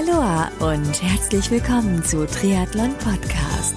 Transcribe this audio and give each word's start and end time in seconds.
Aloha 0.00 0.50
und 0.60 1.02
herzlich 1.02 1.50
willkommen 1.50 2.02
zu 2.02 2.26
Triathlon 2.26 2.96
Podcast. 2.96 3.74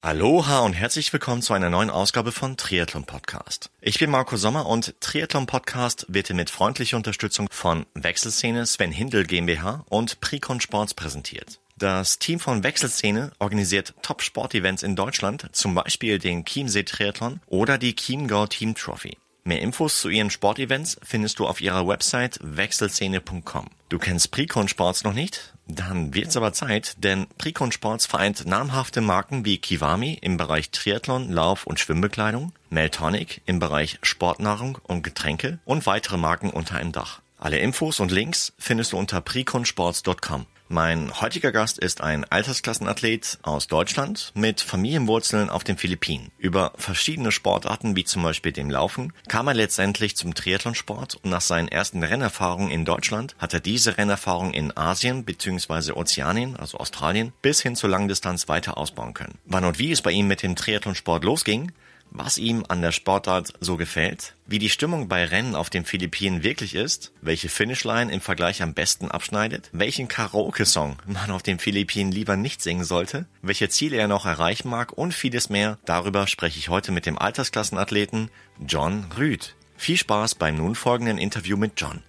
Aloha 0.00 0.60
und 0.60 0.72
herzlich 0.72 1.12
willkommen 1.12 1.40
zu 1.40 1.52
einer 1.52 1.70
neuen 1.70 1.90
Ausgabe 1.90 2.32
von 2.32 2.56
Triathlon 2.56 3.04
Podcast. 3.04 3.70
Ich 3.80 4.00
bin 4.00 4.10
Marco 4.10 4.36
Sommer 4.36 4.66
und 4.66 5.00
Triathlon 5.00 5.46
Podcast 5.46 6.06
wird 6.08 6.30
mit 6.30 6.50
freundlicher 6.50 6.96
Unterstützung 6.96 7.46
von 7.52 7.86
Wechselszene 7.94 8.66
Sven 8.66 8.90
Hindel 8.90 9.24
GmbH 9.24 9.84
und 9.88 10.20
Precon 10.20 10.60
Sports 10.60 10.92
präsentiert. 10.92 11.60
Das 11.76 12.18
Team 12.18 12.40
von 12.40 12.64
Wechselszene 12.64 13.30
organisiert 13.38 13.94
Top-Sport-Events 14.02 14.82
in 14.82 14.96
Deutschland, 14.96 15.48
zum 15.52 15.76
Beispiel 15.76 16.18
den 16.18 16.44
Chiemsee 16.44 16.82
Triathlon 16.82 17.40
oder 17.46 17.78
die 17.78 17.94
Chiemgau 17.94 18.48
Team 18.48 18.74
Trophy. 18.74 19.16
Mehr 19.44 19.60
Infos 19.60 20.00
zu 20.00 20.08
ihren 20.08 20.30
Sportevents 20.30 20.98
findest 21.02 21.40
du 21.40 21.48
auf 21.48 21.60
ihrer 21.60 21.88
Website 21.88 22.38
wechselszene.com. 22.42 23.66
Du 23.88 23.98
kennst 23.98 24.30
Precon 24.30 24.68
Sports 24.68 25.02
noch 25.02 25.14
nicht? 25.14 25.52
Dann 25.66 26.14
wird's 26.14 26.36
aber 26.36 26.52
Zeit, 26.52 26.94
denn 27.02 27.26
Precon 27.38 27.72
Sports 27.72 28.06
vereint 28.06 28.46
namhafte 28.46 29.00
Marken 29.00 29.44
wie 29.44 29.58
Kiwami 29.58 30.16
im 30.20 30.36
Bereich 30.36 30.70
Triathlon, 30.70 31.32
Lauf- 31.32 31.66
und 31.66 31.80
Schwimmbekleidung, 31.80 32.52
Meltonic 32.70 33.42
im 33.46 33.58
Bereich 33.58 33.98
Sportnahrung 34.02 34.78
und 34.84 35.02
Getränke 35.02 35.58
und 35.64 35.86
weitere 35.86 36.18
Marken 36.18 36.50
unter 36.50 36.76
einem 36.76 36.92
Dach. 36.92 37.20
Alle 37.38 37.58
Infos 37.58 37.98
und 37.98 38.12
Links 38.12 38.52
findest 38.58 38.92
du 38.92 38.96
unter 38.96 39.20
preconsports.com. 39.20 40.46
Mein 40.72 41.20
heutiger 41.20 41.52
Gast 41.52 41.78
ist 41.78 42.00
ein 42.00 42.24
Altersklassenathlet 42.24 43.40
aus 43.42 43.66
Deutschland 43.66 44.32
mit 44.34 44.62
Familienwurzeln 44.62 45.50
auf 45.50 45.64
den 45.64 45.76
Philippinen. 45.76 46.30
Über 46.38 46.72
verschiedene 46.76 47.30
Sportarten 47.30 47.94
wie 47.94 48.04
zum 48.04 48.22
Beispiel 48.22 48.52
dem 48.52 48.70
Laufen 48.70 49.12
kam 49.28 49.48
er 49.48 49.52
letztendlich 49.52 50.16
zum 50.16 50.32
Triathlonsport 50.32 51.16
und 51.16 51.28
nach 51.28 51.42
seinen 51.42 51.68
ersten 51.68 52.02
Rennerfahrungen 52.02 52.70
in 52.70 52.86
Deutschland 52.86 53.36
hat 53.36 53.52
er 53.52 53.60
diese 53.60 53.98
Rennerfahrung 53.98 54.54
in 54.54 54.74
Asien 54.74 55.26
bzw. 55.26 55.92
Ozeanien, 55.92 56.56
also 56.56 56.78
Australien, 56.78 57.34
bis 57.42 57.60
hin 57.60 57.76
zur 57.76 57.90
Langdistanz 57.90 58.48
weiter 58.48 58.78
ausbauen 58.78 59.12
können. 59.12 59.36
Wann 59.44 59.66
und 59.66 59.78
wie 59.78 59.92
es 59.92 60.00
bei 60.00 60.12
ihm 60.12 60.26
mit 60.26 60.42
dem 60.42 60.56
Triathlonsport 60.56 61.22
losging, 61.22 61.72
was 62.14 62.38
ihm 62.38 62.64
an 62.68 62.82
der 62.82 62.92
Sportart 62.92 63.52
so 63.60 63.76
gefällt, 63.76 64.34
wie 64.46 64.58
die 64.58 64.68
Stimmung 64.68 65.08
bei 65.08 65.24
Rennen 65.24 65.54
auf 65.54 65.70
den 65.70 65.84
Philippinen 65.84 66.42
wirklich 66.42 66.74
ist, 66.74 67.12
welche 67.22 67.48
Finishline 67.48 68.12
im 68.12 68.20
Vergleich 68.20 68.62
am 68.62 68.74
besten 68.74 69.10
abschneidet, 69.10 69.70
welchen 69.72 70.08
Karaoke-Song 70.08 70.96
man 71.06 71.30
auf 71.30 71.42
den 71.42 71.58
Philippinen 71.58 72.12
lieber 72.12 72.36
nicht 72.36 72.62
singen 72.62 72.84
sollte, 72.84 73.26
welche 73.40 73.68
Ziele 73.68 73.96
er 73.96 74.08
noch 74.08 74.26
erreichen 74.26 74.68
mag 74.68 74.92
und 74.92 75.14
vieles 75.14 75.48
mehr, 75.48 75.78
darüber 75.84 76.26
spreche 76.26 76.58
ich 76.58 76.68
heute 76.68 76.92
mit 76.92 77.06
dem 77.06 77.18
Altersklassenathleten 77.18 78.30
John 78.66 79.06
Rüd. 79.16 79.54
Viel 79.76 79.96
Spaß 79.96 80.34
beim 80.36 80.56
nun 80.56 80.74
folgenden 80.74 81.18
Interview 81.18 81.56
mit 81.56 81.72
John. 81.76 82.02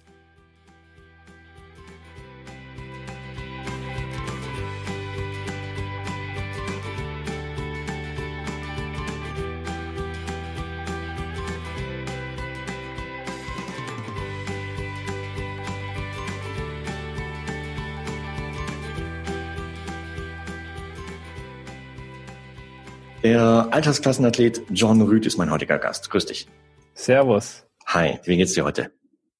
Der 23.24 23.68
Altersklassenathlet 23.70 24.60
John 24.68 25.00
Rüd 25.00 25.24
ist 25.24 25.38
mein 25.38 25.50
heutiger 25.50 25.78
Gast. 25.78 26.10
Grüß 26.10 26.26
dich. 26.26 26.46
Servus. 26.92 27.64
Hi, 27.86 28.18
wie 28.24 28.36
geht's 28.36 28.52
dir 28.52 28.66
heute? 28.66 28.90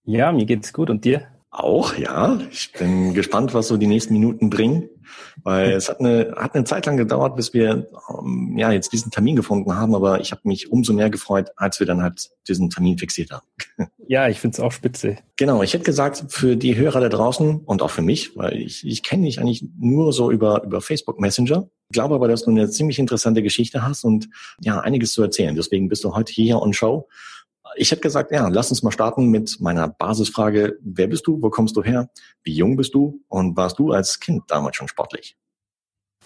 Ja, 0.04 0.32
mir 0.32 0.46
geht's 0.46 0.72
gut. 0.72 0.88
Und 0.88 1.04
dir? 1.04 1.28
Auch, 1.50 1.94
ja. 1.98 2.38
Ich 2.50 2.72
bin 2.72 3.12
gespannt, 3.12 3.52
was 3.52 3.68
so 3.68 3.76
die 3.76 3.86
nächsten 3.86 4.14
Minuten 4.14 4.48
bringen, 4.48 4.88
weil 5.42 5.72
es 5.74 5.90
hat 5.90 6.00
eine, 6.00 6.32
hat 6.34 6.54
eine 6.54 6.64
Zeit 6.64 6.86
lang 6.86 6.96
gedauert, 6.96 7.36
bis 7.36 7.52
wir 7.52 7.90
um, 8.08 8.56
ja 8.56 8.72
jetzt 8.72 8.90
diesen 8.94 9.10
Termin 9.10 9.36
gefunden 9.36 9.76
haben, 9.76 9.94
aber 9.94 10.18
ich 10.18 10.30
habe 10.30 10.40
mich 10.44 10.72
umso 10.72 10.94
mehr 10.94 11.10
gefreut, 11.10 11.50
als 11.56 11.78
wir 11.78 11.86
dann 11.86 12.02
halt 12.02 12.30
diesen 12.48 12.70
Termin 12.70 12.96
fixiert 12.96 13.32
haben. 13.32 13.46
Ja, 14.06 14.28
ich 14.28 14.38
find's 14.38 14.60
auch 14.60 14.70
spitze. 14.70 15.16
Genau, 15.36 15.62
ich 15.62 15.72
hätte 15.72 15.84
gesagt, 15.84 16.26
für 16.28 16.56
die 16.56 16.76
Hörer 16.76 17.00
da 17.00 17.08
draußen 17.08 17.60
und 17.60 17.80
auch 17.80 17.88
für 17.88 18.02
mich, 18.02 18.36
weil 18.36 18.58
ich, 18.58 18.86
ich 18.86 19.02
kenne 19.02 19.24
dich 19.24 19.40
eigentlich 19.40 19.64
nur 19.78 20.12
so 20.12 20.30
über, 20.30 20.62
über 20.62 20.82
Facebook 20.82 21.18
Messenger, 21.18 21.70
glaube 21.94 22.14
aber, 22.14 22.28
dass 22.28 22.44
du 22.44 22.50
eine 22.50 22.68
ziemlich 22.68 22.98
interessante 22.98 23.42
Geschichte 23.42 23.82
hast 23.82 24.04
und 24.04 24.28
ja, 24.60 24.80
einiges 24.80 25.12
zu 25.12 25.22
erzählen. 25.22 25.56
Deswegen 25.56 25.88
bist 25.88 26.04
du 26.04 26.14
heute 26.14 26.30
hier 26.30 26.60
on 26.60 26.74
Show. 26.74 27.08
Ich 27.76 27.90
hätte 27.90 28.02
gesagt, 28.02 28.30
ja, 28.30 28.48
lass 28.48 28.70
uns 28.70 28.82
mal 28.82 28.92
starten 28.92 29.30
mit 29.30 29.58
meiner 29.60 29.88
Basisfrage. 29.88 30.78
Wer 30.82 31.06
bist 31.06 31.26
du? 31.26 31.40
Wo 31.40 31.48
kommst 31.48 31.76
du 31.76 31.82
her? 31.82 32.10
Wie 32.42 32.54
jung 32.54 32.76
bist 32.76 32.94
du? 32.94 33.22
Und 33.28 33.56
warst 33.56 33.78
du 33.78 33.92
als 33.92 34.20
Kind 34.20 34.44
damals 34.48 34.76
schon 34.76 34.88
sportlich? 34.88 35.38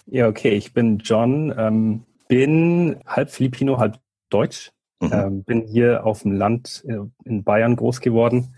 Ja, 0.06 0.26
okay, 0.26 0.50
ich 0.50 0.72
bin 0.72 0.98
John, 0.98 1.54
ähm, 1.56 2.02
bin 2.26 2.98
halb 3.06 3.30
Filipino, 3.30 3.78
halb 3.78 4.00
Deutsch. 4.30 4.72
Mhm. 5.00 5.10
Ähm, 5.12 5.44
bin 5.44 5.62
hier 5.62 6.04
auf 6.04 6.22
dem 6.22 6.32
Land 6.32 6.84
äh, 6.88 6.98
in 7.24 7.44
Bayern 7.44 7.76
groß 7.76 8.00
geworden, 8.00 8.56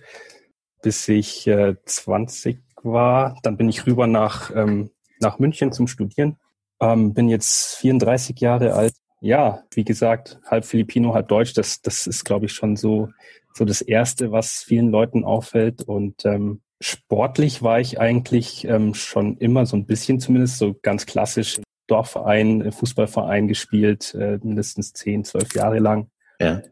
bis 0.82 1.06
ich 1.09 1.47
äh, 1.47 1.77
20 1.84 2.59
war. 2.82 3.37
Dann 3.42 3.56
bin 3.56 3.69
ich 3.69 3.87
rüber 3.87 4.06
nach, 4.06 4.50
ähm, 4.54 4.91
nach 5.21 5.38
München 5.38 5.72
zum 5.72 5.87
Studieren. 5.87 6.37
Ähm, 6.81 7.15
bin 7.15 7.29
jetzt 7.29 7.77
34 7.77 8.41
Jahre 8.41 8.75
alt. 8.75 8.95
Ja, 9.21 9.65
wie 9.75 9.85
gesagt, 9.85 10.41
halb 10.47 10.65
Filipino, 10.65 11.15
halb 11.15 11.29
Deutsch. 11.29 11.53
Das, 11.55 11.83
das 11.83 12.07
ist, 12.07 12.25
glaube 12.25 12.47
ich, 12.47 12.53
schon 12.53 12.77
so, 12.77 13.11
so 13.55 13.65
das 13.65 13.83
Erste, 13.83 14.33
was 14.33 14.65
vielen 14.67 14.91
Leuten 14.91 15.25
auffällt. 15.25 15.83
Und 15.83 16.25
ähm, 16.25 16.63
sportlich 16.81 17.63
war 17.63 17.81
ich 17.81 18.01
eigentlich 18.01 18.65
ähm, 18.65 18.95
schon 18.95 19.37
immer 19.37 19.67
so 19.67 19.77
ein 19.77 19.85
bisschen 19.85 20.21
zumindest 20.21 20.59
so 20.59 20.75
ganz 20.81 21.05
klassisch 21.05 21.61
Dorfverein, 21.87 22.73
Fußballverein 22.73 23.49
gespielt, 23.49 24.15
äh, 24.15 24.39
mindestens 24.43 24.93
zehn, 24.93 25.25
zwölf 25.25 25.55
Jahre 25.55 25.81
lang. 25.81 26.09
Ja. 26.41 26.63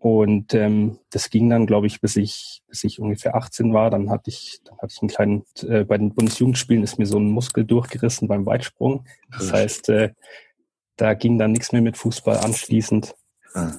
Und 0.00 0.54
ähm, 0.54 0.98
das 1.10 1.28
ging 1.28 1.50
dann, 1.50 1.66
glaube 1.66 1.86
ich, 1.86 2.00
bis 2.00 2.16
ich, 2.16 2.62
bis 2.66 2.84
ich 2.84 3.00
ungefähr 3.00 3.34
18 3.34 3.74
war. 3.74 3.90
Dann 3.90 4.08
hatte 4.08 4.30
ich, 4.30 4.60
dann 4.64 4.78
hatte 4.78 4.94
ich 4.96 5.02
einen 5.02 5.10
kleinen, 5.10 5.44
äh, 5.68 5.84
bei 5.84 5.98
den 5.98 6.14
Bundesjugendspielen 6.14 6.82
ist 6.82 6.98
mir 6.98 7.04
so 7.04 7.18
ein 7.18 7.28
Muskel 7.28 7.66
durchgerissen 7.66 8.26
beim 8.26 8.46
Weitsprung. 8.46 9.04
Das 9.30 9.52
heißt, 9.52 9.90
äh, 9.90 10.14
da 10.96 11.12
ging 11.12 11.36
dann 11.36 11.52
nichts 11.52 11.72
mehr 11.72 11.82
mit 11.82 11.98
Fußball 11.98 12.38
anschließend. 12.38 13.14
Ah. 13.52 13.74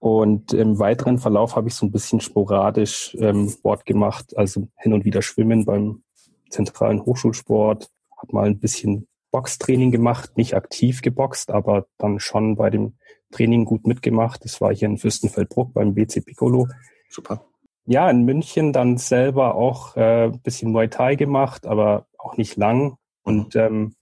Und 0.00 0.52
im 0.52 0.78
weiteren 0.78 1.18
Verlauf 1.18 1.56
habe 1.56 1.68
ich 1.68 1.74
so 1.74 1.86
ein 1.86 1.92
bisschen 1.92 2.20
sporadisch 2.20 3.16
ähm, 3.18 3.48
Sport 3.48 3.86
gemacht, 3.86 4.36
also 4.36 4.68
hin 4.76 4.92
und 4.92 5.06
wieder 5.06 5.22
Schwimmen 5.22 5.64
beim 5.64 6.02
zentralen 6.50 7.06
Hochschulsport, 7.06 7.88
habe 8.18 8.32
mal 8.34 8.46
ein 8.46 8.58
bisschen 8.58 9.08
Boxtraining 9.30 9.90
gemacht, 9.90 10.36
nicht 10.36 10.54
aktiv 10.54 11.00
geboxt, 11.00 11.50
aber 11.50 11.86
dann 11.96 12.20
schon 12.20 12.56
bei 12.56 12.68
dem 12.68 12.98
Training 13.34 13.64
gut 13.64 13.86
mitgemacht. 13.86 14.44
Das 14.44 14.60
war 14.60 14.74
hier 14.74 14.88
in 14.88 14.98
Fürstenfeldbruck 14.98 15.74
beim 15.74 15.94
BC 15.94 16.24
Piccolo. 16.24 16.68
Super. 17.08 17.44
Ja, 17.86 18.08
in 18.08 18.24
München 18.24 18.72
dann 18.72 18.96
selber 18.96 19.56
auch 19.56 19.96
äh, 19.96 20.30
bisschen 20.42 20.72
Muay 20.72 20.88
Thai 20.88 21.16
gemacht, 21.16 21.66
aber 21.66 22.06
auch 22.16 22.36
nicht 22.36 22.56
lang. 22.56 22.96
Und 23.24 23.56
ähm, 23.56 23.94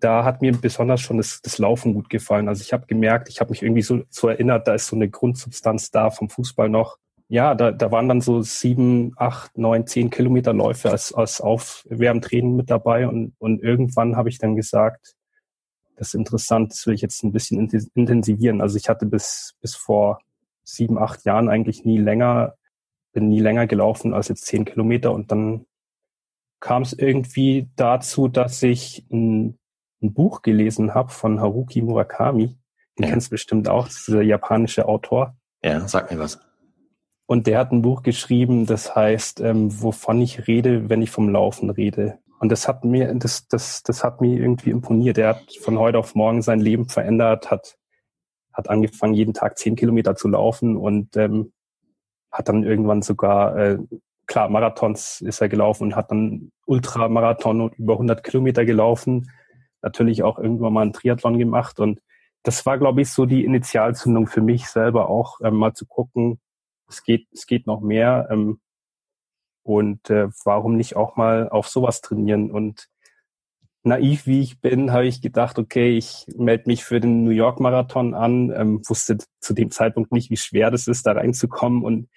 da 0.00 0.24
hat 0.24 0.40
mir 0.40 0.52
besonders 0.52 1.00
schon 1.00 1.18
das, 1.18 1.40
das 1.42 1.58
Laufen 1.58 1.94
gut 1.94 2.08
gefallen. 2.08 2.48
Also 2.48 2.62
ich 2.62 2.72
habe 2.72 2.86
gemerkt, 2.86 3.28
ich 3.28 3.40
habe 3.40 3.50
mich 3.50 3.62
irgendwie 3.62 3.82
so, 3.82 4.02
so 4.08 4.28
erinnert, 4.28 4.66
da 4.66 4.74
ist 4.74 4.86
so 4.86 4.96
eine 4.96 5.08
Grundsubstanz 5.08 5.90
da 5.90 6.10
vom 6.10 6.30
Fußball 6.30 6.68
noch. 6.68 6.96
Ja, 7.28 7.54
da, 7.54 7.70
da 7.70 7.92
waren 7.92 8.08
dann 8.08 8.20
so 8.20 8.42
sieben, 8.42 9.12
acht, 9.16 9.56
neun, 9.56 9.86
zehn 9.86 10.10
Kilometer 10.10 10.52
Läufe 10.52 10.90
als, 10.90 11.12
als 11.12 11.40
Aufwärmtraining 11.40 12.56
mit 12.56 12.70
dabei. 12.70 13.06
Und, 13.06 13.34
und 13.38 13.62
irgendwann 13.62 14.16
habe 14.16 14.30
ich 14.30 14.38
dann 14.38 14.56
gesagt, 14.56 15.14
das 16.00 16.08
ist 16.08 16.14
interessant, 16.14 16.72
das 16.72 16.86
will 16.86 16.94
ich 16.94 17.02
jetzt 17.02 17.22
ein 17.22 17.30
bisschen 17.30 17.68
intensivieren. 17.94 18.62
Also 18.62 18.78
ich 18.78 18.88
hatte 18.88 19.04
bis, 19.04 19.54
bis 19.60 19.74
vor 19.76 20.20
sieben, 20.64 20.96
acht 20.96 21.26
Jahren 21.26 21.50
eigentlich 21.50 21.84
nie 21.84 21.98
länger, 21.98 22.54
bin 23.12 23.28
nie 23.28 23.40
länger 23.40 23.66
gelaufen 23.66 24.14
als 24.14 24.28
jetzt 24.28 24.46
zehn 24.46 24.64
Kilometer. 24.64 25.12
Und 25.12 25.30
dann 25.30 25.66
kam 26.58 26.80
es 26.80 26.94
irgendwie 26.94 27.68
dazu, 27.76 28.28
dass 28.28 28.62
ich 28.62 29.04
ein, 29.12 29.58
ein 30.02 30.14
Buch 30.14 30.40
gelesen 30.40 30.94
habe 30.94 31.10
von 31.10 31.38
Haruki 31.38 31.82
Murakami. 31.82 32.56
Den 32.98 33.04
Ja. 33.04 33.10
kennst 33.10 33.26
du 33.26 33.32
bestimmt 33.32 33.68
auch, 33.68 33.84
das 33.84 33.98
ist 33.98 34.08
dieser 34.08 34.22
japanische 34.22 34.88
Autor. 34.88 35.36
Ja, 35.62 35.86
sag 35.86 36.10
mir 36.10 36.18
was. 36.18 36.40
Und 37.26 37.46
der 37.46 37.58
hat 37.58 37.72
ein 37.72 37.82
Buch 37.82 38.02
geschrieben, 38.02 38.64
das 38.64 38.96
heißt, 38.96 39.40
ähm, 39.40 39.82
wovon 39.82 40.22
ich 40.22 40.48
rede, 40.48 40.88
wenn 40.88 41.02
ich 41.02 41.10
vom 41.10 41.28
Laufen 41.28 41.68
rede. 41.68 42.18
Und 42.40 42.50
das 42.50 42.66
hat 42.66 42.86
mir, 42.86 43.14
das, 43.16 43.48
das, 43.48 43.82
das 43.82 44.02
hat 44.02 44.22
mir 44.22 44.40
irgendwie 44.40 44.70
imponiert. 44.70 45.18
Er 45.18 45.28
hat 45.28 45.52
von 45.60 45.78
heute 45.78 45.98
auf 45.98 46.14
morgen 46.14 46.40
sein 46.40 46.58
Leben 46.58 46.88
verändert, 46.88 47.50
hat, 47.50 47.76
hat 48.54 48.70
angefangen, 48.70 49.12
jeden 49.12 49.34
Tag 49.34 49.58
zehn 49.58 49.76
Kilometer 49.76 50.16
zu 50.16 50.26
laufen 50.26 50.78
und 50.78 51.18
ähm, 51.18 51.52
hat 52.32 52.48
dann 52.48 52.64
irgendwann 52.64 53.02
sogar, 53.02 53.56
äh, 53.58 53.78
klar, 54.26 54.48
Marathons 54.48 55.20
ist 55.20 55.42
er 55.42 55.50
gelaufen 55.50 55.84
und 55.84 55.96
hat 55.96 56.10
dann 56.10 56.50
Ultramarathon 56.64 57.60
und 57.60 57.78
über 57.78 57.92
100 57.92 58.24
Kilometer 58.24 58.64
gelaufen. 58.64 59.30
Natürlich 59.82 60.22
auch 60.22 60.38
irgendwann 60.38 60.72
mal 60.72 60.82
einen 60.82 60.94
Triathlon 60.94 61.38
gemacht 61.38 61.78
und 61.78 62.00
das 62.42 62.64
war, 62.64 62.78
glaube 62.78 63.02
ich, 63.02 63.10
so 63.10 63.26
die 63.26 63.44
Initialzündung 63.44 64.26
für 64.26 64.40
mich 64.40 64.66
selber 64.66 65.10
auch, 65.10 65.40
ähm, 65.44 65.56
mal 65.56 65.74
zu 65.74 65.84
gucken, 65.84 66.40
es 66.88 67.02
geht, 67.02 67.28
es 67.32 67.46
geht 67.46 67.66
noch 67.66 67.82
mehr. 67.82 68.28
Ähm, 68.30 68.60
und 69.76 70.10
äh, 70.10 70.28
warum 70.44 70.76
nicht 70.76 70.96
auch 70.96 71.16
mal 71.16 71.48
auf 71.48 71.68
sowas 71.68 72.00
trainieren? 72.00 72.50
Und 72.50 72.88
naiv 73.82 74.26
wie 74.26 74.40
ich 74.40 74.60
bin, 74.60 74.92
habe 74.92 75.06
ich 75.06 75.22
gedacht, 75.22 75.58
okay, 75.58 75.96
ich 75.96 76.26
melde 76.36 76.64
mich 76.66 76.84
für 76.84 77.00
den 77.00 77.24
New 77.24 77.30
York 77.30 77.60
Marathon 77.60 78.14
an, 78.14 78.52
ähm, 78.54 78.82
wusste 78.86 79.18
zu 79.40 79.54
dem 79.54 79.70
Zeitpunkt 79.70 80.12
nicht, 80.12 80.30
wie 80.30 80.36
schwer 80.36 80.70
das 80.70 80.86
ist, 80.86 81.06
da 81.06 81.12
reinzukommen. 81.12 81.82
Und 81.82 82.08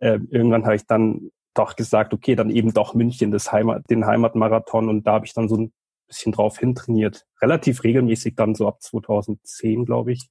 äh, 0.00 0.18
irgendwann 0.30 0.64
habe 0.64 0.76
ich 0.76 0.86
dann 0.86 1.30
doch 1.54 1.76
gesagt, 1.76 2.12
okay, 2.14 2.34
dann 2.34 2.50
eben 2.50 2.72
doch 2.72 2.94
München, 2.94 3.30
das 3.30 3.52
Heimat, 3.52 3.88
den 3.90 4.06
Heimatmarathon. 4.06 4.88
Und 4.88 5.06
da 5.06 5.14
habe 5.14 5.26
ich 5.26 5.34
dann 5.34 5.48
so 5.48 5.56
ein 5.56 5.72
bisschen 6.08 6.32
drauf 6.32 6.58
hintrainiert. 6.58 7.26
Relativ 7.40 7.84
regelmäßig 7.84 8.34
dann 8.34 8.54
so 8.54 8.66
ab 8.66 8.82
2010, 8.82 9.84
glaube 9.84 10.12
ich. 10.12 10.28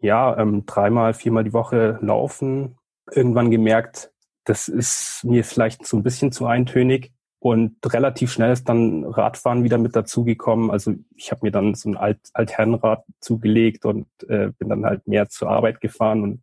Ja, 0.00 0.36
ähm, 0.36 0.66
dreimal, 0.66 1.14
viermal 1.14 1.44
die 1.44 1.52
Woche 1.52 1.98
laufen. 2.02 2.76
Irgendwann 3.10 3.50
gemerkt, 3.50 4.13
das 4.44 4.68
ist 4.68 5.24
mir 5.24 5.44
vielleicht 5.44 5.86
so 5.86 5.96
ein 5.96 6.02
bisschen 6.02 6.32
zu 6.32 6.46
eintönig. 6.46 7.12
Und 7.38 7.76
relativ 7.92 8.32
schnell 8.32 8.52
ist 8.52 8.68
dann 8.70 9.04
Radfahren 9.04 9.64
wieder 9.64 9.76
mit 9.76 9.94
dazugekommen. 9.94 10.70
Also 10.70 10.94
ich 11.14 11.30
habe 11.30 11.40
mir 11.42 11.50
dann 11.50 11.74
so 11.74 11.90
ein 11.90 11.96
Alt 11.96 12.18
Altherrenrad 12.32 13.04
zugelegt 13.20 13.84
und 13.84 14.06
äh, 14.28 14.50
bin 14.58 14.70
dann 14.70 14.86
halt 14.86 15.06
mehr 15.06 15.28
zur 15.28 15.50
Arbeit 15.50 15.82
gefahren. 15.82 16.22
Und 16.22 16.42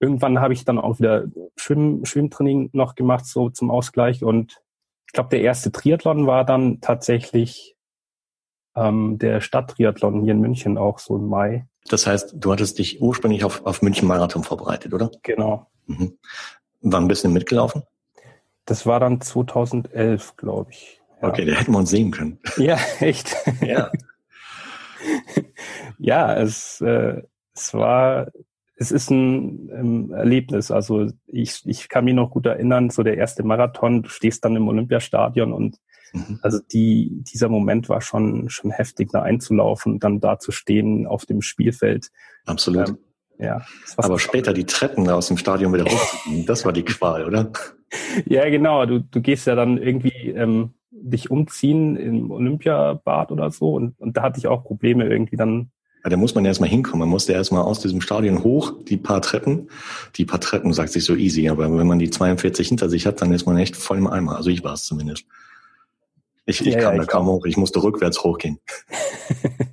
irgendwann 0.00 0.40
habe 0.40 0.52
ich 0.52 0.64
dann 0.64 0.80
auch 0.80 0.98
wieder 0.98 1.26
Schwimm 1.56 2.04
Schwimmtraining 2.04 2.70
noch 2.72 2.96
gemacht, 2.96 3.24
so 3.24 3.50
zum 3.50 3.70
Ausgleich. 3.70 4.24
Und 4.24 4.60
ich 5.06 5.12
glaube, 5.12 5.28
der 5.28 5.42
erste 5.42 5.70
Triathlon 5.70 6.26
war 6.26 6.44
dann 6.44 6.80
tatsächlich 6.80 7.76
ähm, 8.74 9.18
der 9.18 9.40
Stadttriathlon 9.40 10.22
hier 10.22 10.32
in 10.32 10.40
München 10.40 10.76
auch 10.76 10.98
so 10.98 11.16
im 11.16 11.28
Mai. 11.28 11.68
Das 11.88 12.06
heißt, 12.06 12.34
du 12.36 12.52
hattest 12.52 12.80
dich 12.80 13.00
ursprünglich 13.00 13.44
auf, 13.44 13.64
auf 13.64 13.80
München 13.82 14.08
Marathon 14.08 14.42
vorbereitet, 14.42 14.92
oder? 14.92 15.10
Genau. 15.22 15.70
Mhm. 15.86 16.18
Wann 16.82 17.08
bist 17.08 17.24
du 17.24 17.28
mitgelaufen? 17.28 17.82
Das 18.64 18.86
war 18.86 19.00
dann 19.00 19.20
2011, 19.20 20.36
glaube 20.36 20.70
ich. 20.72 21.00
Ja. 21.20 21.28
Okay, 21.28 21.44
da 21.44 21.54
hätten 21.54 21.72
wir 21.72 21.78
uns 21.78 21.90
sehen 21.90 22.10
können. 22.10 22.38
Ja, 22.56 22.78
echt. 23.00 23.34
Ja. 23.64 23.90
ja, 25.98 26.34
es, 26.34 26.80
äh, 26.80 27.22
es 27.54 27.74
war, 27.74 28.28
es 28.76 28.90
ist 28.90 29.10
ein 29.10 29.70
ähm, 29.72 30.12
Erlebnis. 30.12 30.70
Also 30.70 31.10
ich, 31.26 31.62
ich 31.64 31.88
kann 31.88 32.04
mich 32.04 32.14
noch 32.14 32.30
gut 32.30 32.46
erinnern, 32.46 32.90
so 32.90 33.02
der 33.02 33.16
erste 33.16 33.44
Marathon, 33.44 34.02
du 34.02 34.08
stehst 34.08 34.44
dann 34.44 34.56
im 34.56 34.68
Olympiastadion 34.68 35.52
und 35.52 35.78
mhm. 36.12 36.40
also 36.42 36.58
die, 36.72 37.22
dieser 37.32 37.48
Moment 37.48 37.88
war 37.88 38.00
schon, 38.00 38.48
schon 38.48 38.70
heftig, 38.70 39.10
da 39.12 39.22
einzulaufen 39.22 39.94
und 39.94 40.04
dann 40.04 40.20
da 40.20 40.38
zu 40.38 40.50
stehen 40.50 41.06
auf 41.06 41.26
dem 41.26 41.42
Spielfeld. 41.42 42.10
Absolut. 42.46 42.88
Ähm, 42.88 42.98
ja. 43.42 43.62
Aber 43.96 44.18
später 44.18 44.52
die 44.52 44.64
Treppen 44.64 45.08
aus 45.08 45.28
dem 45.28 45.36
Stadion 45.36 45.72
wieder 45.72 45.84
hochzugehen, 45.84 46.46
das 46.46 46.64
war 46.64 46.72
die 46.72 46.84
Qual, 46.84 47.26
oder? 47.26 47.50
Ja, 48.26 48.48
genau. 48.48 48.86
Du, 48.86 49.00
du 49.00 49.20
gehst 49.20 49.46
ja 49.46 49.54
dann 49.54 49.78
irgendwie 49.78 50.30
ähm, 50.30 50.70
dich 50.90 51.30
umziehen 51.30 51.96
im 51.96 52.30
Olympiabad 52.30 53.32
oder 53.32 53.50
so 53.50 53.74
und, 53.74 53.98
und 54.00 54.16
da 54.16 54.22
hatte 54.22 54.38
ich 54.38 54.46
auch 54.46 54.64
Probleme 54.64 55.06
irgendwie 55.06 55.36
dann. 55.36 55.70
Ja, 56.04 56.10
da 56.10 56.16
muss 56.16 56.34
man 56.34 56.44
erstmal 56.44 56.68
hinkommen. 56.68 57.00
Man 57.00 57.08
musste 57.08 57.32
erstmal 57.32 57.62
aus 57.62 57.80
diesem 57.80 58.00
Stadion 58.00 58.42
hoch, 58.42 58.72
die 58.88 58.96
paar 58.96 59.22
Treppen. 59.22 59.68
Die 60.16 60.24
paar 60.24 60.40
Treppen 60.40 60.72
sagt 60.72 60.90
sich 60.90 61.04
so 61.04 61.14
easy, 61.14 61.48
aber 61.48 61.76
wenn 61.76 61.86
man 61.86 61.98
die 61.98 62.10
42 62.10 62.68
hinter 62.68 62.88
sich 62.88 63.06
hat, 63.06 63.20
dann 63.20 63.32
ist 63.32 63.46
man 63.46 63.56
echt 63.56 63.76
voll 63.76 63.98
im 63.98 64.08
Eimer. 64.08 64.36
Also 64.36 64.50
ich 64.50 64.64
war 64.64 64.74
es 64.74 64.84
zumindest. 64.84 65.26
Ich, 66.44 66.66
ich 66.66 66.74
ja, 66.74 66.80
kam 66.80 66.94
ja, 66.94 67.00
da 67.02 67.06
kaum 67.06 67.26
hoch, 67.26 67.44
ich 67.46 67.56
musste 67.56 67.82
rückwärts 67.82 68.24
hochgehen. 68.24 68.58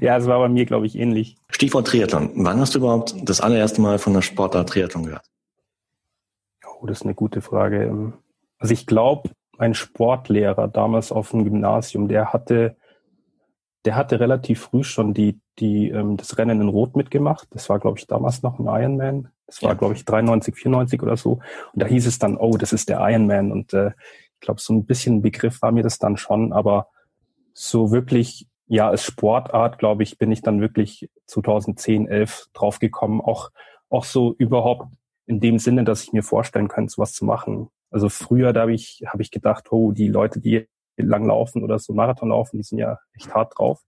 ja, 0.00 0.16
es 0.16 0.26
war 0.26 0.38
bei 0.38 0.48
mir, 0.48 0.66
glaube 0.66 0.86
ich, 0.86 0.98
ähnlich. 0.98 1.36
Stichwort 1.48 1.86
Triathlon. 1.86 2.30
Wann 2.34 2.60
hast 2.60 2.74
du 2.74 2.78
überhaupt 2.78 3.14
das 3.22 3.40
allererste 3.40 3.80
Mal 3.80 3.98
von 3.98 4.14
der 4.14 4.22
Sportart 4.22 4.68
Triathlon 4.68 5.04
gehört? 5.04 5.24
Oh, 6.80 6.86
das 6.86 6.98
ist 6.98 7.04
eine 7.04 7.14
gute 7.14 7.40
Frage. 7.40 8.12
Also 8.58 8.74
ich 8.74 8.86
glaube, 8.86 9.30
mein 9.58 9.74
Sportlehrer 9.74 10.68
damals 10.68 11.12
auf 11.12 11.30
dem 11.30 11.44
Gymnasium, 11.44 12.08
der 12.08 12.32
hatte, 12.32 12.76
der 13.84 13.96
hatte 13.96 14.20
relativ 14.20 14.60
früh 14.60 14.84
schon 14.84 15.14
die, 15.14 15.40
die, 15.58 15.88
ähm, 15.88 16.16
das 16.16 16.36
Rennen 16.38 16.60
in 16.60 16.68
Rot 16.68 16.96
mitgemacht. 16.96 17.48
Das 17.50 17.68
war, 17.68 17.78
glaube 17.78 17.98
ich, 17.98 18.06
damals 18.06 18.42
noch 18.42 18.58
ein 18.58 18.66
Ironman. 18.66 19.28
Das 19.46 19.62
war, 19.62 19.70
ja. 19.70 19.74
glaube 19.74 19.94
ich, 19.94 20.04
93, 20.04 20.54
94 20.54 21.02
oder 21.02 21.16
so. 21.16 21.32
Und 21.72 21.82
da 21.82 21.86
hieß 21.86 22.06
es 22.06 22.18
dann, 22.18 22.36
oh, 22.36 22.56
das 22.56 22.72
ist 22.72 22.88
der 22.88 22.98
Ironman. 23.00 23.52
Und 23.52 23.72
äh, 23.72 23.92
ich 24.34 24.40
glaube, 24.40 24.60
so 24.60 24.74
ein 24.74 24.84
bisschen 24.84 25.22
Begriff 25.22 25.62
war 25.62 25.72
mir 25.72 25.82
das 25.82 25.98
dann 25.98 26.16
schon, 26.16 26.52
aber 26.52 26.88
so 27.54 27.90
wirklich, 27.90 28.48
ja, 28.68 28.88
als 28.88 29.04
Sportart, 29.04 29.78
glaube 29.78 30.02
ich, 30.02 30.18
bin 30.18 30.32
ich 30.32 30.42
dann 30.42 30.60
wirklich 30.60 31.08
2010, 31.26 32.08
11 32.08 32.48
draufgekommen, 32.52 33.20
auch, 33.20 33.50
auch 33.88 34.04
so 34.04 34.34
überhaupt 34.38 34.88
in 35.26 35.40
dem 35.40 35.58
Sinne, 35.58 35.84
dass 35.84 36.02
ich 36.02 36.12
mir 36.12 36.22
vorstellen 36.22 36.68
könnte, 36.68 36.92
sowas 36.92 37.12
zu 37.12 37.24
machen. 37.24 37.68
Also 37.90 38.08
früher, 38.08 38.52
da 38.52 38.62
habe 38.62 38.74
ich, 38.74 39.04
hab 39.06 39.20
ich 39.20 39.30
gedacht, 39.30 39.70
oh, 39.70 39.92
die 39.92 40.08
Leute, 40.08 40.40
die 40.40 40.66
lang 40.96 41.26
laufen 41.26 41.62
oder 41.62 41.78
so 41.78 41.92
Marathon 41.94 42.30
laufen, 42.30 42.56
die 42.56 42.62
sind 42.62 42.78
ja 42.78 42.98
echt 43.14 43.34
hart 43.34 43.58
drauf. 43.58 43.82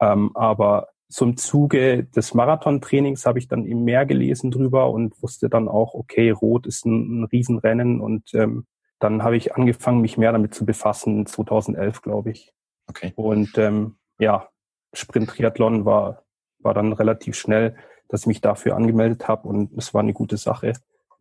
Ähm, 0.00 0.30
aber 0.34 0.88
so 1.08 1.24
im 1.24 1.36
Zuge 1.36 2.04
des 2.04 2.34
Marathontrainings 2.34 3.26
habe 3.26 3.38
ich 3.38 3.48
dann 3.48 3.66
eben 3.66 3.84
mehr 3.84 4.06
gelesen 4.06 4.50
drüber 4.50 4.90
und 4.90 5.20
wusste 5.22 5.48
dann 5.48 5.68
auch, 5.68 5.94
okay, 5.94 6.30
Rot 6.30 6.66
ist 6.66 6.86
ein, 6.86 7.20
ein 7.20 7.24
Riesenrennen 7.24 8.00
und 8.00 8.32
ähm, 8.34 8.66
dann 8.98 9.22
habe 9.22 9.36
ich 9.36 9.54
angefangen, 9.54 10.00
mich 10.00 10.16
mehr 10.16 10.32
damit 10.32 10.54
zu 10.54 10.64
befassen, 10.64 11.26
2011, 11.26 12.02
glaube 12.02 12.30
ich. 12.30 12.52
Okay. 12.86 13.12
Und 13.16 13.56
ähm, 13.58 13.96
ja, 14.18 14.48
Sprint-Triathlon 14.92 15.84
war, 15.84 16.24
war 16.58 16.74
dann 16.74 16.92
relativ 16.92 17.36
schnell 17.36 17.76
dass 18.12 18.22
ich 18.22 18.26
mich 18.26 18.40
dafür 18.42 18.76
angemeldet 18.76 19.26
habe 19.26 19.48
und 19.48 19.76
es 19.76 19.94
war 19.94 20.02
eine 20.02 20.12
gute 20.12 20.36
Sache. 20.36 20.74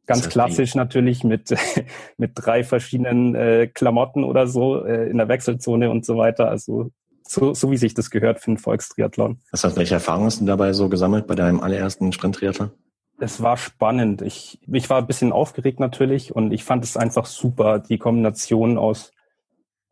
Ganz 0.06 0.28
klassisch 0.28 0.76
natürlich 0.76 1.24
mit, 1.24 1.56
mit 2.18 2.32
drei 2.36 2.64
verschiedenen 2.64 3.34
äh, 3.34 3.68
Klamotten 3.68 4.26
oder 4.26 4.46
so 4.46 4.84
äh, 4.84 5.10
in 5.10 5.18
der 5.18 5.30
Wechselzone 5.30 5.90
und 5.90 6.06
so 6.06 6.18
weiter. 6.18 6.50
Also 6.50 6.92
so, 7.24 7.54
so 7.54 7.72
wie 7.72 7.78
sich 7.78 7.94
das 7.94 8.10
gehört 8.10 8.42
für 8.42 8.48
einen 8.48 8.58
Volkstriathlon. 8.58 9.40
Das 9.52 9.64
heißt, 9.64 9.78
welche 9.78 9.94
Erfahrungen 9.94 10.26
hast 10.26 10.42
du 10.42 10.46
dabei 10.46 10.74
so 10.74 10.90
gesammelt 10.90 11.28
bei 11.28 11.36
deinem 11.36 11.62
allerersten 11.62 12.12
Sprint-Triathlon? 12.12 12.72
Es 13.20 13.42
war 13.42 13.56
spannend. 13.56 14.22
Ich, 14.22 14.60
ich 14.70 14.90
war 14.90 14.98
ein 14.98 15.08
bisschen 15.08 15.32
aufgeregt 15.32 15.80
natürlich 15.80 16.36
und 16.36 16.52
ich 16.52 16.66
fand 16.66 16.84
es 16.84 16.98
einfach 16.98 17.26
super, 17.26 17.80
die 17.80 18.00
Kombination 18.00 18.78
aus, 18.78 19.14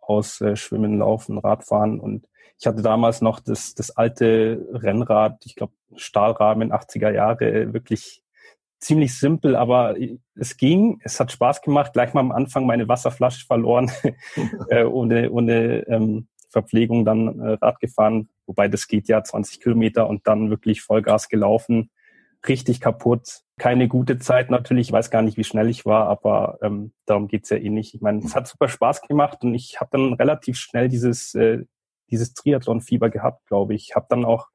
aus 0.09 0.41
äh, 0.41 0.55
Schwimmen, 0.55 0.97
Laufen, 0.99 1.37
Radfahren 1.37 1.99
und 1.99 2.27
ich 2.59 2.67
hatte 2.67 2.81
damals 2.81 3.21
noch 3.21 3.39
das, 3.39 3.73
das 3.73 3.91
alte 3.91 4.67
Rennrad, 4.73 5.45
ich 5.45 5.55
glaube 5.55 5.73
Stahlrahmen 5.95 6.73
80er 6.73 7.11
Jahre, 7.11 7.73
wirklich 7.73 8.21
ziemlich 8.79 9.17
simpel, 9.17 9.55
aber 9.55 9.95
es 10.35 10.57
ging, 10.57 10.99
es 11.03 11.19
hat 11.19 11.31
Spaß 11.31 11.61
gemacht. 11.61 11.93
Gleich 11.93 12.13
mal 12.13 12.21
am 12.21 12.31
Anfang 12.31 12.65
meine 12.65 12.87
Wasserflasche 12.87 13.45
verloren, 13.45 13.91
äh, 14.69 14.83
ohne, 14.83 15.31
ohne 15.31 15.87
ähm, 15.87 16.27
Verpflegung 16.49 17.05
dann 17.05 17.39
äh, 17.39 17.57
Rad 17.61 17.79
gefahren, 17.79 18.29
wobei 18.45 18.67
das 18.67 18.87
geht 18.87 19.07
ja 19.07 19.23
20 19.23 19.61
Kilometer 19.61 20.07
und 20.07 20.27
dann 20.27 20.49
wirklich 20.49 20.81
Vollgas 20.81 21.29
gelaufen, 21.29 21.91
richtig 22.47 22.81
kaputt. 22.81 23.43
Keine 23.59 23.87
gute 23.87 24.17
Zeit 24.17 24.49
natürlich, 24.49 24.87
ich 24.87 24.91
weiß 24.91 25.11
gar 25.11 25.21
nicht, 25.21 25.37
wie 25.37 25.43
schnell 25.43 25.69
ich 25.69 25.85
war, 25.85 26.07
aber 26.07 26.57
ähm, 26.63 26.93
darum 27.05 27.27
geht's 27.27 27.51
ja 27.51 27.57
eh 27.57 27.69
nicht. 27.69 27.93
Ich 27.93 28.01
meine, 28.01 28.19
es 28.19 28.35
hat 28.35 28.47
super 28.47 28.67
Spaß 28.67 29.03
gemacht 29.03 29.43
und 29.43 29.53
ich 29.53 29.79
habe 29.79 29.89
dann 29.91 30.13
relativ 30.13 30.57
schnell 30.57 30.89
dieses 30.89 31.35
äh, 31.35 31.65
dieses 32.09 32.33
Triathlon-Fieber 32.33 33.09
gehabt, 33.09 33.45
glaube 33.47 33.75
ich. 33.75 33.95
Habe 33.95 34.07
dann 34.09 34.25
auch 34.25 34.47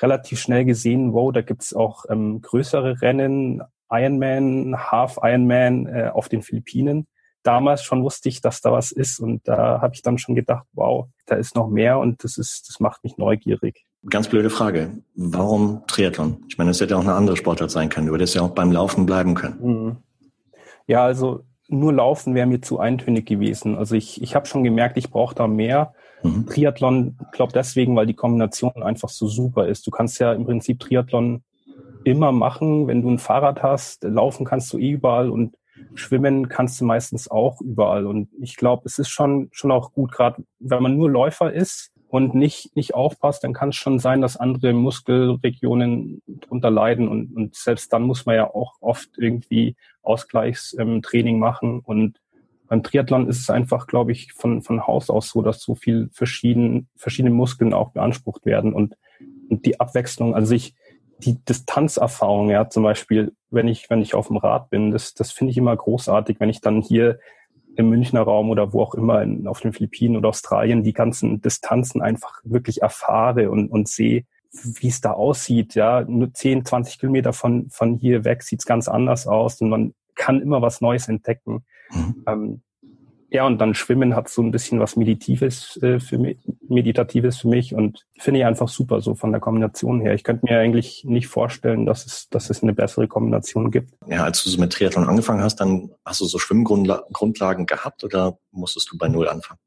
relativ 0.00 0.40
schnell 0.40 0.64
gesehen, 0.64 1.12
wow, 1.12 1.32
da 1.32 1.42
gibt's 1.42 1.74
auch 1.74 2.04
ähm, 2.08 2.40
größere 2.40 3.02
Rennen, 3.02 3.62
Ironman, 3.90 4.76
Half 4.90 5.18
Ironman 5.22 5.86
äh, 5.86 6.10
auf 6.12 6.28
den 6.28 6.42
Philippinen. 6.42 7.06
Damals 7.42 7.82
schon 7.82 8.02
wusste 8.02 8.28
ich, 8.28 8.40
dass 8.40 8.60
da 8.60 8.72
was 8.72 8.92
ist 8.92 9.18
und 9.18 9.46
da 9.48 9.80
habe 9.80 9.94
ich 9.94 10.02
dann 10.02 10.18
schon 10.18 10.34
gedacht, 10.34 10.66
wow, 10.72 11.08
da 11.26 11.36
ist 11.36 11.54
noch 11.54 11.68
mehr 11.68 11.98
und 11.98 12.22
das 12.22 12.36
ist, 12.38 12.68
das 12.68 12.80
macht 12.80 13.02
mich 13.02 13.16
neugierig. 13.16 13.86
Ganz 14.08 14.28
blöde 14.28 14.48
Frage. 14.48 15.02
Warum 15.14 15.82
Triathlon? 15.86 16.44
Ich 16.48 16.56
meine, 16.56 16.70
es 16.70 16.80
hätte 16.80 16.96
auch 16.96 17.02
eine 17.02 17.14
andere 17.14 17.36
Sportart 17.36 17.70
sein 17.70 17.90
können. 17.90 18.06
Du 18.06 18.14
hättest 18.14 18.34
ja 18.34 18.42
auch 18.42 18.50
beim 18.50 18.72
Laufen 18.72 19.04
bleiben 19.04 19.34
können. 19.34 19.58
Mhm. 19.60 19.96
Ja, 20.86 21.04
also 21.04 21.44
nur 21.68 21.92
Laufen 21.92 22.34
wäre 22.34 22.46
mir 22.46 22.62
zu 22.62 22.78
eintönig 22.80 23.26
gewesen. 23.26 23.76
Also 23.76 23.94
ich, 23.94 24.22
ich 24.22 24.34
habe 24.34 24.46
schon 24.46 24.64
gemerkt, 24.64 24.96
ich 24.96 25.10
brauche 25.10 25.34
da 25.34 25.46
mehr. 25.46 25.92
Mhm. 26.22 26.46
Triathlon, 26.46 27.18
glaube 27.32 27.52
deswegen, 27.52 27.94
weil 27.94 28.06
die 28.06 28.14
Kombination 28.14 28.82
einfach 28.82 29.10
so 29.10 29.28
super 29.28 29.68
ist. 29.68 29.86
Du 29.86 29.90
kannst 29.90 30.18
ja 30.18 30.32
im 30.32 30.46
Prinzip 30.46 30.80
Triathlon 30.80 31.42
immer 32.04 32.32
machen, 32.32 32.86
wenn 32.86 33.02
du 33.02 33.10
ein 33.10 33.18
Fahrrad 33.18 33.62
hast. 33.62 34.04
Laufen 34.04 34.46
kannst 34.46 34.72
du 34.72 34.78
eh 34.78 34.92
überall 34.92 35.30
und 35.30 35.56
schwimmen 35.94 36.48
kannst 36.48 36.80
du 36.80 36.86
meistens 36.86 37.30
auch 37.30 37.60
überall. 37.60 38.06
Und 38.06 38.30
ich 38.40 38.56
glaube, 38.56 38.82
es 38.86 38.98
ist 38.98 39.10
schon, 39.10 39.50
schon 39.52 39.70
auch 39.70 39.92
gut, 39.92 40.12
gerade 40.12 40.42
wenn 40.58 40.82
man 40.82 40.96
nur 40.96 41.10
Läufer 41.10 41.52
ist 41.52 41.92
und 42.10 42.34
nicht, 42.34 42.74
nicht 42.74 42.94
aufpasst, 42.94 43.44
dann 43.44 43.52
kann 43.52 43.68
es 43.68 43.76
schon 43.76 44.00
sein, 44.00 44.20
dass 44.20 44.36
andere 44.36 44.72
Muskelregionen 44.72 46.22
drunter 46.26 46.70
leiden. 46.70 47.06
Und, 47.06 47.36
und 47.36 47.54
selbst 47.54 47.92
dann 47.92 48.02
muss 48.02 48.26
man 48.26 48.34
ja 48.34 48.52
auch 48.52 48.74
oft 48.80 49.10
irgendwie 49.16 49.76
Ausgleichstraining 50.02 51.36
ähm, 51.36 51.40
machen. 51.40 51.78
Und 51.78 52.20
beim 52.66 52.82
Triathlon 52.82 53.28
ist 53.28 53.38
es 53.38 53.48
einfach, 53.48 53.86
glaube 53.86 54.10
ich, 54.10 54.32
von, 54.32 54.60
von 54.60 54.88
Haus 54.88 55.08
aus 55.08 55.28
so, 55.28 55.40
dass 55.40 55.62
so 55.62 55.76
viel 55.76 56.10
verschieden, 56.12 56.88
verschiedene 56.96 57.32
Muskeln 57.32 57.72
auch 57.72 57.92
beansprucht 57.92 58.44
werden 58.44 58.72
und, 58.72 58.96
und 59.48 59.64
die 59.64 59.78
Abwechslung. 59.78 60.34
Also 60.34 60.52
ich, 60.52 60.74
die 61.18 61.38
Distanzerfahrung, 61.44 62.50
ja, 62.50 62.68
zum 62.68 62.82
Beispiel, 62.82 63.32
wenn 63.50 63.68
ich, 63.68 63.88
wenn 63.88 64.02
ich 64.02 64.14
auf 64.14 64.26
dem 64.26 64.36
Rad 64.36 64.68
bin, 64.70 64.90
das, 64.90 65.14
das 65.14 65.30
finde 65.30 65.52
ich 65.52 65.58
immer 65.58 65.76
großartig, 65.76 66.40
wenn 66.40 66.48
ich 66.48 66.60
dann 66.60 66.82
hier 66.82 67.20
im 67.76 67.88
Münchner 67.88 68.22
Raum 68.22 68.50
oder 68.50 68.72
wo 68.72 68.82
auch 68.82 68.94
immer 68.94 69.22
in, 69.22 69.46
auf 69.46 69.60
den 69.60 69.72
Philippinen 69.72 70.16
oder 70.16 70.28
Australien 70.28 70.82
die 70.82 70.92
ganzen 70.92 71.40
Distanzen 71.40 72.02
einfach 72.02 72.40
wirklich 72.44 72.82
erfahre 72.82 73.50
und, 73.50 73.68
und 73.68 73.88
sehe, 73.88 74.24
wie 74.52 74.88
es 74.88 75.00
da 75.00 75.12
aussieht. 75.12 75.74
Ja, 75.74 76.04
nur 76.06 76.32
10, 76.32 76.64
20 76.64 76.98
Kilometer 76.98 77.32
von, 77.32 77.70
von 77.70 77.96
hier 77.96 78.24
weg 78.24 78.42
sieht 78.42 78.60
es 78.60 78.66
ganz 78.66 78.88
anders 78.88 79.26
aus 79.26 79.60
und 79.60 79.70
man 79.70 79.94
kann 80.14 80.40
immer 80.40 80.60
was 80.62 80.80
Neues 80.80 81.08
entdecken. 81.08 81.64
Mhm. 81.90 82.24
Ähm, 82.26 82.62
ja, 83.30 83.46
und 83.46 83.58
dann 83.58 83.74
Schwimmen 83.74 84.16
hat 84.16 84.28
so 84.28 84.42
ein 84.42 84.50
bisschen 84.50 84.80
was 84.80 84.96
Meditatives, 84.96 85.78
äh, 85.82 86.00
für 86.00 86.18
mich, 86.18 86.38
Meditatives 86.68 87.38
für 87.38 87.48
mich 87.48 87.74
und 87.74 88.04
finde 88.18 88.40
ich 88.40 88.46
einfach 88.46 88.68
super 88.68 89.00
so 89.00 89.14
von 89.14 89.30
der 89.30 89.40
Kombination 89.40 90.00
her. 90.00 90.14
Ich 90.14 90.24
könnte 90.24 90.46
mir 90.46 90.58
eigentlich 90.58 91.04
nicht 91.04 91.28
vorstellen, 91.28 91.86
dass 91.86 92.06
es, 92.06 92.28
dass 92.28 92.50
es 92.50 92.62
eine 92.62 92.72
bessere 92.72 93.06
Kombination 93.06 93.70
gibt. 93.70 93.94
Ja, 94.08 94.24
als 94.24 94.42
du 94.42 94.50
so 94.50 94.60
mit 94.60 94.72
Triathlon 94.72 95.08
angefangen 95.08 95.42
hast, 95.42 95.56
dann 95.56 95.90
hast 96.04 96.20
du 96.20 96.24
so 96.24 96.38
Schwimmgrundlagen 96.38 97.66
gehabt 97.66 98.02
oder 98.02 98.36
musstest 98.50 98.90
du 98.90 98.98
bei 98.98 99.08
Null 99.08 99.28
anfangen? 99.28 99.60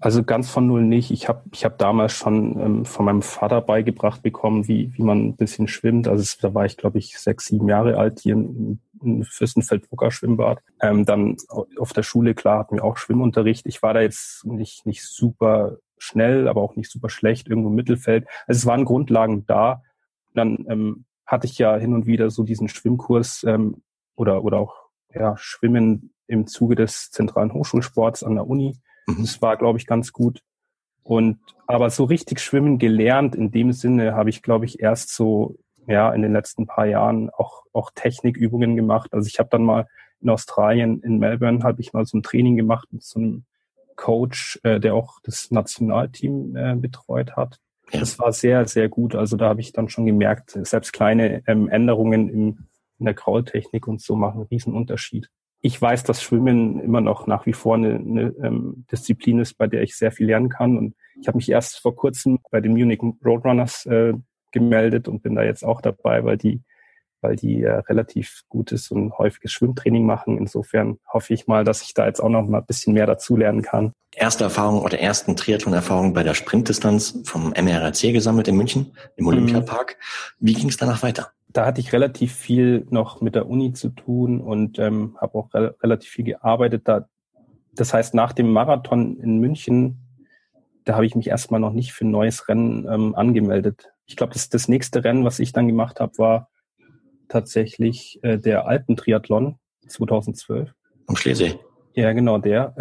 Also 0.00 0.22
ganz 0.22 0.48
von 0.48 0.68
Null 0.68 0.82
nicht. 0.82 1.10
Ich 1.10 1.28
habe 1.28 1.42
ich 1.52 1.64
hab 1.64 1.78
damals 1.78 2.12
schon 2.12 2.60
ähm, 2.60 2.84
von 2.84 3.04
meinem 3.04 3.22
Vater 3.22 3.60
beigebracht 3.60 4.22
bekommen, 4.22 4.68
wie, 4.68 4.92
wie 4.94 5.02
man 5.02 5.26
ein 5.26 5.36
bisschen 5.36 5.66
schwimmt. 5.66 6.06
Also 6.06 6.22
es, 6.22 6.38
da 6.38 6.54
war 6.54 6.64
ich, 6.64 6.76
glaube 6.76 6.98
ich, 6.98 7.18
sechs, 7.18 7.46
sieben 7.46 7.68
Jahre 7.68 7.98
alt 7.98 8.20
hier 8.20 8.34
in 8.34 8.78
Fürstenfeldbrucker 9.24 10.10
Schwimmbad. 10.10 10.60
Ähm, 10.80 11.04
dann 11.04 11.36
auf 11.78 11.92
der 11.92 12.02
Schule, 12.02 12.34
klar, 12.34 12.60
hatten 12.60 12.76
wir 12.76 12.84
auch 12.84 12.96
Schwimmunterricht. 12.96 13.66
Ich 13.66 13.82
war 13.82 13.94
da 13.94 14.00
jetzt 14.00 14.44
nicht, 14.44 14.86
nicht 14.86 15.04
super 15.04 15.78
schnell, 15.98 16.48
aber 16.48 16.62
auch 16.62 16.76
nicht 16.76 16.90
super 16.90 17.08
schlecht, 17.08 17.48
irgendwo 17.48 17.68
im 17.68 17.74
Mittelfeld. 17.74 18.26
Also 18.46 18.58
es 18.58 18.66
waren 18.66 18.84
Grundlagen 18.84 19.46
da. 19.46 19.82
Dann 20.34 20.66
ähm, 20.68 21.04
hatte 21.26 21.46
ich 21.46 21.58
ja 21.58 21.76
hin 21.76 21.94
und 21.94 22.06
wieder 22.06 22.30
so 22.30 22.42
diesen 22.42 22.68
Schwimmkurs 22.68 23.44
ähm, 23.44 23.82
oder, 24.14 24.44
oder 24.44 24.58
auch 24.58 24.76
ja, 25.12 25.36
Schwimmen 25.36 26.12
im 26.26 26.46
Zuge 26.46 26.76
des 26.76 27.10
zentralen 27.10 27.52
Hochschulsports 27.52 28.22
an 28.22 28.34
der 28.34 28.46
Uni 28.46 28.78
Mhm. 29.08 29.22
Das 29.22 29.42
war, 29.42 29.56
glaube 29.56 29.78
ich, 29.78 29.86
ganz 29.86 30.12
gut. 30.12 30.42
Und 31.02 31.38
aber 31.66 31.90
so 31.90 32.04
richtig 32.04 32.40
schwimmen 32.40 32.78
gelernt 32.78 33.34
in 33.34 33.50
dem 33.50 33.72
Sinne 33.72 34.14
habe 34.14 34.30
ich, 34.30 34.42
glaube 34.42 34.66
ich, 34.66 34.80
erst 34.80 35.14
so 35.14 35.56
ja 35.88 36.12
in 36.12 36.22
den 36.22 36.32
letzten 36.32 36.66
paar 36.66 36.86
Jahren 36.86 37.30
auch 37.30 37.64
auch 37.72 37.90
Technikübungen 37.94 38.76
gemacht. 38.76 39.12
Also 39.12 39.26
ich 39.26 39.38
habe 39.38 39.48
dann 39.50 39.62
mal 39.62 39.86
in 40.20 40.30
Australien 40.30 41.00
in 41.02 41.18
Melbourne 41.18 41.62
habe 41.62 41.80
ich 41.80 41.92
mal 41.92 42.04
so 42.04 42.18
ein 42.18 42.22
Training 42.22 42.56
gemacht 42.56 42.88
mit 42.92 43.02
so 43.02 43.20
einem 43.20 43.44
Coach, 43.96 44.60
äh, 44.62 44.80
der 44.80 44.94
auch 44.94 45.20
das 45.22 45.50
Nationalteam 45.50 46.56
äh, 46.56 46.74
betreut 46.76 47.36
hat. 47.36 47.58
Das 47.92 48.18
war 48.18 48.32
sehr 48.32 48.66
sehr 48.66 48.88
gut. 48.88 49.14
Also 49.14 49.36
da 49.36 49.48
habe 49.48 49.60
ich 49.60 49.72
dann 49.72 49.88
schon 49.88 50.06
gemerkt, 50.06 50.58
selbst 50.62 50.92
kleine 50.92 51.42
ähm, 51.46 51.68
Änderungen 51.68 52.28
in, 52.28 52.58
in 52.98 53.04
der 53.04 53.14
Kraultechnik 53.14 53.86
und 53.88 54.00
so 54.00 54.16
machen 54.16 54.40
einen 54.40 54.48
riesen 54.48 54.74
Unterschied 54.74 55.30
ich 55.60 55.80
weiß, 55.80 56.04
dass 56.04 56.22
Schwimmen 56.22 56.80
immer 56.80 57.00
noch 57.00 57.26
nach 57.26 57.46
wie 57.46 57.52
vor 57.52 57.74
eine, 57.74 57.96
eine 57.96 58.34
ähm, 58.42 58.84
Disziplin 58.92 59.40
ist, 59.40 59.54
bei 59.54 59.66
der 59.66 59.82
ich 59.82 59.96
sehr 59.96 60.12
viel 60.12 60.26
lernen 60.26 60.48
kann. 60.48 60.76
Und 60.76 60.94
ich 61.20 61.26
habe 61.26 61.36
mich 61.36 61.50
erst 61.50 61.80
vor 61.80 61.96
kurzem 61.96 62.38
bei 62.50 62.60
den 62.60 62.72
Munich 62.72 63.00
Roadrunners 63.24 63.86
äh, 63.86 64.14
gemeldet 64.52 65.08
und 65.08 65.22
bin 65.22 65.34
da 65.34 65.42
jetzt 65.42 65.64
auch 65.64 65.80
dabei, 65.80 66.24
weil 66.24 66.36
die, 66.36 66.62
weil 67.20 67.36
die 67.36 67.62
äh, 67.62 67.70
relativ 67.70 68.42
gutes 68.48 68.90
und 68.90 69.16
häufiges 69.18 69.52
Schwimmtraining 69.52 70.04
machen. 70.04 70.38
Insofern 70.38 70.98
hoffe 71.12 71.34
ich 71.34 71.46
mal, 71.46 71.64
dass 71.64 71.82
ich 71.82 71.94
da 71.94 72.06
jetzt 72.06 72.20
auch 72.20 72.28
noch 72.28 72.46
mal 72.46 72.58
ein 72.58 72.66
bisschen 72.66 72.94
mehr 72.94 73.06
dazu 73.06 73.36
lernen 73.36 73.62
kann. 73.62 73.92
Erste 74.14 74.44
Erfahrung 74.44 74.80
oder 74.80 74.98
ersten 74.98 75.36
Triathlon-Erfahrung 75.36 76.14
bei 76.14 76.22
der 76.22 76.34
Sprintdistanz 76.34 77.20
vom 77.24 77.50
MRC 77.50 78.12
gesammelt 78.12 78.48
in 78.48 78.56
München 78.56 78.92
im 79.16 79.24
mhm. 79.24 79.28
Olympiapark. 79.28 79.96
Wie 80.38 80.54
ging 80.54 80.68
es 80.68 80.76
danach 80.76 81.02
weiter? 81.02 81.32
da 81.48 81.66
hatte 81.66 81.80
ich 81.80 81.92
relativ 81.92 82.34
viel 82.34 82.86
noch 82.90 83.20
mit 83.20 83.34
der 83.34 83.48
Uni 83.48 83.72
zu 83.72 83.88
tun 83.88 84.40
und 84.40 84.78
ähm, 84.78 85.16
habe 85.20 85.38
auch 85.38 85.52
re 85.54 85.74
relativ 85.82 86.10
viel 86.10 86.24
gearbeitet. 86.24 86.82
Da, 86.86 87.08
das 87.74 87.94
heißt, 87.94 88.14
nach 88.14 88.32
dem 88.32 88.52
Marathon 88.52 89.18
in 89.18 89.38
München, 89.38 89.98
da 90.84 90.94
habe 90.94 91.06
ich 91.06 91.14
mich 91.14 91.28
erstmal 91.28 91.60
noch 91.60 91.72
nicht 91.72 91.92
für 91.92 92.06
ein 92.06 92.10
neues 92.10 92.48
Rennen 92.48 92.86
ähm, 92.90 93.14
angemeldet. 93.14 93.90
Ich 94.08 94.16
glaube, 94.16 94.32
das, 94.32 94.48
das 94.48 94.68
nächste 94.68 95.04
Rennen, 95.04 95.24
was 95.24 95.38
ich 95.38 95.52
dann 95.52 95.68
gemacht 95.68 96.00
habe, 96.00 96.16
war 96.18 96.48
tatsächlich 97.28 98.18
äh, 98.22 98.38
der 98.38 98.66
Alpentriathlon 98.66 99.56
2012. 99.86 100.72
Am 101.06 101.16
Schlesee. 101.16 101.58
Ja, 101.94 102.12
genau, 102.12 102.38
der. 102.38 102.74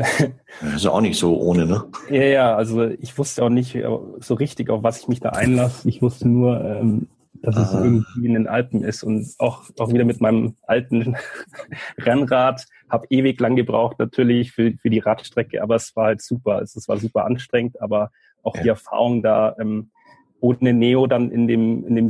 Ist 0.75 0.86
auch 0.86 1.01
nicht 1.01 1.17
so 1.17 1.38
ohne, 1.39 1.65
ne? 1.65 1.84
Ja, 2.10 2.24
ja, 2.24 2.55
also 2.55 2.86
ich 2.86 3.17
wusste 3.17 3.43
auch 3.43 3.50
nicht 3.50 3.75
äh, 3.75 3.88
so 4.19 4.36
richtig, 4.36 4.69
auf 4.69 4.84
was 4.84 5.00
ich 5.00 5.07
mich 5.07 5.19
da 5.19 5.29
einlasse. 5.29 5.89
Ich 5.89 6.01
wusste 6.01 6.29
nur, 6.29 6.63
ähm, 6.63 7.07
dass 7.41 7.57
es 7.57 7.74
irgendwie 7.74 8.25
in 8.25 8.34
den 8.34 8.48
Alpen 8.48 8.84
ist 8.84 9.03
und 9.03 9.27
auch, 9.39 9.63
auch 9.79 9.91
wieder 9.91 10.05
mit 10.05 10.22
meinem 10.22 10.55
alten 10.63 11.15
Rennrad, 11.98 12.65
habe 12.89 13.07
ewig 13.10 13.39
lang 13.39 13.55
gebraucht 13.55 14.00
natürlich 14.00 14.51
für, 14.51 14.74
für 14.74 14.89
die 14.89 15.00
Radstrecke, 15.00 15.62
aber 15.62 15.75
es 15.75 15.96
war 15.96 16.05
halt 16.05 16.22
super. 16.22 16.55
Also 16.55 16.79
es 16.79 16.88
war 16.88 16.98
super 16.98 17.25
anstrengend, 17.25 17.81
aber 17.81 18.12
auch 18.43 18.55
ja. 18.55 18.63
die 18.63 18.69
Erfahrung 18.69 19.22
da, 19.22 19.55
ähm, 19.60 19.91
ohne 20.39 20.74
Neo 20.74 21.08
dann 21.08 21.32
in 21.32 21.48
dem, 21.48 21.86
in 21.86 21.96
dem 21.96 22.10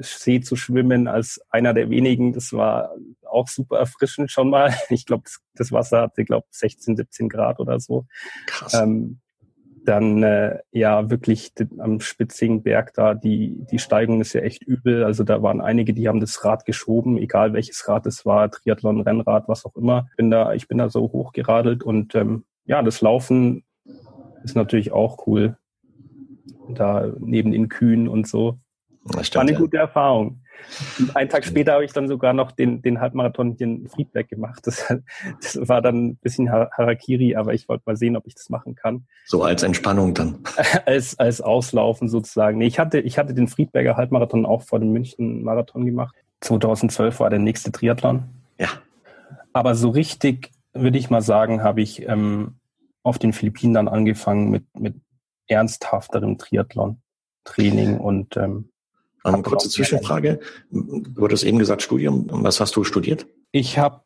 See 0.00 0.40
zu 0.40 0.56
schwimmen 0.56 1.08
als 1.08 1.40
einer 1.50 1.74
der 1.74 1.90
wenigen, 1.90 2.32
das 2.32 2.52
war 2.52 2.94
auch 3.28 3.48
super 3.48 3.78
erfrischend 3.78 4.30
schon 4.30 4.50
mal. 4.50 4.72
Ich 4.90 5.04
glaube, 5.04 5.24
das, 5.54 5.72
Wasser 5.72 6.02
hatte, 6.02 6.24
glaube 6.24 6.46
16, 6.50 6.96
17 6.96 7.28
Grad 7.28 7.58
oder 7.58 7.80
so. 7.80 8.06
Krass. 8.46 8.74
Ähm, 8.74 9.20
dann 9.84 10.22
äh, 10.22 10.58
ja 10.72 11.10
wirklich 11.10 11.52
am 11.78 12.00
spitzigen 12.00 12.62
Berg 12.62 12.92
da, 12.94 13.14
die, 13.14 13.64
die 13.70 13.78
Steigung 13.78 14.20
ist 14.20 14.32
ja 14.32 14.40
echt 14.40 14.64
übel. 14.64 15.04
Also 15.04 15.22
da 15.22 15.42
waren 15.42 15.60
einige, 15.60 15.94
die 15.94 16.08
haben 16.08 16.20
das 16.20 16.44
Rad 16.44 16.64
geschoben, 16.64 17.16
egal 17.18 17.52
welches 17.52 17.86
Rad 17.88 18.06
es 18.06 18.26
war, 18.26 18.50
Triathlon, 18.50 19.00
Rennrad, 19.00 19.48
was 19.48 19.64
auch 19.64 19.76
immer. 19.76 20.08
Bin 20.16 20.30
da, 20.30 20.54
ich 20.54 20.66
bin 20.66 20.78
da 20.78 20.88
so 20.88 21.02
hochgeradelt 21.02 21.84
und 21.84 22.14
ähm, 22.14 22.44
ja, 22.64 22.82
das 22.82 23.00
Laufen 23.00 23.64
ist 24.42 24.56
natürlich 24.56 24.92
auch 24.92 25.26
cool. 25.26 25.56
Da 26.74 27.12
neben 27.18 27.52
den 27.52 27.68
Kühen 27.68 28.08
und 28.08 28.26
so. 28.26 28.58
Das 29.04 29.28
stimmt, 29.28 29.36
War 29.36 29.42
eine 29.42 29.52
ja. 29.52 29.58
gute 29.58 29.76
Erfahrung. 29.76 30.40
Und 30.98 31.14
einen 31.16 31.28
Tag 31.28 31.44
später 31.44 31.74
habe 31.74 31.84
ich 31.84 31.92
dann 31.92 32.08
sogar 32.08 32.32
noch 32.32 32.50
den, 32.50 32.82
den 32.82 33.00
Halbmarathon 33.00 33.54
hier 33.56 33.66
in 33.66 33.88
Friedberg 33.88 34.28
gemacht. 34.28 34.66
Das, 34.66 34.92
das 35.42 35.68
war 35.68 35.82
dann 35.82 36.06
ein 36.06 36.16
bisschen 36.16 36.50
Harakiri, 36.50 37.36
aber 37.36 37.54
ich 37.54 37.68
wollte 37.68 37.84
mal 37.86 37.96
sehen, 37.96 38.16
ob 38.16 38.26
ich 38.26 38.34
das 38.34 38.48
machen 38.48 38.74
kann. 38.74 39.06
So 39.26 39.42
als 39.42 39.62
Entspannung 39.62 40.14
dann? 40.14 40.38
als, 40.86 41.18
als 41.18 41.40
Auslaufen 41.40 42.08
sozusagen. 42.08 42.58
Nee, 42.58 42.66
ich 42.66 42.78
hatte, 42.78 43.00
ich 43.00 43.18
hatte 43.18 43.34
den 43.34 43.48
Friedberger 43.48 43.96
Halbmarathon 43.96 44.46
auch 44.46 44.62
vor 44.62 44.80
dem 44.80 44.92
München 44.92 45.42
Marathon 45.44 45.84
gemacht. 45.84 46.14
2012 46.40 47.20
war 47.20 47.30
der 47.30 47.38
nächste 47.38 47.72
Triathlon. 47.72 48.24
Ja. 48.58 48.68
Aber 49.52 49.74
so 49.74 49.90
richtig, 49.90 50.50
würde 50.74 50.98
ich 50.98 51.10
mal 51.10 51.22
sagen, 51.22 51.62
habe 51.62 51.80
ich 51.80 52.06
ähm, 52.08 52.56
auf 53.02 53.18
den 53.18 53.32
Philippinen 53.32 53.74
dann 53.74 53.88
angefangen 53.88 54.50
mit, 54.50 54.64
mit 54.78 54.94
ernsthafterem 55.46 56.38
Triathlon. 56.38 57.00
Training 57.44 57.98
und 57.98 58.36
ähm, 58.36 58.70
eine 59.22 59.42
kurze 59.42 59.68
Zwischenfrage. 59.68 60.40
Du 60.70 61.24
hattest 61.24 61.44
eben 61.44 61.58
gesagt 61.58 61.82
Studium. 61.82 62.26
Was 62.30 62.60
hast 62.60 62.76
du 62.76 62.84
studiert? 62.84 63.26
Ich 63.52 63.78
habe 63.78 64.02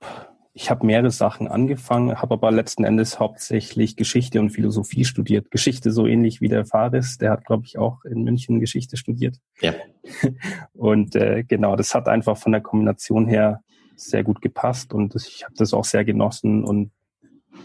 ich 0.52 0.70
hab 0.70 0.82
mehrere 0.82 1.10
Sachen 1.10 1.46
angefangen, 1.46 2.20
habe 2.20 2.34
aber 2.34 2.50
letzten 2.50 2.84
Endes 2.84 3.20
hauptsächlich 3.20 3.96
Geschichte 3.96 4.40
und 4.40 4.50
Philosophie 4.50 5.04
studiert. 5.04 5.50
Geschichte 5.50 5.90
so 5.90 6.06
ähnlich 6.06 6.40
wie 6.40 6.48
der 6.48 6.66
Faris, 6.66 7.18
der 7.18 7.30
hat, 7.30 7.44
glaube 7.46 7.64
ich, 7.66 7.78
auch 7.78 8.04
in 8.04 8.24
München 8.24 8.60
Geschichte 8.60 8.96
studiert. 8.96 9.36
Ja. 9.60 9.74
Und 10.72 11.14
äh, 11.14 11.44
genau, 11.44 11.76
das 11.76 11.94
hat 11.94 12.08
einfach 12.08 12.36
von 12.36 12.52
der 12.52 12.60
Kombination 12.60 13.26
her 13.26 13.62
sehr 13.94 14.24
gut 14.24 14.40
gepasst 14.40 14.94
und 14.94 15.14
ich 15.14 15.44
habe 15.44 15.54
das 15.56 15.74
auch 15.74 15.84
sehr 15.84 16.06
genossen 16.06 16.64
und 16.64 16.90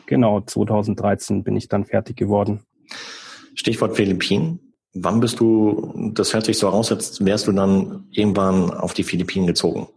genau 0.06 0.42
2013 0.42 1.44
bin 1.44 1.56
ich 1.56 1.70
dann 1.70 1.86
fertig 1.86 2.18
geworden. 2.18 2.60
Stichwort 3.56 3.96
Philippinen. 3.96 4.60
Wann 4.94 5.20
bist 5.20 5.40
du, 5.40 6.12
das 6.14 6.34
hört 6.34 6.46
sich 6.46 6.58
so 6.58 6.70
aus, 6.70 6.92
als 6.92 7.24
wärst 7.26 7.48
du 7.48 7.52
dann 7.52 8.06
irgendwann 8.12 8.72
auf 8.72 8.94
die 8.94 9.04
Philippinen 9.04 9.48
gezogen? 9.48 9.88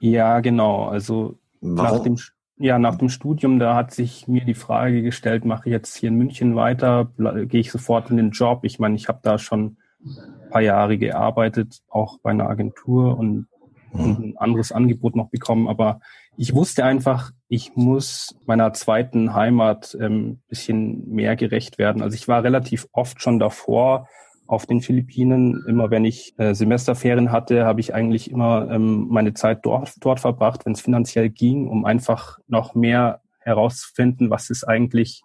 Ja, 0.00 0.40
genau. 0.40 0.84
Also 0.84 1.38
Warum? 1.60 1.96
nach 1.96 2.02
dem, 2.02 2.16
ja, 2.56 2.78
nach 2.78 2.96
dem 2.96 3.10
Studium, 3.10 3.58
da 3.58 3.74
hat 3.74 3.92
sich 3.92 4.28
mir 4.28 4.44
die 4.44 4.54
Frage 4.54 5.02
gestellt, 5.02 5.44
mache 5.44 5.68
ich 5.68 5.72
jetzt 5.72 5.96
hier 5.96 6.08
in 6.08 6.16
München 6.16 6.56
weiter, 6.56 7.10
gehe 7.18 7.60
ich 7.60 7.70
sofort 7.70 8.10
in 8.10 8.16
den 8.16 8.30
Job? 8.30 8.60
Ich 8.64 8.78
meine, 8.78 8.96
ich 8.96 9.08
habe 9.08 9.20
da 9.22 9.38
schon 9.38 9.76
ein 10.04 10.50
paar 10.50 10.62
Jahre 10.62 10.96
gearbeitet, 10.96 11.80
auch 11.88 12.18
bei 12.22 12.30
einer 12.30 12.48
Agentur 12.48 13.18
und, 13.18 13.46
mhm. 13.92 14.00
und 14.00 14.24
ein 14.24 14.36
anderes 14.38 14.72
Angebot 14.72 15.16
noch 15.16 15.28
bekommen, 15.28 15.68
aber 15.68 16.00
ich 16.40 16.54
wusste 16.54 16.86
einfach, 16.86 17.32
ich 17.48 17.76
muss 17.76 18.34
meiner 18.46 18.72
zweiten 18.72 19.34
Heimat 19.34 19.94
ähm, 20.00 20.40
bisschen 20.48 21.06
mehr 21.10 21.36
gerecht 21.36 21.76
werden. 21.76 22.00
Also 22.00 22.14
ich 22.14 22.28
war 22.28 22.42
relativ 22.42 22.88
oft 22.92 23.20
schon 23.20 23.38
davor, 23.38 24.08
auf 24.46 24.64
den 24.64 24.80
Philippinen. 24.80 25.62
Immer 25.68 25.90
wenn 25.90 26.06
ich 26.06 26.32
äh, 26.38 26.54
Semesterferien 26.54 27.30
hatte, 27.30 27.66
habe 27.66 27.80
ich 27.80 27.92
eigentlich 27.92 28.30
immer 28.30 28.70
ähm, 28.70 29.08
meine 29.10 29.34
Zeit 29.34 29.66
dort, 29.66 29.92
dort 30.00 30.18
verbracht, 30.18 30.64
wenn 30.64 30.72
es 30.72 30.80
finanziell 30.80 31.28
ging, 31.28 31.68
um 31.68 31.84
einfach 31.84 32.38
noch 32.48 32.74
mehr 32.74 33.20
herauszufinden, 33.40 34.30
was 34.30 34.48
ist 34.48 34.64
eigentlich 34.64 35.20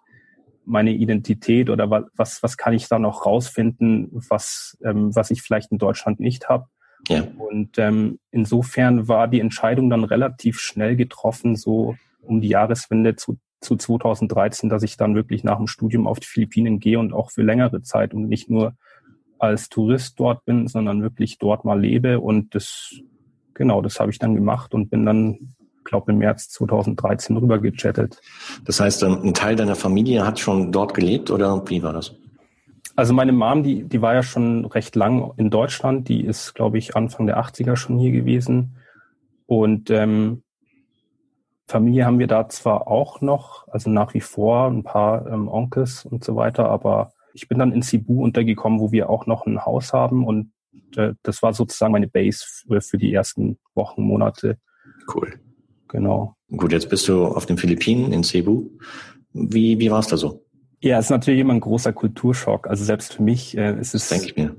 meine 0.66 0.90
Identität 0.90 1.70
oder 1.70 1.88
was, 1.88 2.04
was, 2.14 2.42
was 2.42 2.56
kann 2.58 2.74
ich 2.74 2.88
da 2.88 2.98
noch 2.98 3.24
rausfinden, 3.24 4.10
was, 4.28 4.76
ähm, 4.84 5.16
was 5.16 5.30
ich 5.30 5.40
vielleicht 5.40 5.72
in 5.72 5.78
Deutschland 5.78 6.20
nicht 6.20 6.50
habe. 6.50 6.66
Ja. 7.08 7.26
Und 7.38 7.78
ähm, 7.78 8.18
insofern 8.30 9.08
war 9.08 9.28
die 9.28 9.40
Entscheidung 9.40 9.90
dann 9.90 10.04
relativ 10.04 10.58
schnell 10.58 10.96
getroffen, 10.96 11.56
so 11.56 11.96
um 12.22 12.40
die 12.40 12.48
Jahreswende 12.48 13.16
zu, 13.16 13.38
zu 13.60 13.76
2013, 13.76 14.68
dass 14.68 14.82
ich 14.82 14.96
dann 14.96 15.14
wirklich 15.14 15.44
nach 15.44 15.58
dem 15.58 15.66
Studium 15.66 16.06
auf 16.06 16.20
die 16.20 16.26
Philippinen 16.26 16.80
gehe 16.80 16.98
und 16.98 17.12
auch 17.12 17.30
für 17.30 17.42
längere 17.42 17.82
Zeit 17.82 18.14
und 18.14 18.28
nicht 18.28 18.50
nur 18.50 18.74
als 19.38 19.68
Tourist 19.68 20.18
dort 20.18 20.44
bin, 20.44 20.66
sondern 20.66 21.02
wirklich 21.02 21.38
dort 21.38 21.64
mal 21.64 21.80
lebe. 21.80 22.20
Und 22.20 22.54
das, 22.54 22.94
genau, 23.54 23.82
das 23.82 24.00
habe 24.00 24.10
ich 24.10 24.18
dann 24.18 24.34
gemacht 24.34 24.74
und 24.74 24.90
bin 24.90 25.04
dann, 25.04 25.54
glaube 25.84 26.12
im 26.12 26.18
März 26.18 26.48
2013 26.48 27.36
rüber 27.36 27.60
gechattet. 27.60 28.20
Das 28.64 28.80
heißt, 28.80 29.04
ein 29.04 29.34
Teil 29.34 29.54
deiner 29.56 29.76
Familie 29.76 30.26
hat 30.26 30.40
schon 30.40 30.72
dort 30.72 30.94
gelebt 30.94 31.30
oder 31.30 31.62
wie 31.68 31.82
war 31.82 31.92
das? 31.92 32.14
Also 32.96 33.12
meine 33.12 33.32
Mom, 33.32 33.62
die, 33.62 33.84
die 33.84 34.00
war 34.00 34.14
ja 34.14 34.22
schon 34.22 34.64
recht 34.64 34.96
lang 34.96 35.32
in 35.36 35.50
Deutschland. 35.50 36.08
Die 36.08 36.24
ist, 36.24 36.54
glaube 36.54 36.78
ich, 36.78 36.96
Anfang 36.96 37.26
der 37.26 37.38
80er 37.38 37.76
schon 37.76 37.98
hier 37.98 38.10
gewesen. 38.10 38.76
Und 39.46 39.90
ähm, 39.90 40.42
Familie 41.68 42.06
haben 42.06 42.18
wir 42.18 42.26
da 42.26 42.48
zwar 42.48 42.88
auch 42.88 43.20
noch, 43.20 43.68
also 43.68 43.90
nach 43.90 44.14
wie 44.14 44.20
vor 44.20 44.68
ein 44.68 44.82
paar 44.82 45.26
ähm, 45.26 45.48
Onkels 45.48 46.04
und 46.04 46.24
so 46.24 46.36
weiter, 46.36 46.68
aber 46.68 47.12
ich 47.34 47.48
bin 47.48 47.58
dann 47.58 47.72
in 47.72 47.82
Cebu 47.82 48.22
untergekommen, 48.22 48.80
wo 48.80 48.92
wir 48.92 49.10
auch 49.10 49.26
noch 49.26 49.46
ein 49.46 49.64
Haus 49.64 49.92
haben 49.92 50.24
und 50.24 50.52
äh, 50.96 51.14
das 51.22 51.42
war 51.42 51.52
sozusagen 51.52 51.92
meine 51.92 52.08
Base 52.08 52.44
für, 52.46 52.80
für 52.80 52.98
die 52.98 53.12
ersten 53.12 53.58
Wochen, 53.74 54.02
Monate. 54.02 54.58
Cool. 55.12 55.34
Genau. 55.88 56.36
Gut, 56.48 56.72
jetzt 56.72 56.88
bist 56.88 57.08
du 57.08 57.26
auf 57.26 57.46
den 57.46 57.58
Philippinen 57.58 58.12
in 58.12 58.22
Cebu. 58.22 58.70
Wie, 59.32 59.78
wie 59.78 59.90
war 59.90 60.00
es 60.00 60.06
da 60.06 60.16
so? 60.16 60.45
Ja, 60.80 60.98
es 60.98 61.06
ist 61.06 61.10
natürlich 61.10 61.40
immer 61.40 61.54
ein 61.54 61.60
großer 61.60 61.92
Kulturschock. 61.92 62.68
Also 62.68 62.84
selbst 62.84 63.14
für 63.14 63.22
mich 63.22 63.56
äh, 63.56 63.78
ist 63.78 63.94
es. 63.94 64.10
Ich 64.12 64.36
mir. 64.36 64.54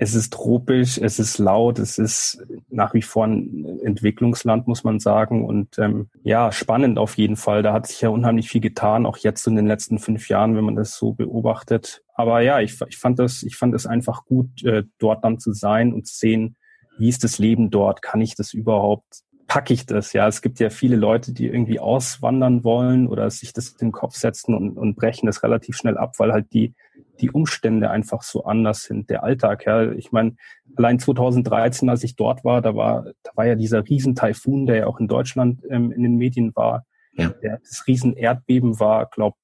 Es 0.00 0.14
ist 0.14 0.32
tropisch, 0.32 0.96
es 0.96 1.18
ist 1.18 1.38
laut, 1.38 1.80
es 1.80 1.98
ist 1.98 2.40
nach 2.68 2.94
wie 2.94 3.02
vor 3.02 3.26
ein 3.26 3.80
Entwicklungsland, 3.82 4.68
muss 4.68 4.84
man 4.84 5.00
sagen. 5.00 5.44
Und 5.44 5.76
ähm, 5.78 6.08
ja, 6.22 6.52
spannend 6.52 6.98
auf 6.98 7.18
jeden 7.18 7.34
Fall. 7.36 7.64
Da 7.64 7.72
hat 7.72 7.88
sich 7.88 8.00
ja 8.00 8.08
unheimlich 8.08 8.48
viel 8.48 8.60
getan, 8.60 9.06
auch 9.06 9.16
jetzt 9.16 9.44
in 9.48 9.56
den 9.56 9.66
letzten 9.66 9.98
fünf 9.98 10.28
Jahren, 10.28 10.56
wenn 10.56 10.64
man 10.64 10.76
das 10.76 10.96
so 10.96 11.14
beobachtet. 11.14 12.02
Aber 12.14 12.40
ja, 12.42 12.60
ich, 12.60 12.80
ich 12.88 12.96
fand 12.96 13.18
das, 13.18 13.42
ich 13.42 13.56
fand 13.56 13.74
es 13.74 13.86
einfach 13.86 14.24
gut, 14.24 14.62
äh, 14.64 14.84
dort 14.98 15.24
dann 15.24 15.40
zu 15.40 15.52
sein 15.52 15.92
und 15.92 16.06
zu 16.06 16.16
sehen, 16.16 16.56
wie 16.98 17.08
ist 17.08 17.24
das 17.24 17.38
Leben 17.38 17.70
dort? 17.70 18.00
Kann 18.00 18.20
ich 18.20 18.36
das 18.36 18.54
überhaupt 18.54 19.22
packe 19.48 19.72
ich 19.72 19.86
das? 19.86 20.12
Ja, 20.12 20.28
es 20.28 20.42
gibt 20.42 20.60
ja 20.60 20.70
viele 20.70 20.94
Leute, 20.94 21.32
die 21.32 21.46
irgendwie 21.46 21.80
auswandern 21.80 22.62
wollen 22.62 23.08
oder 23.08 23.28
sich 23.30 23.52
das 23.54 23.70
in 23.70 23.88
den 23.88 23.92
Kopf 23.92 24.14
setzen 24.14 24.54
und, 24.54 24.76
und 24.76 24.94
brechen 24.94 25.26
das 25.26 25.42
relativ 25.42 25.76
schnell 25.76 25.96
ab, 25.96 26.18
weil 26.18 26.32
halt 26.32 26.52
die, 26.52 26.74
die 27.20 27.30
Umstände 27.30 27.90
einfach 27.90 28.22
so 28.22 28.44
anders 28.44 28.82
sind. 28.82 29.08
Der 29.08 29.24
Alltag, 29.24 29.64
ja. 29.66 29.90
Ich 29.92 30.12
meine, 30.12 30.36
allein 30.76 30.98
2013, 30.98 31.88
als 31.88 32.04
ich 32.04 32.14
dort 32.14 32.44
war, 32.44 32.60
da 32.60 32.76
war, 32.76 33.06
da 33.22 33.30
war 33.34 33.46
ja 33.46 33.54
dieser 33.54 33.88
Riesentaifun, 33.88 34.66
der 34.66 34.76
ja 34.76 34.86
auch 34.86 35.00
in 35.00 35.08
Deutschland 35.08 35.62
ähm, 35.70 35.90
in 35.92 36.02
den 36.02 36.16
Medien 36.16 36.54
war. 36.54 36.84
Ja. 37.12 37.30
Der, 37.42 37.58
das 37.58 37.86
Riesenerdbeben 37.86 38.78
war, 38.78 39.06
glaube 39.06 39.36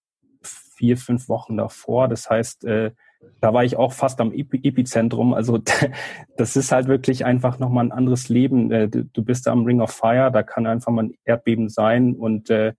vier, 0.43 0.99
fünf 0.99 1.29
Wochen 1.31 1.57
davor. 1.57 2.09
Das 2.09 2.29
heißt, 2.29 2.65
äh, 2.67 2.93
da 3.41 3.53
war 3.53 3.65
ich 3.65 3.77
auch 3.77 3.93
fast 3.93 4.21
am 4.21 4.33
Epizentrum. 4.33 5.35
Also 5.35 5.59
das 6.37 6.57
ist 6.57 6.73
halt 6.73 6.89
wirklich 6.89 7.25
einfach 7.25 7.59
nochmal 7.59 7.87
ein 7.87 7.93
anderes 7.93 8.29
Leben. 8.29 8.71
Äh, 8.73 8.89
du 8.89 9.25
bist 9.25 9.47
da 9.47 9.53
am 9.53 9.65
Ring 9.65 9.81
of 9.81 9.91
Fire, 9.91 10.31
da 10.33 10.43
kann 10.43 10.67
einfach 10.67 10.93
mal 10.93 11.05
ein 11.05 11.15
Erdbeben 11.25 11.69
sein 11.69 12.15
und 12.15 12.51
äh, 12.51 12.73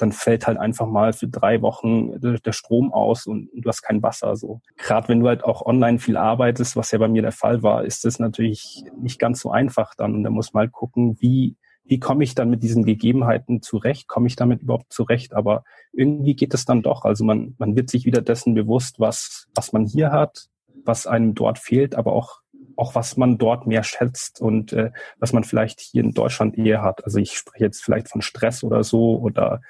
dann 0.00 0.12
fällt 0.12 0.46
halt 0.46 0.58
einfach 0.58 0.86
mal 0.86 1.12
für 1.12 1.28
drei 1.28 1.60
Wochen 1.62 2.18
der 2.20 2.52
Strom 2.52 2.92
aus 2.92 3.26
und 3.26 3.50
du 3.54 3.68
hast 3.68 3.82
kein 3.82 4.02
Wasser. 4.02 4.34
So 4.34 4.60
gerade 4.76 5.08
wenn 5.08 5.20
du 5.20 5.28
halt 5.28 5.44
auch 5.44 5.64
online 5.64 5.98
viel 5.98 6.16
arbeitest, 6.16 6.76
was 6.76 6.90
ja 6.90 6.98
bei 6.98 7.08
mir 7.08 7.22
der 7.22 7.32
Fall 7.32 7.62
war, 7.62 7.84
ist 7.84 8.04
das 8.04 8.18
natürlich 8.18 8.84
nicht 8.98 9.18
ganz 9.18 9.40
so 9.40 9.50
einfach 9.50 9.94
dann. 9.94 10.14
Und 10.14 10.24
da 10.24 10.30
muss 10.30 10.52
man 10.52 10.62
halt 10.62 10.72
gucken, 10.72 11.16
wie 11.20 11.56
wie 11.90 11.98
komme 11.98 12.22
ich 12.22 12.36
dann 12.36 12.50
mit 12.50 12.62
diesen 12.62 12.84
Gegebenheiten 12.84 13.62
zurecht? 13.62 14.06
Komme 14.06 14.28
ich 14.28 14.36
damit 14.36 14.62
überhaupt 14.62 14.92
zurecht? 14.92 15.34
Aber 15.34 15.64
irgendwie 15.92 16.36
geht 16.36 16.54
es 16.54 16.64
dann 16.64 16.82
doch. 16.82 17.04
Also 17.04 17.24
man, 17.24 17.56
man 17.58 17.74
wird 17.74 17.90
sich 17.90 18.04
wieder 18.04 18.22
dessen 18.22 18.54
bewusst, 18.54 19.00
was, 19.00 19.48
was 19.56 19.72
man 19.72 19.86
hier 19.86 20.12
hat, 20.12 20.46
was 20.84 21.08
einem 21.08 21.34
dort 21.34 21.58
fehlt, 21.58 21.96
aber 21.96 22.12
auch, 22.12 22.42
auch 22.76 22.94
was 22.94 23.16
man 23.16 23.38
dort 23.38 23.66
mehr 23.66 23.82
schätzt 23.82 24.40
und 24.40 24.72
äh, 24.72 24.92
was 25.18 25.32
man 25.32 25.42
vielleicht 25.42 25.80
hier 25.80 26.04
in 26.04 26.12
Deutschland 26.12 26.56
eher 26.56 26.82
hat. 26.82 27.04
Also 27.04 27.18
ich 27.18 27.32
spreche 27.32 27.64
jetzt 27.64 27.82
vielleicht 27.82 28.08
von 28.08 28.22
Stress 28.22 28.62
oder 28.62 28.84
so 28.84 29.18
oder 29.18 29.60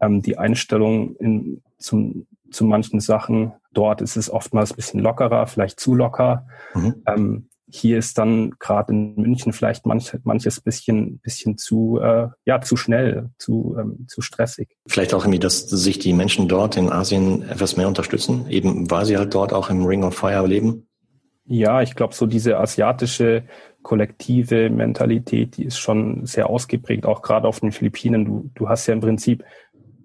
ähm, 0.00 0.22
die 0.22 0.38
Einstellung 0.38 1.14
in, 1.16 1.62
zum, 1.76 2.26
zu 2.50 2.64
manchen 2.64 3.00
Sachen. 3.00 3.52
Dort 3.74 4.00
ist 4.00 4.16
es 4.16 4.30
oftmals 4.30 4.72
ein 4.72 4.76
bisschen 4.76 5.00
lockerer, 5.00 5.46
vielleicht 5.46 5.78
zu 5.78 5.94
locker. 5.94 6.46
Mhm. 6.72 7.02
Ähm, 7.06 7.49
hier 7.72 7.98
ist 7.98 8.18
dann 8.18 8.50
gerade 8.58 8.92
in 8.92 9.14
München 9.16 9.52
vielleicht 9.52 9.86
manch, 9.86 10.16
manches 10.24 10.60
bisschen, 10.60 11.18
bisschen 11.18 11.56
zu, 11.58 11.98
äh, 12.02 12.28
ja, 12.44 12.60
zu 12.60 12.76
schnell, 12.76 13.30
zu, 13.38 13.76
ähm, 13.78 14.06
zu 14.08 14.20
stressig. 14.20 14.76
Vielleicht 14.86 15.14
auch 15.14 15.24
irgendwie, 15.24 15.38
dass 15.38 15.68
sich 15.68 15.98
die 15.98 16.12
Menschen 16.12 16.48
dort 16.48 16.76
in 16.76 16.90
Asien 16.90 17.42
etwas 17.42 17.76
mehr 17.76 17.88
unterstützen, 17.88 18.48
eben 18.48 18.90
weil 18.90 19.04
sie 19.06 19.16
halt 19.16 19.34
dort 19.34 19.52
auch 19.52 19.70
im 19.70 19.84
Ring 19.84 20.04
of 20.04 20.14
Fire 20.14 20.46
leben? 20.46 20.86
Ja, 21.46 21.82
ich 21.82 21.96
glaube, 21.96 22.14
so 22.14 22.26
diese 22.26 22.58
asiatische 22.58 23.44
kollektive 23.82 24.70
Mentalität, 24.70 25.56
die 25.56 25.64
ist 25.64 25.78
schon 25.78 26.26
sehr 26.26 26.48
ausgeprägt, 26.48 27.06
auch 27.06 27.22
gerade 27.22 27.48
auf 27.48 27.60
den 27.60 27.72
Philippinen. 27.72 28.24
Du, 28.24 28.50
du 28.54 28.68
hast 28.68 28.86
ja 28.86 28.94
im 28.94 29.00
Prinzip 29.00 29.44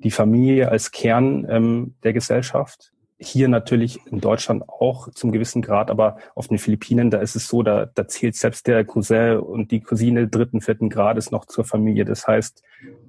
die 0.04 0.12
Familie 0.12 0.70
als 0.70 0.92
Kern 0.92 1.46
ähm, 1.50 1.96
der 2.04 2.14
Gesellschaft 2.14 2.94
hier 3.26 3.48
natürlich 3.48 4.00
in 4.12 4.22
Deutschland 4.22 4.68
auch 4.68 5.10
zum 5.12 5.32
gewissen 5.32 5.62
Grad, 5.62 5.90
aber 5.90 6.18
auf 6.36 6.48
den 6.48 6.58
Philippinen, 6.58 7.10
da 7.10 7.20
ist 7.20 7.36
es 7.36 7.48
so, 7.48 7.64
da, 7.64 7.88
da 7.94 8.08
zählt 8.08 8.36
selbst 8.36 8.68
der 8.68 8.86
Cousin 8.86 9.38
und 9.40 9.72
die 9.72 9.82
Cousine 9.82 10.28
dritten, 10.28 10.62
vierten 10.62 10.90
Grades 10.90 11.32
noch 11.32 11.46
zur 11.46 11.66
Familie. 11.66 12.06
Das 12.06 12.28
heißt, 12.28 12.64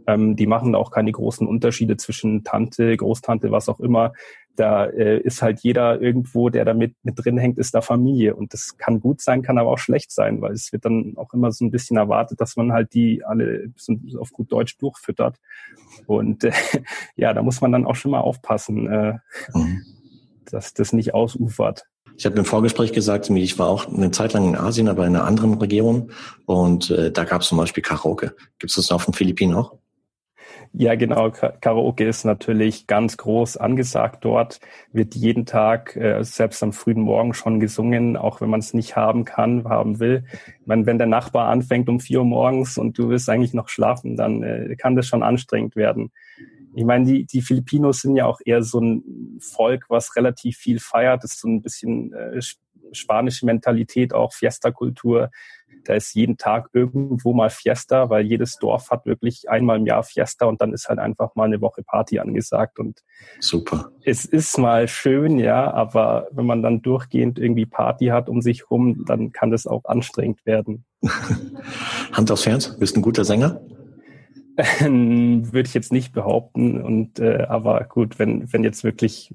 ähm, 0.07 0.37
die 0.37 0.46
machen 0.46 0.72
da 0.72 0.79
auch 0.79 0.90
keine 0.90 1.12
großen 1.12 1.46
Unterschiede 1.46 1.96
zwischen 1.96 2.44
Tante, 2.44 2.96
Großtante, 2.96 3.50
was 3.50 3.68
auch 3.68 3.81
immer. 3.81 4.12
Da 4.55 4.87
äh, 4.87 5.20
ist 5.20 5.42
halt 5.42 5.61
jeder 5.61 6.00
irgendwo, 6.00 6.48
der 6.48 6.64
da 6.64 6.72
mit, 6.72 6.94
mit 7.02 7.22
drin 7.22 7.37
hängt, 7.37 7.59
ist 7.59 7.74
da 7.74 7.83
Familie. 7.83 8.35
Und 8.35 8.55
das 8.55 8.79
kann 8.79 9.00
gut 9.00 9.20
sein, 9.20 9.42
kann 9.42 9.59
aber 9.59 9.70
auch 9.70 9.79
schlecht 9.79 10.11
sein, 10.11 10.40
weil 10.40 10.52
es 10.52 10.72
wird 10.72 10.87
dann 10.87 11.14
auch 11.16 11.35
immer 11.35 11.52
so 11.52 11.64
ein 11.64 11.70
bisschen 11.70 11.98
erwartet, 11.98 12.40
dass 12.40 12.57
man 12.57 12.72
halt 12.72 12.94
die 12.94 13.22
alle 13.24 13.70
auf 14.18 14.33
gut 14.33 14.50
Deutsch 14.50 14.79
durchfüttert. 14.79 15.38
Und 16.07 16.44
äh, 16.44 16.52
ja, 17.16 17.35
da 17.35 17.42
muss 17.42 17.61
man 17.61 17.72
dann 17.72 17.85
auch 17.85 17.96
schon 17.96 18.12
mal 18.12 18.20
aufpassen. 18.20 18.87
Äh, 18.87 19.18
mhm 19.52 19.95
dass 20.52 20.74
das 20.74 20.92
nicht 20.92 21.14
ausufert. 21.14 21.85
Ich 22.18 22.24
habe 22.24 22.37
im 22.38 22.44
Vorgespräch 22.44 22.92
gesagt, 22.92 23.28
ich 23.28 23.59
war 23.59 23.68
auch 23.68 23.87
eine 23.88 24.11
Zeit 24.11 24.32
lang 24.32 24.48
in 24.48 24.56
Asien, 24.56 24.88
aber 24.88 25.06
in 25.06 25.14
einer 25.14 25.24
anderen 25.24 25.54
Region 25.54 26.12
und 26.46 26.90
äh, 26.90 27.11
da 27.12 27.24
gab 27.24 27.42
es 27.42 27.48
zum 27.48 27.59
Beispiel 27.59 27.82
Karaoke. 27.82 28.35
Gibt 28.59 28.70
es 28.70 28.76
das 28.76 28.90
auf 28.90 29.04
den 29.04 29.12
Philippinen 29.12 29.54
auch? 29.54 29.74
Ja, 30.72 30.94
genau. 30.94 31.30
Karaoke 31.30 32.06
ist 32.06 32.24
natürlich 32.24 32.87
ganz 32.87 33.16
groß 33.16 33.56
angesagt 33.56 34.24
dort, 34.24 34.61
wird 34.92 35.14
jeden 35.14 35.46
Tag, 35.46 35.96
äh, 35.96 36.22
selbst 36.22 36.62
am 36.62 36.72
frühen 36.72 37.00
Morgen 37.00 37.32
schon 37.35 37.61
gesungen, 37.61 38.16
auch 38.16 38.40
wenn 38.40 38.50
man 38.50 38.61
es 38.61 38.74
nicht 38.74 38.96
haben 38.96 39.24
kann, 39.24 39.64
haben 39.64 40.00
will. 40.00 40.24
Ich 40.61 40.66
meine, 40.66 40.85
wenn 40.87 40.98
der 40.98 41.06
Nachbar 41.06 41.48
anfängt 41.48 41.88
um 41.88 42.00
vier 42.00 42.18
Uhr 42.20 42.26
morgens 42.26 42.76
und 42.76 42.98
du 42.98 43.09
willst 43.09 43.28
eigentlich 43.28 43.54
noch 43.54 43.68
schlafen, 43.68 44.16
dann 44.16 44.42
äh, 44.42 44.76
kann 44.76 44.96
das 44.96 45.06
schon 45.06 45.22
anstrengend 45.22 45.76
werden. 45.76 46.12
Ich 46.76 46.84
meine, 46.84 47.06
die, 47.06 47.24
die 47.24 47.40
Filipinos 47.40 48.02
sind 48.02 48.16
ja 48.16 48.26
auch 48.26 48.38
eher 48.44 48.62
so 48.62 48.78
ein 48.80 49.38
Volk, 49.40 49.86
was 49.88 50.14
relativ 50.14 50.58
viel 50.58 50.78
feiert. 50.78 51.24
Das 51.24 51.32
ist 51.32 51.40
so 51.40 51.48
ein 51.48 51.62
bisschen 51.62 52.12
äh, 52.12 52.38
spanische 52.92 53.46
Mentalität, 53.46 54.12
auch 54.12 54.34
Fiesta-Kultur. 54.34 55.30
Da 55.84 55.94
ist 55.94 56.14
jeden 56.14 56.36
Tag 56.36 56.68
irgendwo 56.74 57.32
mal 57.32 57.48
Fiesta, 57.48 58.10
weil 58.10 58.26
jedes 58.26 58.58
Dorf 58.58 58.90
hat 58.90 59.06
wirklich 59.06 59.48
einmal 59.48 59.78
im 59.78 59.86
Jahr 59.86 60.02
Fiesta 60.02 60.44
und 60.44 60.60
dann 60.60 60.74
ist 60.74 60.90
halt 60.90 60.98
einfach 60.98 61.34
mal 61.34 61.44
eine 61.44 61.62
Woche 61.62 61.82
Party 61.82 62.18
angesagt. 62.18 62.78
Und 62.78 63.02
super. 63.40 63.90
Es 64.04 64.26
ist 64.26 64.58
mal 64.58 64.86
schön, 64.86 65.38
ja, 65.38 65.72
aber 65.72 66.28
wenn 66.30 66.44
man 66.44 66.62
dann 66.62 66.82
durchgehend 66.82 67.38
irgendwie 67.38 67.64
Party 67.64 68.08
hat 68.08 68.28
um 68.28 68.42
sich 68.42 68.70
rum, 68.70 69.06
dann 69.06 69.32
kann 69.32 69.50
das 69.50 69.66
auch 69.66 69.86
anstrengend 69.86 70.44
werden. 70.44 70.84
Hand 72.12 72.30
aufs 72.30 72.46
Herz, 72.46 72.76
bist 72.78 72.98
ein 72.98 73.02
guter 73.02 73.24
Sänger? 73.24 73.62
Würde 74.80 75.68
ich 75.68 75.74
jetzt 75.74 75.92
nicht 75.92 76.12
behaupten. 76.12 76.80
Und 76.80 77.18
äh, 77.18 77.46
aber 77.48 77.84
gut, 77.84 78.18
wenn, 78.18 78.52
wenn 78.52 78.64
jetzt 78.64 78.84
wirklich 78.84 79.34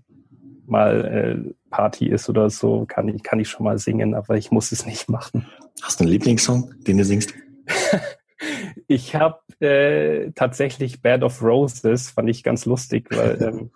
mal 0.65 1.05
äh, 1.05 1.53
Party 1.69 2.07
ist 2.07 2.29
oder 2.29 2.49
so, 2.49 2.85
kann 2.87 3.07
ich, 3.07 3.21
kann 3.21 3.39
ich 3.39 3.49
schon 3.49 3.65
mal 3.65 3.77
singen, 3.77 4.15
aber 4.15 4.37
ich 4.37 4.51
muss 4.51 4.71
es 4.71 4.85
nicht 4.85 5.09
machen. 5.09 5.47
Hast 5.81 5.99
du 5.99 6.03
einen 6.03 6.11
Lieblingssong, 6.13 6.73
den 6.87 6.97
du 6.97 7.05
singst? 7.05 7.33
ich 8.87 9.15
habe 9.15 9.39
äh, 9.59 10.31
tatsächlich 10.31 11.01
Bad 11.01 11.23
of 11.23 11.43
Roses, 11.43 12.09
fand 12.09 12.29
ich 12.29 12.43
ganz 12.43 12.65
lustig, 12.65 13.07
weil 13.11 13.41
ähm, 13.41 13.71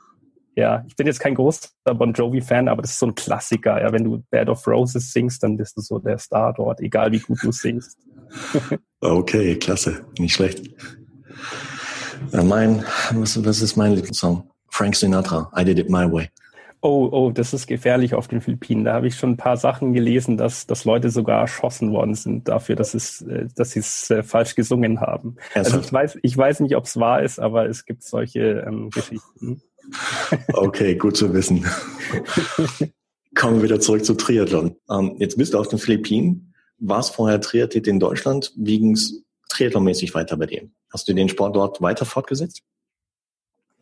ja, 0.55 0.86
ich 0.88 0.95
bin 0.95 1.05
jetzt 1.05 1.19
kein 1.19 1.36
großer 1.36 1.69
Bon 1.95 2.13
Jovi-Fan, 2.13 2.69
aber 2.69 2.81
das 2.81 2.91
ist 2.91 2.99
so 2.99 3.08
ein 3.08 3.15
Klassiker. 3.15 3.81
Ja, 3.81 3.91
wenn 3.91 4.05
du 4.05 4.23
Bad 4.31 4.47
of 4.47 4.65
Roses 4.65 5.12
singst, 5.12 5.43
dann 5.43 5.58
bist 5.58 5.75
du 5.75 5.81
so 5.81 5.99
der 5.99 6.17
Star 6.17 6.53
dort, 6.53 6.79
egal 6.79 7.12
wie 7.12 7.19
gut 7.19 7.43
du 7.43 7.51
singst. 7.51 7.99
okay, 9.01 9.55
klasse, 9.58 10.05
nicht 10.17 10.34
schlecht. 10.34 10.63
Ja, 12.31 12.43
mein, 12.43 12.84
was, 13.12 13.43
was 13.43 13.62
ist 13.62 13.75
mein 13.75 13.93
Lieblingssong? 13.93 14.49
Frank 14.69 14.95
Sinatra, 14.95 15.51
I 15.58 15.63
Did 15.63 15.79
It 15.79 15.89
My 15.89 16.12
Way. 16.12 16.29
Oh, 16.81 17.10
oh, 17.12 17.31
das 17.31 17.51
ist 17.51 17.65
gefährlich 17.65 18.13
auf 18.13 18.27
den 18.27 18.41
Philippinen. 18.41 18.86
Da 18.86 18.93
habe 18.93 19.08
ich 19.08 19.15
schon 19.15 19.31
ein 19.31 19.38
paar 19.38 19.58
Sachen 19.58 19.93
gelesen, 19.93 20.38
dass, 20.38 20.67
dass 20.67 20.86
Leute 20.86 21.10
sogar 21.10 21.41
erschossen 21.41 21.91
worden 21.91 22.13
sind 22.13 22.47
dafür, 22.47 22.75
dass 22.75 22.93
es, 22.93 23.21
äh, 23.21 23.47
dass 23.55 23.71
sie 23.71 23.79
es 23.79 24.12
äh, 24.12 24.21
falsch 24.21 24.53
gesungen 24.53 25.01
haben. 25.01 25.38
Also 25.55 25.79
ich 25.79 25.91
weiß, 25.91 26.19
ich 26.21 26.38
weiß 26.38 26.60
nicht, 26.60 26.75
ob 26.75 26.86
es 26.86 26.97
wahr 26.97 27.23
ist, 27.23 27.39
aber 27.39 27.67
es 27.67 27.86
gibt 27.86 28.03
solche 28.03 28.65
ähm, 28.67 28.89
Geschichten. 28.91 29.62
Okay, 30.53 30.95
gut 30.95 31.15
zu 31.15 31.31
wissen. 31.31 31.63
Kommen 33.36 33.58
wir 33.58 33.63
wieder 33.63 33.79
zurück 33.79 34.03
zu 34.03 34.15
Triathlon. 34.15 34.75
Ähm, 34.89 35.15
jetzt 35.19 35.38
bist 35.38 35.53
du 35.53 35.60
auf 35.60 35.67
den 35.67 35.77
Philippinen, 35.77 36.55
warst 36.79 37.13
vorher 37.13 37.39
Triathlet 37.39 37.86
in 37.86 37.99
Deutschland. 37.99 38.51
Wie 38.58 38.79
ging 38.79 38.93
es 38.93 39.23
triathlonmäßig 39.49 40.15
weiter 40.15 40.38
bei 40.38 40.47
dir? 40.47 40.69
Hast 40.95 41.10
du 41.10 41.13
den 41.13 41.27
Sport 41.27 41.58
dort 41.58 41.81
weiter 41.81 42.05
fortgesetzt? 42.05 42.62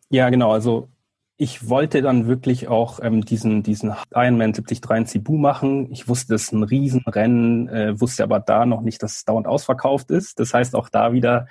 Ja, 0.09 0.31
genau. 0.31 0.51
Also 0.51 0.89
ich 1.37 1.69
wollte 1.69 2.01
dann 2.01 2.25
wirklich 2.25 2.69
auch 2.69 2.99
ähm, 3.03 3.23
diesen, 3.23 3.61
diesen 3.61 3.93
Ironman 4.15 4.53
73 4.53 4.81
in 4.89 5.05
Cebu 5.05 5.37
machen. 5.37 5.91
Ich 5.91 6.07
wusste, 6.07 6.33
es 6.33 6.45
ist 6.45 6.53
ein 6.53 6.63
Riesenrennen, 6.63 7.69
äh, 7.69 8.01
wusste 8.01 8.23
aber 8.23 8.39
da 8.39 8.65
noch 8.65 8.81
nicht, 8.81 9.03
dass 9.03 9.17
es 9.17 9.25
dauernd 9.25 9.45
ausverkauft 9.45 10.09
ist. 10.09 10.39
Das 10.39 10.55
heißt, 10.55 10.73
auch 10.73 10.89
da 10.89 11.13
wieder 11.13 11.41
ein 11.41 11.47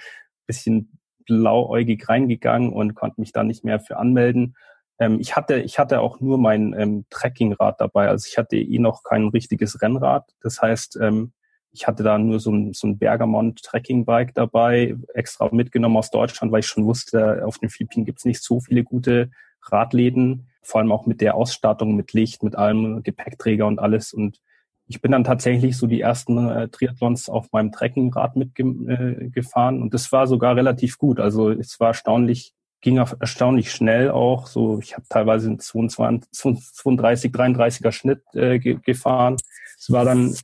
bisschen 0.48 0.98
blauäugig 1.26 2.08
reingegangen 2.08 2.72
und 2.72 2.96
konnte 2.96 3.20
mich 3.20 3.30
da 3.30 3.44
nicht 3.44 3.62
mehr 3.62 3.78
für 3.78 3.98
anmelden. 3.98 4.56
Ähm, 4.98 5.20
ich 5.20 5.36
hatte, 5.36 5.60
ich 5.60 5.78
hatte 5.78 6.00
auch 6.00 6.18
nur 6.18 6.38
mein 6.38 6.74
ähm, 6.76 7.06
Trekkingrad 7.08 7.80
dabei. 7.80 8.08
Also 8.08 8.26
ich 8.28 8.36
hatte 8.36 8.56
eh 8.56 8.80
noch 8.80 9.04
kein 9.04 9.28
richtiges 9.28 9.80
Rennrad. 9.80 10.28
Das 10.40 10.60
heißt, 10.60 10.98
ähm, 11.00 11.32
ich 11.72 11.86
hatte 11.86 12.02
da 12.02 12.18
nur 12.18 12.38
so 12.38 12.52
ein, 12.52 12.74
so 12.74 12.86
ein 12.86 12.98
Bergamont 12.98 13.62
Trekkingbike 13.62 14.32
dabei, 14.34 14.94
extra 15.14 15.48
mitgenommen 15.52 15.96
aus 15.96 16.10
Deutschland, 16.10 16.52
weil 16.52 16.60
ich 16.60 16.66
schon 16.66 16.84
wusste, 16.84 17.44
auf 17.46 17.58
den 17.58 17.70
Philippinen 17.70 18.04
gibt 18.04 18.18
es 18.18 18.24
nicht 18.24 18.42
so 18.42 18.60
viele 18.60 18.84
gute 18.84 19.30
Radläden, 19.62 20.48
vor 20.62 20.80
allem 20.80 20.92
auch 20.92 21.06
mit 21.06 21.20
der 21.20 21.34
Ausstattung, 21.34 21.96
mit 21.96 22.12
Licht, 22.12 22.42
mit 22.42 22.56
allem 22.56 23.02
Gepäckträger 23.02 23.66
und 23.66 23.78
alles. 23.78 24.12
Und 24.12 24.40
ich 24.86 25.00
bin 25.00 25.12
dann 25.12 25.24
tatsächlich 25.24 25.76
so 25.76 25.86
die 25.86 26.00
ersten 26.00 26.46
äh, 26.48 26.68
Triathlons 26.68 27.28
auf 27.30 27.50
meinem 27.52 27.72
Trekkingrad 27.72 28.36
mitgefahren 28.36 29.78
äh, 29.78 29.82
und 29.82 29.94
das 29.94 30.12
war 30.12 30.26
sogar 30.26 30.56
relativ 30.56 30.98
gut. 30.98 31.20
Also 31.20 31.50
es 31.50 31.80
war 31.80 31.88
erstaunlich, 31.88 32.52
ging 32.82 32.98
erstaunlich 32.98 33.72
schnell 33.72 34.10
auch. 34.10 34.46
So, 34.46 34.78
ich 34.80 34.94
habe 34.94 35.06
teilweise 35.08 35.48
einen 35.48 35.60
22, 35.60 36.30
32, 36.30 37.32
33er 37.32 37.92
Schnitt 37.92 38.22
äh, 38.34 38.58
ge 38.58 38.78
gefahren. 38.82 39.36
Es 39.78 39.90
war 39.90 40.04
dann 40.04 40.34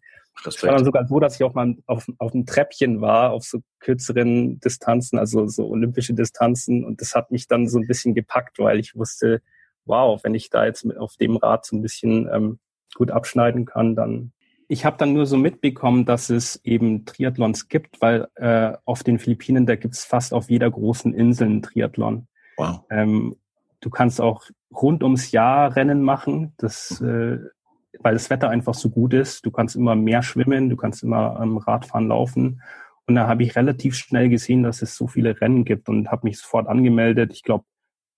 das 0.44 0.62
war 0.62 0.72
dann 0.72 0.85
sogar 0.85 1.07
so, 1.07 1.20
dass 1.20 1.37
ich 1.37 1.44
auch 1.44 1.55
mal 1.55 1.77
auf, 1.87 2.07
auf 2.18 2.33
einem 2.33 2.46
Treppchen 2.46 3.01
war, 3.01 3.33
auf 3.33 3.44
so 3.44 3.61
kürzeren 3.81 4.61
Distanzen, 4.61 5.18
also 5.18 5.46
so 5.46 5.68
olympische 5.68 6.14
Distanzen. 6.14 6.85
Und 6.85 7.01
das 7.01 7.14
hat 7.14 7.31
mich 7.31 7.48
dann 7.48 7.68
so 7.68 7.79
ein 7.79 7.87
bisschen 7.87 8.14
gepackt, 8.14 8.59
weil 8.59 8.79
ich 8.79 8.94
wusste, 8.94 9.42
wow, 9.85 10.20
wenn 10.22 10.35
ich 10.35 10.51
da 10.51 10.64
jetzt 10.64 10.85
mit 10.85 10.96
auf 10.96 11.16
dem 11.16 11.37
Rad 11.37 11.66
so 11.66 11.77
ein 11.77 11.83
bisschen 11.83 12.29
ähm, 12.33 12.59
gut 12.94 13.11
abschneiden 13.11 13.64
kann, 13.64 13.96
dann. 13.96 14.33
Ich 14.70 14.85
habe 14.85 14.98
dann 14.98 15.14
nur 15.14 15.24
so 15.24 15.38
mitbekommen, 15.38 16.05
dass 16.05 16.29
es 16.29 16.62
eben 16.62 17.07
Triathlons 17.07 17.68
gibt, 17.68 18.03
weil 18.03 18.29
äh, 18.35 18.74
auf 18.85 19.03
den 19.03 19.18
Philippinen, 19.18 19.64
da 19.64 19.77
gibt's 19.77 20.05
fast 20.05 20.35
auf 20.35 20.51
jeder 20.51 20.70
großen 20.70 21.14
Insel 21.14 21.46
einen 21.46 21.62
Triathlon. 21.62 22.29
Wow. 22.59 22.83
Ähm, 22.90 23.37
du 23.81 23.88
kannst 23.88 24.20
auch 24.20 24.44
rund 24.70 25.03
ums 25.03 25.31
Jahr 25.31 25.74
Rennen 25.74 26.03
machen. 26.03 26.53
Das 26.59 27.01
äh, 27.01 27.38
weil 28.01 28.14
das 28.14 28.31
Wetter 28.31 28.51
einfach 28.51 28.74
so 28.74 28.90
gut 28.90 29.14
ist. 29.14 29.44
Du 29.44 29.51
kannst 29.51 29.77
immer 29.77 29.94
mehr 29.94 30.22
schwimmen, 30.22 30.68
du 30.68 30.77
kannst 30.77 31.03
immer 31.03 31.38
ähm, 31.42 31.57
Radfahren 31.59 32.09
laufen. 32.09 32.62
Und 33.07 33.14
da 33.14 33.27
habe 33.27 33.42
ich 33.42 33.57
relativ 33.57 33.94
schnell 33.94 34.29
gesehen, 34.29 34.62
dass 34.62 34.83
es 34.83 34.96
so 34.96 35.07
viele 35.07 35.40
Rennen 35.40 35.64
gibt 35.64 35.88
und 35.88 36.11
habe 36.11 36.27
mich 36.27 36.38
sofort 36.38 36.68
angemeldet. 36.68 37.33
Ich 37.33 37.42
glaube, 37.42 37.64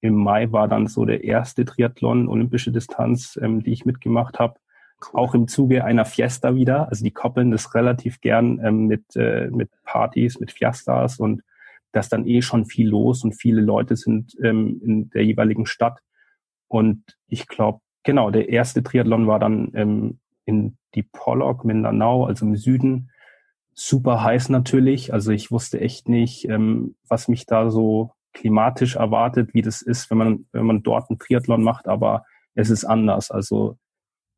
im 0.00 0.14
Mai 0.14 0.50
war 0.50 0.66
dann 0.66 0.86
so 0.86 1.04
der 1.04 1.24
erste 1.24 1.64
Triathlon, 1.64 2.28
olympische 2.28 2.72
Distanz, 2.72 3.38
ähm, 3.40 3.62
die 3.62 3.72
ich 3.72 3.84
mitgemacht 3.84 4.38
habe. 4.38 4.58
Auch 5.12 5.34
im 5.34 5.48
Zuge 5.48 5.84
einer 5.84 6.04
Fiesta 6.04 6.54
wieder. 6.54 6.88
Also 6.88 7.04
die 7.04 7.10
koppeln 7.10 7.50
das 7.50 7.74
relativ 7.74 8.20
gern 8.20 8.60
ähm, 8.64 8.86
mit, 8.86 9.16
äh, 9.16 9.48
mit 9.50 9.70
Partys, 9.84 10.40
mit 10.40 10.52
Fiestas 10.52 11.18
und 11.18 11.42
da 11.92 12.00
ist 12.00 12.12
dann 12.12 12.26
eh 12.26 12.42
schon 12.42 12.66
viel 12.66 12.88
los 12.88 13.24
und 13.24 13.32
viele 13.32 13.60
Leute 13.60 13.96
sind 13.96 14.36
ähm, 14.42 14.80
in 14.84 15.10
der 15.10 15.24
jeweiligen 15.24 15.66
Stadt. 15.66 16.00
Und 16.68 17.02
ich 17.26 17.48
glaube, 17.48 17.80
Genau, 18.02 18.30
der 18.30 18.48
erste 18.48 18.82
Triathlon 18.82 19.26
war 19.26 19.38
dann 19.38 19.70
ähm, 19.74 20.18
in 20.44 20.76
die 20.94 21.02
Pollock, 21.02 21.64
Mindanao, 21.64 22.24
also 22.24 22.46
im 22.46 22.56
Süden. 22.56 23.10
Super 23.74 24.22
heiß 24.22 24.48
natürlich. 24.48 25.12
Also 25.12 25.32
ich 25.32 25.50
wusste 25.50 25.80
echt 25.80 26.08
nicht, 26.08 26.48
ähm, 26.48 26.96
was 27.08 27.28
mich 27.28 27.46
da 27.46 27.70
so 27.70 28.12
klimatisch 28.32 28.96
erwartet, 28.96 29.54
wie 29.54 29.62
das 29.62 29.82
ist, 29.82 30.10
wenn 30.10 30.18
man, 30.18 30.46
wenn 30.52 30.66
man 30.66 30.82
dort 30.82 31.10
einen 31.10 31.18
Triathlon 31.18 31.62
macht, 31.62 31.88
aber 31.88 32.24
es 32.54 32.70
ist 32.70 32.84
anders. 32.84 33.30
Also 33.30 33.76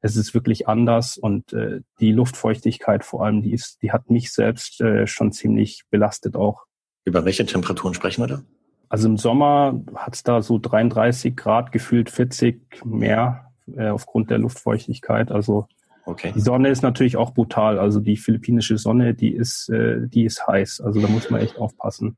es 0.01 0.17
ist 0.17 0.35
wirklich 0.35 0.69
anders 0.69 1.17
und 1.17 1.53
äh, 1.53 1.81
die 2.01 2.13
Luftfeuchtigkeit 2.13 3.05
vor 3.05 3.25
allem, 3.25 3.43
die 3.43 3.53
ist, 3.53 3.83
die 3.83 3.93
hat 3.93 4.11
mich 4.11 4.33
selbst 4.33 4.81
äh, 4.81 5.07
schon 5.07 5.33
ziemlich 5.33 5.85
belastet 5.91 6.37
auch. 6.37 6.65
Über 7.05 7.25
welche 7.25 7.47
Temperaturen 7.47 7.95
sprechen 7.95 8.23
wir 8.23 8.27
da? 8.29 8.43
Also 8.89 9.09
im 9.09 9.17
Sommer 9.17 9.81
hat 9.95 10.15
es 10.15 10.23
da 10.23 10.43
so 10.43 10.59
33 10.59 11.35
Grad, 11.37 11.73
gefühlt 11.73 12.11
40 12.11 12.85
mehr 12.85 13.52
äh, 13.77 13.89
aufgrund 13.89 14.31
der 14.31 14.39
Luftfeuchtigkeit. 14.39 15.31
Also 15.31 15.67
okay. 16.05 16.33
die 16.35 16.41
Sonne 16.41 16.69
ist 16.69 16.83
natürlich 16.83 17.17
auch 17.17 17.33
brutal. 17.33 17.79
Also 17.79 18.01
die 18.01 18.17
philippinische 18.17 18.79
Sonne, 18.79 19.15
die 19.15 19.31
ist, 19.31 19.69
äh, 19.69 20.07
die 20.09 20.25
ist 20.25 20.47
heiß. 20.47 20.81
Also 20.81 21.01
da 21.01 21.09
muss 21.09 21.31
man 21.31 21.41
echt 21.41 21.59
aufpassen. 21.59 22.17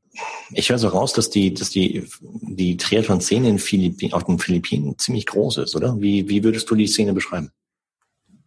Ich 0.51 0.69
höre 0.69 0.77
so 0.77 0.87
raus, 0.87 1.13
dass 1.13 1.29
die, 1.29 1.53
dass 1.53 1.69
die, 1.69 2.07
die 2.21 2.77
Triathlon-Szene 2.77 3.49
in 3.49 3.59
Philippinen, 3.59 4.13
auf 4.13 4.23
den 4.23 4.39
Philippinen 4.39 4.97
ziemlich 4.97 5.25
groß 5.25 5.59
ist, 5.59 5.75
oder? 5.75 5.99
Wie, 5.99 6.29
wie 6.29 6.43
würdest 6.43 6.69
du 6.69 6.75
die 6.75 6.87
Szene 6.87 7.13
beschreiben? 7.13 7.51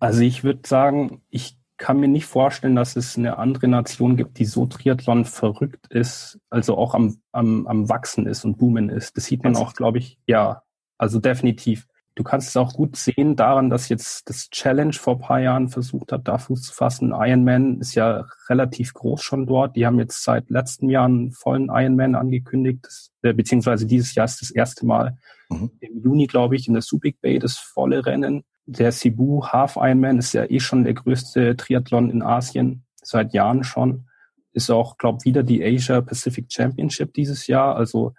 Also 0.00 0.20
ich 0.20 0.44
würde 0.44 0.60
sagen, 0.64 1.22
ich 1.28 1.58
kann 1.78 2.00
mir 2.00 2.08
nicht 2.08 2.26
vorstellen, 2.26 2.76
dass 2.76 2.96
es 2.96 3.16
eine 3.16 3.38
andere 3.38 3.68
Nation 3.68 4.16
gibt, 4.16 4.38
die 4.38 4.44
so 4.44 4.66
Triathlon 4.66 5.24
verrückt 5.24 5.86
ist, 5.90 6.38
also 6.50 6.76
auch 6.76 6.94
am, 6.94 7.20
am, 7.32 7.66
am 7.66 7.88
Wachsen 7.88 8.26
ist 8.26 8.44
und 8.44 8.58
boomen 8.58 8.90
ist. 8.90 9.16
Das 9.16 9.24
sieht 9.26 9.44
man 9.44 9.56
auch, 9.56 9.74
glaube 9.74 9.98
ich, 9.98 10.18
ja, 10.26 10.62
also 10.98 11.20
definitiv. 11.20 11.86
Du 12.18 12.24
kannst 12.24 12.48
es 12.48 12.56
auch 12.56 12.72
gut 12.72 12.96
sehen 12.96 13.36
daran, 13.36 13.70
dass 13.70 13.88
jetzt 13.88 14.28
das 14.28 14.50
Challenge 14.50 14.92
vor 14.92 15.14
ein 15.14 15.20
paar 15.20 15.38
Jahren 15.38 15.68
versucht 15.68 16.10
hat, 16.10 16.26
da 16.26 16.36
Fuß 16.36 16.62
zu 16.62 16.74
fassen. 16.74 17.12
Ironman 17.12 17.78
ist 17.78 17.94
ja 17.94 18.26
relativ 18.48 18.92
groß 18.92 19.22
schon 19.22 19.46
dort. 19.46 19.76
Die 19.76 19.86
haben 19.86 20.00
jetzt 20.00 20.24
seit 20.24 20.50
letztem 20.50 20.90
Jahr 20.90 21.04
einen 21.04 21.30
vollen 21.30 21.68
Ironman 21.68 22.16
angekündigt, 22.16 22.80
das, 22.82 23.12
äh, 23.22 23.32
beziehungsweise 23.32 23.86
dieses 23.86 24.16
Jahr 24.16 24.24
ist 24.24 24.40
das 24.40 24.50
erste 24.50 24.84
Mal 24.84 25.16
mhm. 25.48 25.70
im 25.78 26.02
Juni, 26.02 26.26
glaube 26.26 26.56
ich, 26.56 26.66
in 26.66 26.74
der 26.74 26.82
Subic 26.82 27.20
Bay 27.20 27.38
das 27.38 27.56
volle 27.56 28.04
Rennen. 28.04 28.42
Der 28.66 28.90
Cebu 28.90 29.44
Half 29.46 29.76
Ironman 29.76 30.18
ist 30.18 30.32
ja 30.32 30.44
eh 30.44 30.58
schon 30.58 30.82
der 30.82 30.94
größte 30.94 31.56
Triathlon 31.56 32.10
in 32.10 32.22
Asien, 32.22 32.84
seit 33.00 33.32
Jahren 33.32 33.62
schon. 33.62 34.08
Ist 34.52 34.72
auch, 34.72 34.98
glaube 34.98 35.24
wieder 35.24 35.44
die 35.44 35.62
Asia 35.62 36.00
Pacific 36.00 36.52
Championship 36.52 37.14
dieses 37.14 37.46
Jahr. 37.46 37.76
Also 37.76 38.12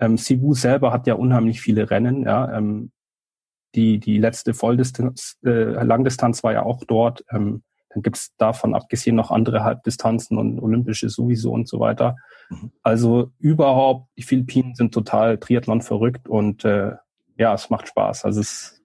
ähm, 0.00 0.18
Cebu 0.18 0.54
selber 0.54 0.92
hat 0.92 1.06
ja 1.06 1.14
unheimlich 1.14 1.60
viele 1.60 1.88
Rennen. 1.90 2.24
Ja, 2.24 2.52
ähm, 2.52 2.90
die, 3.76 3.98
die 3.98 4.18
letzte 4.18 4.54
Volldistanz, 4.54 5.38
äh, 5.44 5.84
Langdistanz 5.84 6.42
war 6.42 6.52
ja 6.52 6.62
auch 6.62 6.82
dort. 6.84 7.24
Ähm, 7.30 7.62
dann 7.90 8.02
gibt 8.02 8.16
es 8.16 8.34
davon 8.36 8.74
abgesehen 8.74 9.16
noch 9.16 9.30
andere 9.30 9.64
Halbdistanzen 9.64 10.36
und 10.36 10.60
olympische 10.60 11.08
sowieso 11.08 11.52
und 11.52 11.68
so 11.68 11.80
weiter. 11.80 12.16
Mhm. 12.50 12.72
Also 12.82 13.30
überhaupt, 13.38 14.08
die 14.18 14.22
Philippinen 14.22 14.74
sind 14.74 14.92
total 14.92 15.38
Triathlon 15.38 15.80
verrückt 15.80 16.28
und 16.28 16.64
äh, 16.64 16.92
ja, 17.38 17.54
es 17.54 17.70
macht 17.70 17.88
Spaß. 17.88 18.24
Also 18.24 18.40
es 18.40 18.82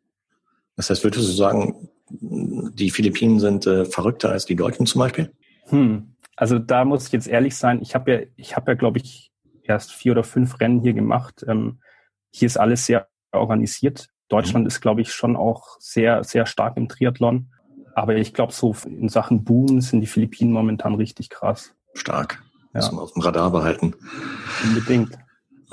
das 0.75 0.89
heißt, 0.89 1.03
würdest 1.03 1.27
du 1.27 1.33
sagen, 1.33 1.89
die 2.09 2.89
Philippinen 2.89 3.39
sind 3.39 3.67
äh, 3.67 3.85
verrückter 3.85 4.29
als 4.29 4.45
die 4.45 4.55
Deutschen 4.55 4.85
zum 4.85 4.99
Beispiel? 4.99 5.31
Hm. 5.65 6.15
Also 6.35 6.57
da 6.57 6.85
muss 6.85 7.07
ich 7.07 7.13
jetzt 7.13 7.27
ehrlich 7.27 7.55
sein, 7.55 7.81
ich 7.81 7.93
habe 7.93 8.11
ja, 8.11 8.19
ich 8.35 8.55
habe 8.55 8.71
ja, 8.71 8.75
glaube 8.75 8.97
ich, 8.97 9.31
erst 9.63 9.91
vier 9.91 10.13
oder 10.13 10.23
fünf 10.23 10.59
Rennen 10.59 10.81
hier 10.81 10.93
gemacht. 10.93 11.45
Ähm, 11.47 11.79
hier 12.31 12.47
ist 12.47 12.57
alles 12.57 12.85
sehr 12.85 13.07
organisiert. 13.31 14.09
Deutschland 14.31 14.63
mhm. 14.63 14.67
ist, 14.67 14.81
glaube 14.81 15.01
ich, 15.01 15.11
schon 15.11 15.35
auch 15.35 15.77
sehr, 15.79 16.23
sehr 16.23 16.45
stark 16.45 16.77
im 16.77 16.87
Triathlon. 16.87 17.47
Aber 17.93 18.15
ich 18.15 18.33
glaube, 18.33 18.53
so 18.53 18.75
in 18.85 19.09
Sachen 19.09 19.43
Boom 19.43 19.81
sind 19.81 20.01
die 20.01 20.07
Philippinen 20.07 20.53
momentan 20.53 20.95
richtig 20.95 21.29
krass. 21.29 21.73
Stark. 21.93 22.41
Ja. 22.73 22.79
Muss 22.79 22.91
man 22.91 23.03
auf 23.03 23.13
dem 23.13 23.21
Radar 23.21 23.51
behalten. 23.51 23.93
Unbedingt. 24.63 25.17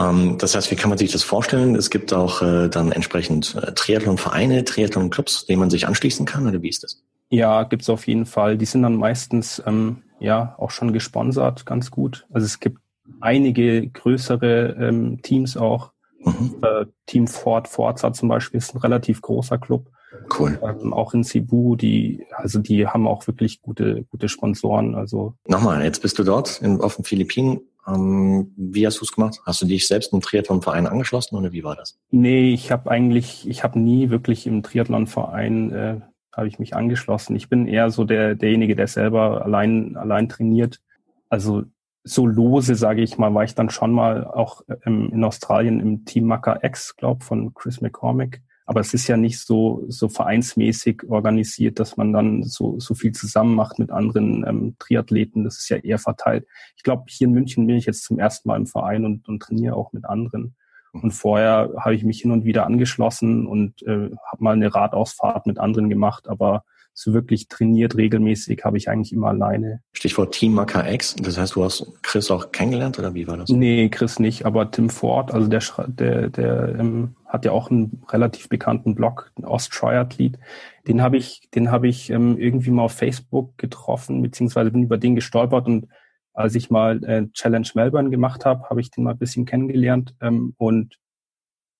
Ähm, 0.01 0.37
das 0.39 0.55
heißt, 0.55 0.71
wie 0.71 0.77
kann 0.77 0.89
man 0.89 0.99
sich 0.99 1.13
das 1.13 1.23
vorstellen? 1.23 1.77
Es 1.77 1.91
gibt 1.91 2.13
auch 2.13 2.43
äh, 2.43 2.69
dann 2.69 2.91
entsprechend 2.93 3.55
äh, 3.55 3.73
Triathlon-Vereine, 3.73 4.65
Triathlon-Clubs, 4.65 5.47
denen 5.47 5.61
man 5.61 5.71
sich 5.71 5.87
anschließen 5.87 6.27
kann, 6.27 6.47
oder 6.47 6.61
wie 6.63 6.69
ist 6.69 6.83
das? 6.83 7.03
Ja, 7.31 7.63
gibt's 7.65 7.91
auf 7.91 8.07
jeden 8.07 8.27
Fall. 8.27 8.57
Die 8.57 8.65
sind 8.65 8.83
dann 8.83 8.97
meistens 8.97 9.63
ähm, 9.67 10.03
ja 10.19 10.55
auch 10.59 10.71
schon 10.71 10.93
gesponsert, 10.93 11.67
ganz 11.67 11.91
gut. 11.91 12.27
Also 12.33 12.47
es 12.47 12.59
gibt 12.59 12.79
einige 13.21 13.87
größere 13.89 14.77
ähm, 14.81 15.23
Teams 15.23 15.57
auch, 15.57 15.93
Mhm. 16.29 16.57
Äh, 16.63 16.87
Team 17.07 17.27
Ford 17.27 17.69
Forza 17.69 18.13
zum 18.13 18.29
Beispiel 18.29 18.59
ist 18.59 18.75
ein 18.75 18.79
relativ 18.79 19.23
großer 19.23 19.59
Club. 19.59 19.91
Cool. 20.39 20.59
Ähm, 20.63 20.93
auch 20.93 21.15
in 21.15 21.25
Cebu, 21.25 21.77
die, 21.77 22.25
also 22.35 22.59
die 22.59 22.87
haben 22.87 23.07
auch 23.07 23.27
wirklich 23.27 23.61
gute, 23.61 24.05
gute 24.05 24.29
Sponsoren. 24.29 24.95
Also 24.95 25.35
nochmal, 25.47 25.83
jetzt 25.85 26.01
bist 26.03 26.19
du 26.19 26.25
dort 26.25 26.61
in, 26.63 26.81
auf 26.81 26.97
den 26.97 27.05
Philippinen. 27.05 27.61
Ähm, 27.87 28.53
wie 28.57 28.87
hast 28.87 29.01
du 29.01 29.05
es 29.05 29.13
gemacht? 29.13 29.41
Hast 29.45 29.61
du 29.61 29.67
dich 29.67 29.87
selbst 29.87 30.13
im 30.13 30.21
Triathlonverein 30.21 30.87
angeschlossen 30.87 31.37
oder 31.37 31.53
wie 31.53 31.65
war 31.65 31.77
das? 31.77 31.99
Nee, 32.11 32.53
ich 32.53 32.71
habe 32.71 32.91
eigentlich, 32.91 33.49
ich 33.49 33.65
habe 33.65 33.79
nie 33.79 34.11
wirklich 34.11 34.47
im 34.47 34.63
Triathlonverein 34.63 35.73
äh, 35.73 36.01
habe 36.33 36.49
ich 36.49 36.59
mich 36.59 36.77
angeschlossen. 36.77 37.35
Ich 37.37 37.49
bin 37.49 37.67
eher 37.67 37.91
so 37.91 38.05
der 38.05 38.35
derjenige, 38.35 38.77
der 38.77 38.87
selber 38.87 39.45
allein 39.45 39.97
allein 39.97 40.29
trainiert. 40.29 40.81
Also 41.29 41.65
so 42.09 42.27
lose, 42.27 42.75
sage 42.75 43.03
ich 43.03 43.19
mal, 43.19 43.35
war 43.35 43.45
ich 43.45 43.55
dann 43.55 43.71
schon 43.71 43.93
mal 43.93 44.25
auch 44.27 44.63
ähm, 44.85 45.11
in 45.13 45.25
Australien 45.25 45.81
im 45.81 46.05
Team 46.05 46.27
Maka 46.27 46.59
X, 46.63 46.97
glaube 46.97 47.25
von 47.25 47.55
Chris 47.55 47.81
McCormick. 47.81 48.43
Aber 48.67 48.81
es 48.81 48.93
ist 48.93 49.09
ja 49.09 49.17
nicht 49.17 49.41
so, 49.41 49.85
so 49.89 50.11
vereinsmäßig 50.11 51.05
organisiert, 51.09 51.81
dass 51.81 51.97
man 51.97 52.13
dann 52.13 52.43
so, 52.43 52.79
so 52.79 52.95
viel 52.95 53.13
zusammen 53.13 53.55
macht 53.55 53.79
mit 53.79 53.91
anderen 53.91 54.45
ähm, 54.47 54.77
Triathleten. 54.79 55.45
Das 55.45 55.57
ist 55.59 55.71
ja 55.71 55.79
eher 55.79 55.99
verteilt. 55.99 56.47
Ich 56.77 56.83
glaube, 56.83 57.05
hier 57.09 57.29
in 57.29 57.33
München 57.33 57.67
bin 57.67 57.77
ich 57.77 57.87
jetzt 57.87 58.05
zum 58.05 58.19
ersten 58.19 58.47
Mal 58.47 58.57
im 58.57 58.67
Verein 58.67 59.07
und, 59.07 59.27
und 59.27 59.41
trainiere 59.41 59.75
auch 59.75 59.95
mit 59.95 60.05
anderen. 60.05 60.55
Und 60.93 61.13
vorher 61.13 61.73
habe 61.79 61.95
ich 61.95 62.05
mich 62.05 62.21
hin 62.21 62.31
und 62.31 62.45
wieder 62.45 62.67
angeschlossen 62.67 63.47
und 63.47 63.83
äh, 63.85 64.11
habe 64.31 64.45
mal 64.45 64.55
eine 64.55 64.75
Radausfahrt 64.75 65.47
mit 65.47 65.59
anderen 65.59 65.89
gemacht, 65.89 66.29
aber 66.29 66.65
so 66.99 67.15
wirklich 67.15 67.47
trainiert 67.47 67.97
regelmäßig 67.97 68.65
habe 68.65 68.77
ich 68.77 68.89
eigentlich 68.89 69.13
immer 69.13 69.29
alleine. 69.29 69.81
Stichwort 69.93 70.35
Team 70.35 70.59
X. 70.59 71.15
Das 71.15 71.39
heißt, 71.39 71.55
du 71.55 71.63
hast 71.63 71.87
Chris 72.03 72.29
auch 72.29 72.51
kennengelernt 72.51 72.99
oder 72.99 73.15
wie 73.15 73.29
war 73.29 73.37
das? 73.37 73.51
Nee, 73.51 73.89
Chris 73.89 74.19
nicht, 74.19 74.45
aber 74.45 74.69
Tim 74.73 74.91
Ford, 74.91 75.33
also 75.33 75.47
der, 75.47 75.63
der, 75.87 76.29
der 76.29 76.75
ähm, 76.77 77.15
hat 77.25 77.45
ja 77.45 77.53
auch 77.53 77.71
einen 77.71 78.03
relativ 78.09 78.49
bekannten 78.49 78.97
Blog, 78.97 79.31
Ost-Triathlete. 79.41 80.41
Den 80.89 81.01
habe 81.01 81.19
ich, 81.19 81.49
den 81.55 81.71
habe 81.71 81.87
ich 81.87 82.11
ähm, 82.11 82.37
irgendwie 82.37 82.73
mal 82.73 82.83
auf 82.83 82.95
Facebook 82.95 83.57
getroffen, 83.59 84.21
beziehungsweise 84.21 84.73
bin 84.73 84.83
über 84.83 84.99
den 84.99 85.15
gestolpert 85.15 85.69
und 85.69 85.87
als 86.35 86.57
ich 86.57 86.69
mal 86.69 87.05
äh, 87.05 87.29
Challenge 87.31 87.69
Melbourne 87.75 88.11
gemacht 88.11 88.45
habe, 88.45 88.69
habe 88.71 88.81
ich 88.81 88.91
den 88.91 89.05
mal 89.05 89.13
ein 89.13 89.19
bisschen 89.19 89.45
kennengelernt. 89.45 90.17
Ähm, 90.21 90.55
und 90.57 90.99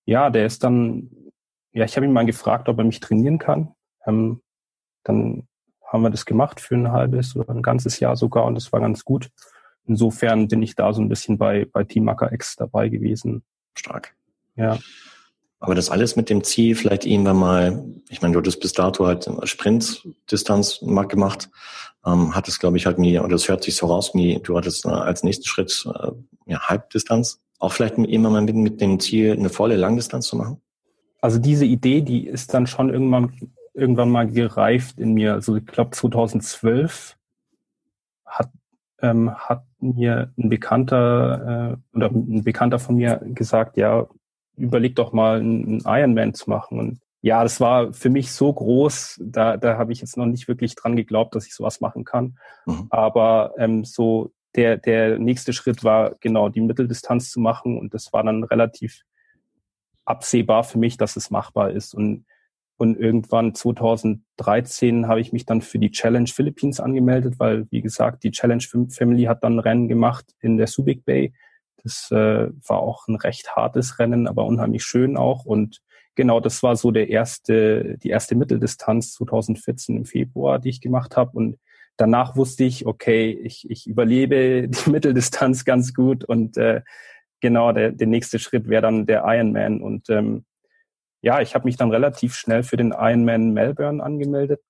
ja, 0.05 0.29
der 0.29 0.45
ist 0.45 0.63
dann, 0.63 1.09
ja, 1.73 1.83
ich 1.83 1.97
habe 1.97 2.05
ihn 2.05 2.13
mal 2.13 2.25
gefragt, 2.25 2.69
ob 2.69 2.77
er 2.77 2.85
mich 2.85 3.01
trainieren 3.01 3.37
kann. 3.37 3.73
Ähm, 4.05 4.41
dann 5.03 5.47
haben 5.85 6.03
wir 6.03 6.09
das 6.09 6.25
gemacht 6.25 6.59
für 6.59 6.75
ein 6.75 6.91
halbes 6.91 7.35
oder 7.35 7.49
ein 7.49 7.63
ganzes 7.63 7.99
Jahr 7.99 8.15
sogar 8.15 8.45
und 8.45 8.55
das 8.55 8.71
war 8.71 8.79
ganz 8.79 9.03
gut. 9.03 9.29
Insofern 9.85 10.47
bin 10.47 10.61
ich 10.61 10.75
da 10.75 10.93
so 10.93 11.01
ein 11.01 11.09
bisschen 11.09 11.37
bei, 11.37 11.65
bei 11.65 11.83
Team 11.83 12.03
Macker 12.03 12.31
X 12.31 12.55
dabei 12.55 12.89
gewesen. 12.89 13.43
Stark. 13.73 14.15
Ja. 14.55 14.77
Aber 15.59 15.75
das 15.75 15.89
alles 15.89 16.15
mit 16.15 16.29
dem 16.29 16.43
Ziel, 16.43 16.75
vielleicht 16.75 17.05
irgendwann 17.05 17.37
mal, 17.37 17.83
ich 18.09 18.21
meine, 18.21 18.33
du 18.33 18.39
hattest 18.39 18.61
bis 18.61 18.71
dato 18.73 19.07
halt 19.07 19.29
Sprintdistanz 19.43 20.79
gemacht, 20.79 21.49
ähm, 22.05 22.33
hattest, 22.33 22.59
glaube 22.59 22.77
ich, 22.77 22.85
halt 22.85 22.97
nie, 22.97 23.19
oder 23.19 23.29
das 23.29 23.49
hört 23.49 23.63
sich 23.63 23.75
so 23.75 23.87
raus, 23.87 24.11
wie 24.13 24.39
du 24.41 24.55
hattest 24.57 24.85
äh, 24.85 24.89
als 24.89 25.23
nächsten 25.23 25.45
Schritt 25.45 25.85
äh, 25.93 26.11
ja, 26.45 26.61
Halbdistanz. 26.61 27.41
Auch 27.57 27.73
vielleicht 27.73 27.97
immer 27.97 28.29
mal 28.29 28.41
mit, 28.41 28.55
mit 28.55 28.79
dem 28.79 28.99
Ziel, 29.01 29.33
eine 29.33 29.49
volle 29.49 29.75
Langdistanz 29.75 30.27
zu 30.27 30.37
machen? 30.37 30.61
Also 31.19 31.39
diese 31.39 31.65
Idee, 31.65 32.01
die 32.01 32.25
ist 32.25 32.53
dann 32.53 32.65
schon 32.65 32.89
irgendwann 32.89 33.33
irgendwann 33.79 34.09
mal 34.09 34.27
gereift 34.27 34.99
in 34.99 35.13
mir. 35.13 35.33
Also 35.33 35.55
ich 35.55 35.65
glaube 35.65 35.91
2012 35.91 37.17
hat, 38.25 38.49
ähm, 39.01 39.33
hat 39.33 39.63
mir 39.79 40.31
ein 40.37 40.49
Bekannter 40.49 41.77
äh, 41.93 41.95
oder 41.95 42.09
ein 42.09 42.43
Bekannter 42.43 42.79
von 42.79 42.95
mir 42.95 43.21
gesagt, 43.23 43.77
ja, 43.77 44.07
überleg 44.55 44.95
doch 44.95 45.13
mal 45.13 45.39
einen 45.39 45.81
Ironman 45.85 46.33
zu 46.33 46.49
machen. 46.49 46.79
Und 46.79 46.99
ja, 47.21 47.43
das 47.43 47.59
war 47.59 47.93
für 47.93 48.09
mich 48.09 48.31
so 48.31 48.51
groß, 48.53 49.21
da, 49.23 49.57
da 49.57 49.77
habe 49.77 49.91
ich 49.91 50.01
jetzt 50.01 50.17
noch 50.17 50.25
nicht 50.25 50.47
wirklich 50.47 50.75
dran 50.75 50.95
geglaubt, 50.95 51.35
dass 51.35 51.47
ich 51.47 51.55
sowas 51.55 51.81
machen 51.81 52.03
kann. 52.03 52.37
Mhm. 52.65 52.87
Aber 52.89 53.53
ähm, 53.57 53.83
so 53.83 54.31
der, 54.55 54.77
der 54.77 55.19
nächste 55.19 55.53
Schritt 55.53 55.83
war 55.83 56.15
genau 56.19 56.49
die 56.49 56.61
Mitteldistanz 56.61 57.29
zu 57.29 57.39
machen 57.39 57.77
und 57.77 57.93
das 57.93 58.11
war 58.13 58.23
dann 58.23 58.43
relativ 58.43 59.03
absehbar 60.05 60.63
für 60.63 60.79
mich, 60.79 60.97
dass 60.97 61.15
es 61.15 61.29
machbar 61.29 61.71
ist. 61.71 61.93
Und 61.93 62.25
und 62.79 62.97
irgendwann 62.97 63.53
2013 63.53 65.09
habe 65.09 65.19
ich 65.19 65.33
mich 65.33 65.45
dann 65.45 65.61
für 65.61 65.79
die 65.79 65.91
Challenge 65.91 66.29
Philippines 66.29 66.79
angemeldet, 66.79 67.35
weil, 67.37 67.67
wie 67.71 67.81
gesagt, 67.81 68.23
die 68.23 68.31
Challenge 68.31 68.63
Family 68.89 69.23
hat 69.23 69.43
dann 69.43 69.55
ein 69.55 69.59
Rennen 69.59 69.87
gemacht 69.89 70.25
in 70.39 70.55
der 70.55 70.67
Subic 70.67 71.03
Bay. 71.03 71.33
Das 71.83 72.09
äh, 72.11 72.49
war 72.67 72.79
auch 72.79 73.05
ein 73.09 73.15
recht 73.15 73.53
hartes 73.53 73.99
Rennen, 73.99 74.27
aber 74.27 74.45
unheimlich 74.45 74.85
schön 74.85 75.17
auch. 75.17 75.43
Und 75.43 75.81
genau, 76.15 76.39
das 76.39 76.63
war 76.63 76.77
so 76.77 76.91
der 76.91 77.09
erste, 77.09 77.97
die 77.97 78.09
erste 78.09 78.35
Mitteldistanz 78.35 79.11
2014 79.15 79.97
im 79.97 80.05
Februar, 80.05 80.57
die 80.57 80.69
ich 80.69 80.79
gemacht 80.79 81.17
habe. 81.17 81.31
Und 81.37 81.57
danach 81.97 82.37
wusste 82.37 82.63
ich, 82.63 82.85
okay, 82.85 83.29
ich, 83.43 83.69
ich 83.69 83.87
überlebe 83.87 84.69
die 84.69 84.89
Mitteldistanz 84.89 85.65
ganz 85.65 85.93
gut 85.93 86.23
und 86.23 86.55
äh, 86.55 86.81
genau, 87.41 87.73
der, 87.73 87.91
der 87.91 88.07
nächste 88.07 88.39
Schritt 88.39 88.69
wäre 88.69 88.83
dann 88.83 89.05
der 89.05 89.25
Ironman. 89.25 89.81
Und 89.81 90.09
ähm, 90.09 90.45
ja, 91.21 91.41
ich 91.41 91.55
habe 91.55 91.65
mich 91.65 91.77
dann 91.77 91.91
relativ 91.91 92.35
schnell 92.35 92.63
für 92.63 92.77
den 92.77 92.91
Ironman 92.91 93.51
Melbourne 93.51 94.03
angemeldet. 94.03 94.61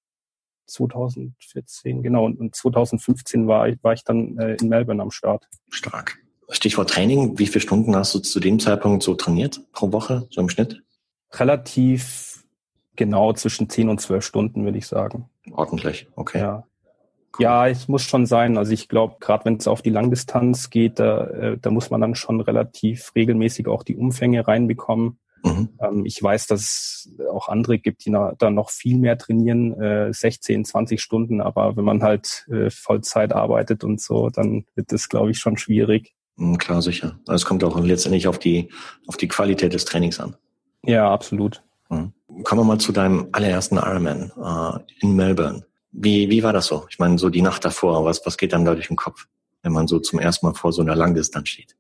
2014, 0.68 2.04
genau. 2.04 2.26
Und 2.26 2.56
2015 2.56 3.48
war 3.48 3.68
ich, 3.68 3.84
war 3.84 3.94
ich 3.94 4.04
dann 4.04 4.38
äh, 4.38 4.56
in 4.62 4.70
Melbourne 4.70 5.02
am 5.02 5.12
Start. 5.12 5.48
Stark. 5.70 6.18
Stichwort 6.50 6.90
Training. 6.90 7.38
Wie 7.38 7.48
viele 7.48 7.62
Stunden 7.62 7.96
hast 7.96 8.14
du 8.14 8.20
zu 8.20 8.40
dem 8.40 8.60
Zeitpunkt 8.60 9.04
so 9.04 9.16
trainiert 9.16 9.62
pro 9.72 9.92
Woche, 9.92 10.28
so 10.32 10.42
im 10.42 10.50
Schnitt? 10.50 10.84
Relativ 11.34 12.44
genau 12.96 13.34
zwischen 13.34 13.70
10 13.70 13.90
und 13.90 14.02
12 14.02 14.26
Stunden, 14.26 14.66
würde 14.66 14.78
ich 14.78 14.88
sagen. 14.88 15.30
Ordentlich, 15.52 16.08
okay. 16.16 16.40
Ja. 16.40 16.64
Cool. 17.38 17.44
Ja, 17.44 17.68
es 17.68 17.88
muss 17.88 18.02
schon 18.02 18.26
sein. 18.26 18.58
Also 18.58 18.72
ich 18.72 18.90
glaube, 18.90 19.18
gerade 19.20 19.46
wenn 19.46 19.58
es 19.58 19.68
auf 19.68 19.84
die 19.84 19.92
Langdistanz 19.92 20.72
geht, 20.72 21.00
da, 21.00 21.26
äh, 21.28 21.58
da 21.62 21.70
muss 21.70 21.92
man 21.92 22.02
dann 22.02 22.16
schon 22.16 22.42
relativ 22.42 23.12
regelmäßig 23.16 23.68
auch 23.68 23.84
die 23.84 23.96
Umfänge 23.96 24.48
reinbekommen. 24.48 25.20
Mhm. 25.43 25.69
Ähm, 25.82 26.06
ich 26.06 26.21
weiß, 26.21 26.47
dass 26.47 26.62
es 26.62 27.12
auch 27.32 27.47
andere 27.47 27.80
gibt, 27.80 28.06
die 28.06 28.10
na, 28.10 28.34
da 28.38 28.49
noch 28.49 28.69
viel 28.69 28.97
mehr 28.97 29.17
trainieren, 29.17 29.80
äh, 29.80 30.13
16, 30.13 30.65
20 30.65 31.02
Stunden, 31.02 31.41
aber 31.41 31.75
wenn 31.78 31.86
man 31.86 32.04
halt 32.04 32.47
äh, 32.52 32.69
Vollzeit 32.69 33.34
arbeitet 33.34 33.84
und 33.84 34.02
so, 34.02 34.30
dann 34.30 34.65
wird 34.75 34.91
das, 34.91 35.10
glaube 35.10 35.32
ich, 35.32 35.39
schon 35.39 35.58
schwierig. 35.58 36.13
Mhm, 36.36 36.58
klar, 36.58 36.82
sicher. 36.82 37.19
Also 37.28 37.43
es 37.43 37.45
kommt 37.45 37.63
auch 37.63 37.80
letztendlich 37.80 38.28
auf 38.28 38.39
die, 38.39 38.69
auf 39.08 39.17
die 39.17 39.28
Qualität 39.28 39.73
des 39.73 39.86
Trainings 39.86 40.19
an. 40.19 40.36
Ja, 40.84 41.12
absolut. 41.12 41.63
Mhm. 41.89 42.13
Kommen 42.43 42.62
wir 42.62 42.65
mal 42.65 42.80
zu 42.80 42.91
deinem 42.91 43.28
allerersten 43.32 43.78
Ironman 43.78 44.32
äh, 44.41 44.80
in 45.02 45.15
Melbourne. 45.15 45.65
Wie, 45.91 46.30
wie 46.30 46.43
war 46.43 46.54
das 46.54 46.67
so? 46.67 46.86
Ich 46.89 46.99
meine, 46.99 47.17
so 47.17 47.30
die 47.30 47.41
Nacht 47.41 47.65
davor, 47.65 48.06
was, 48.06 48.25
was 48.25 48.38
geht 48.38 48.54
dann 48.54 48.65
da 48.65 48.75
durch 48.75 48.88
den 48.88 48.95
Kopf, 48.95 49.28
wenn 49.63 49.73
man 49.73 49.88
so 49.88 49.99
zum 49.99 50.19
ersten 50.19 50.45
Mal 50.45 50.54
vor 50.54 50.71
so 50.71 50.82
einer 50.82 50.95
Langdistanz 50.95 51.49
steht? 51.49 51.75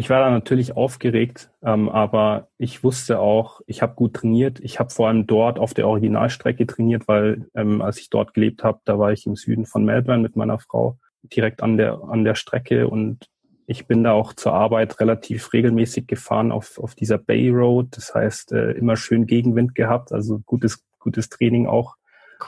Ich 0.00 0.08
war 0.08 0.20
da 0.20 0.30
natürlich 0.30 0.78
aufgeregt, 0.78 1.50
ähm, 1.62 1.90
aber 1.90 2.48
ich 2.56 2.82
wusste 2.82 3.18
auch, 3.18 3.60
ich 3.66 3.82
habe 3.82 3.94
gut 3.96 4.14
trainiert. 4.14 4.58
Ich 4.58 4.80
habe 4.80 4.88
vor 4.88 5.08
allem 5.08 5.26
dort 5.26 5.58
auf 5.58 5.74
der 5.74 5.86
Originalstrecke 5.86 6.66
trainiert, 6.66 7.06
weil 7.06 7.50
ähm, 7.54 7.82
als 7.82 8.00
ich 8.00 8.08
dort 8.08 8.32
gelebt 8.32 8.64
habe, 8.64 8.80
da 8.86 8.98
war 8.98 9.12
ich 9.12 9.26
im 9.26 9.36
Süden 9.36 9.66
von 9.66 9.84
Melbourne 9.84 10.22
mit 10.22 10.36
meiner 10.36 10.58
Frau 10.58 10.96
direkt 11.22 11.62
an 11.62 11.76
der 11.76 12.00
an 12.02 12.24
der 12.24 12.34
Strecke 12.34 12.88
und 12.88 13.26
ich 13.66 13.86
bin 13.86 14.02
da 14.02 14.12
auch 14.12 14.32
zur 14.32 14.54
Arbeit 14.54 15.00
relativ 15.00 15.52
regelmäßig 15.52 16.06
gefahren 16.06 16.50
auf 16.50 16.78
auf 16.78 16.94
dieser 16.94 17.18
Bay 17.18 17.50
Road. 17.50 17.88
Das 17.90 18.14
heißt 18.14 18.52
äh, 18.52 18.70
immer 18.70 18.96
schön 18.96 19.26
Gegenwind 19.26 19.74
gehabt, 19.74 20.12
also 20.12 20.38
gutes 20.46 20.82
gutes 20.98 21.28
Training 21.28 21.66
auch. 21.66 21.96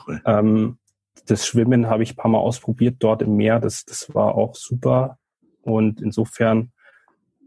Cool. 0.07 0.23
Ähm, 0.25 0.79
das 1.27 1.47
Schwimmen 1.47 1.87
habe 1.87 2.03
ich 2.03 2.17
paar 2.17 2.31
Mal 2.31 2.38
ausprobiert 2.38 2.97
dort 3.01 3.21
im 3.21 3.37
Meer. 3.37 3.61
Das 3.61 3.85
das 3.85 4.15
war 4.15 4.37
auch 4.37 4.55
super 4.55 5.19
und 5.61 6.01
insofern 6.01 6.73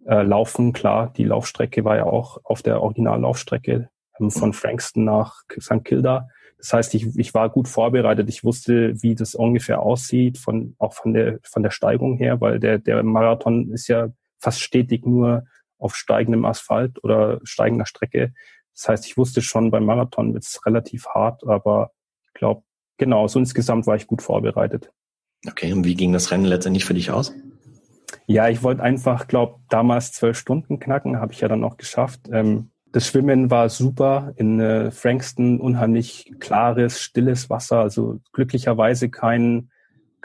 äh, 0.05 0.21
laufen. 0.23 0.73
Klar, 0.73 1.11
die 1.15 1.23
Laufstrecke 1.23 1.83
war 1.83 1.97
ja 1.97 2.05
auch 2.05 2.39
auf 2.43 2.61
der 2.61 2.81
Originallaufstrecke 2.81 3.89
ähm, 4.19 4.31
von 4.31 4.53
Frankston 4.53 5.03
nach 5.03 5.43
St. 5.59 5.83
Kilda. 5.83 6.29
Das 6.57 6.73
heißt, 6.73 6.95
ich, 6.95 7.15
ich 7.17 7.33
war 7.33 7.49
gut 7.49 7.67
vorbereitet. 7.67 8.29
Ich 8.29 8.43
wusste, 8.43 9.01
wie 9.01 9.13
das 9.15 9.35
ungefähr 9.35 9.81
aussieht, 9.81 10.37
von, 10.37 10.75
auch 10.79 10.93
von 10.93 11.13
der, 11.13 11.39
von 11.43 11.63
der 11.63 11.71
Steigung 11.71 12.17
her, 12.17 12.41
weil 12.41 12.59
der, 12.59 12.79
der 12.79 13.03
Marathon 13.03 13.71
ist 13.71 13.87
ja 13.87 14.09
fast 14.39 14.61
stetig 14.61 15.05
nur 15.05 15.45
auf 15.77 15.95
steigendem 15.95 16.45
Asphalt 16.45 17.03
oder 17.03 17.39
steigender 17.43 17.85
Strecke. 17.85 18.33
Das 18.73 18.87
heißt, 18.87 19.05
ich 19.05 19.17
wusste 19.17 19.41
schon, 19.41 19.71
beim 19.71 19.85
Marathon 19.85 20.33
wird 20.33 20.43
es 20.43 20.65
relativ 20.65 21.07
hart, 21.07 21.45
aber 21.47 21.91
ich 22.27 22.33
glaube, 22.33 22.63
genau, 22.97 23.27
so 23.27 23.39
insgesamt 23.39 23.85
war 23.87 23.95
ich 23.95 24.07
gut 24.07 24.21
vorbereitet. 24.21 24.91
Okay, 25.47 25.71
und 25.73 25.85
wie 25.85 25.95
ging 25.95 26.13
das 26.13 26.31
Rennen 26.31 26.45
letztendlich 26.45 26.85
für 26.85 26.93
dich 26.93 27.11
aus? 27.11 27.33
Ja, 28.27 28.49
ich 28.49 28.63
wollte 28.63 28.83
einfach, 28.83 29.27
glaube 29.27 29.59
damals 29.69 30.11
zwölf 30.11 30.37
Stunden 30.37 30.79
knacken, 30.79 31.19
habe 31.19 31.33
ich 31.33 31.41
ja 31.41 31.47
dann 31.47 31.63
auch 31.63 31.77
geschafft. 31.77 32.21
Ähm, 32.31 32.71
das 32.91 33.07
Schwimmen 33.07 33.51
war 33.51 33.69
super 33.69 34.33
in 34.37 34.59
äh, 34.59 34.89
Frankston, 34.89 35.59
unheimlich 35.59 36.33
klares, 36.39 37.01
stilles 37.01 37.49
Wasser, 37.49 37.79
also 37.79 38.19
glücklicherweise 38.31 39.09
kein 39.09 39.69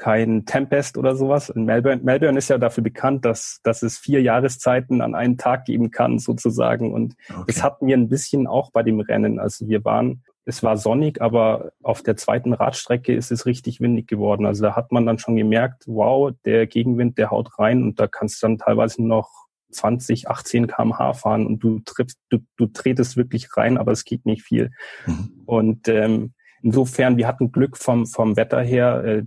kein 0.01 0.47
Tempest 0.47 0.97
oder 0.97 1.15
sowas. 1.15 1.51
In 1.51 1.65
Melbourne, 1.67 2.01
Melbourne 2.03 2.39
ist 2.39 2.49
ja 2.49 2.57
dafür 2.57 2.83
bekannt, 2.83 3.25
dass, 3.27 3.61
dass 3.63 3.83
es 3.83 3.99
vier 3.99 4.23
Jahreszeiten 4.23 5.03
an 5.03 5.15
einem 5.15 5.37
Tag 5.37 5.67
geben 5.67 5.91
kann, 5.91 6.19
sozusagen. 6.19 6.95
Und 6.95 7.15
okay. 7.29 7.45
das 7.47 7.63
hatten 7.63 7.87
wir 7.87 7.97
ein 7.97 8.09
bisschen 8.09 8.47
auch 8.47 8.73
bei 8.73 8.83
dem 8.83 9.01
Rennen. 9.01 9.39
Also 9.39 9.69
wir 9.69 9.85
waren 9.85 10.23
es 10.51 10.65
war 10.65 10.77
sonnig, 10.77 11.23
aber 11.23 11.71
auf 11.81 12.03
der 12.03 12.17
zweiten 12.17 12.53
Radstrecke 12.53 13.15
ist 13.15 13.31
es 13.31 13.47
richtig 13.47 13.81
windig 13.81 14.09
geworden. 14.09 14.47
Also 14.47 14.65
da 14.65 14.75
hat 14.75 14.91
man 14.91 15.07
dann 15.07 15.21
schon 15.21 15.37
gemerkt, 15.37 15.85
wow, 15.87 16.33
der 16.45 16.67
Gegenwind, 16.67 17.19
der 17.19 17.31
haut 17.31 17.57
rein 17.59 17.85
und 17.85 18.01
da 18.01 18.09
kannst 18.09 18.43
du 18.43 18.49
dann 18.49 18.59
teilweise 18.59 19.07
noch 19.07 19.31
20, 19.71 20.29
18 20.29 20.67
kmh 20.67 21.15
fahren 21.15 21.47
und 21.47 21.61
du 21.61 21.79
triffst, 21.85 22.19
du, 22.31 22.39
du 22.57 22.67
tretest 22.67 23.17
wirklich 23.17 23.57
rein, 23.57 23.79
aber 23.79 23.93
es 23.93 24.05
geht 24.05 24.27
nicht 24.27 24.43
viel. 24.43 24.73
Mhm. 25.07 25.43
Und 25.47 25.87
ähm, 25.87 26.33
insofern, 26.63 27.17
wir 27.17 27.29
hatten 27.29 27.53
Glück 27.53 27.77
vom, 27.77 28.07
vom 28.07 28.37
Wetter 28.37 28.61
her. 28.61 29.05
Äh, 29.05 29.23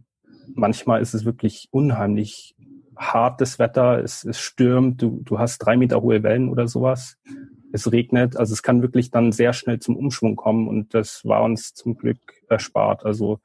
manchmal 0.54 1.02
ist 1.02 1.14
es 1.14 1.24
wirklich 1.24 1.70
unheimlich 1.72 2.54
hartes 2.98 3.60
Wetter, 3.60 4.04
es, 4.04 4.26
es 4.26 4.40
stürmt, 4.40 5.02
du, 5.02 5.22
du 5.24 5.40
hast 5.40 5.60
drei 5.60 5.78
Meter 5.78 6.02
hohe 6.02 6.22
Wellen 6.22 6.50
oder 6.50 6.68
sowas. 6.68 7.18
Es 7.74 7.92
regnet, 7.92 8.38
also 8.38 8.54
es 8.54 8.64
kann 8.64 8.82
wirklich 8.82 9.12
dann 9.12 9.34
sehr 9.34 9.52
schnell 9.52 9.80
zum 9.80 9.98
Umschwung 9.98 10.38
kommen 10.38 10.70
und 10.70 10.94
das 10.94 11.26
war 11.26 11.44
uns 11.44 11.74
zum 11.74 11.98
Glück 11.98 12.20
erspart. 12.48 13.06
Also 13.06 13.40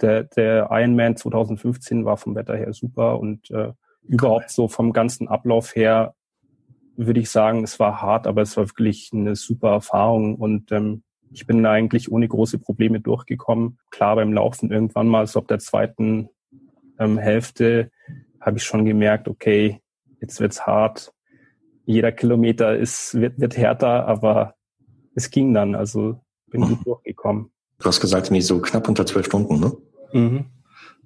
der, 0.00 0.24
der 0.24 0.68
Ironman 0.70 1.16
2015 1.16 2.04
war 2.04 2.16
vom 2.16 2.34
Wetter 2.34 2.56
her 2.56 2.72
super 2.72 3.20
und 3.20 3.50
äh, 3.50 3.72
überhaupt 4.02 4.50
so 4.50 4.66
vom 4.66 4.92
ganzen 4.92 5.28
Ablauf 5.28 5.76
her 5.76 6.14
würde 6.96 7.20
ich 7.20 7.30
sagen, 7.30 7.64
es 7.64 7.78
war 7.78 8.00
hart, 8.00 8.26
aber 8.26 8.42
es 8.42 8.56
war 8.56 8.68
wirklich 8.68 9.10
eine 9.12 9.36
super 9.36 9.70
Erfahrung 9.70 10.36
und 10.36 10.72
ähm, 10.72 11.02
ich 11.30 11.46
bin 11.46 11.62
da 11.62 11.72
eigentlich 11.72 12.12
ohne 12.12 12.28
große 12.28 12.58
Probleme 12.58 13.00
durchgekommen. 13.00 13.78
Klar, 13.90 14.16
beim 14.16 14.32
Laufen 14.32 14.70
irgendwann 14.70 15.08
mal, 15.08 15.26
so 15.26 15.40
ab 15.40 15.48
der 15.48 15.58
zweiten 15.58 16.28
ähm, 16.98 17.18
Hälfte, 17.18 17.90
habe 18.40 18.58
ich 18.58 18.64
schon 18.64 18.84
gemerkt, 18.84 19.26
okay, 19.26 19.80
jetzt 20.20 20.38
wird's 20.40 20.66
hart. 20.66 21.13
Jeder 21.86 22.12
Kilometer 22.12 22.76
ist, 22.76 23.14
wird, 23.14 23.38
wird 23.38 23.56
härter, 23.56 24.06
aber 24.06 24.54
es 25.14 25.30
ging 25.30 25.52
dann. 25.54 25.74
Also 25.74 26.20
bin 26.50 26.62
mhm. 26.62 26.68
gut 26.68 26.86
durchgekommen. 26.86 27.50
Du 27.78 27.86
hast 27.86 28.00
gesagt, 28.00 28.30
nicht 28.30 28.46
so 28.46 28.60
knapp 28.60 28.88
unter 28.88 29.04
zwölf 29.06 29.26
Stunden, 29.26 29.60
ne? 29.60 29.72
Mhm. 30.12 30.46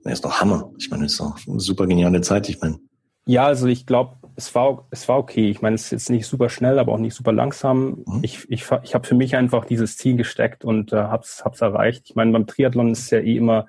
Das 0.04 0.14
ist 0.14 0.24
doch 0.24 0.40
Hammer. 0.40 0.70
Ich 0.78 0.90
meine, 0.90 1.04
das 1.04 1.12
ist 1.12 1.20
doch 1.20 1.36
eine 1.46 1.60
super 1.60 1.86
geniale 1.86 2.20
Zeit. 2.20 2.48
Ich 2.48 2.60
meine. 2.60 2.78
Ja, 3.26 3.46
also 3.46 3.66
ich 3.66 3.84
glaube, 3.84 4.16
es 4.36 4.54
war, 4.54 4.86
es 4.90 5.08
war 5.08 5.18
okay. 5.18 5.50
Ich 5.50 5.60
meine, 5.60 5.74
es 5.74 5.84
ist 5.84 5.90
jetzt 5.90 6.10
nicht 6.10 6.26
super 6.26 6.48
schnell, 6.48 6.78
aber 6.78 6.92
auch 6.92 6.98
nicht 6.98 7.14
super 7.14 7.32
langsam. 7.32 8.04
Mhm. 8.06 8.20
Ich, 8.22 8.46
ich, 8.48 8.64
ich 8.82 8.94
habe 8.94 9.06
für 9.06 9.14
mich 9.14 9.36
einfach 9.36 9.64
dieses 9.64 9.96
Ziel 9.96 10.16
gesteckt 10.16 10.64
und 10.64 10.92
äh, 10.92 10.96
hab's, 10.96 11.44
hab's 11.44 11.60
erreicht. 11.60 12.04
Ich 12.06 12.14
meine, 12.14 12.32
beim 12.32 12.46
Triathlon 12.46 12.92
ist 12.92 13.00
es 13.00 13.10
ja 13.10 13.18
eh 13.18 13.36
immer 13.36 13.66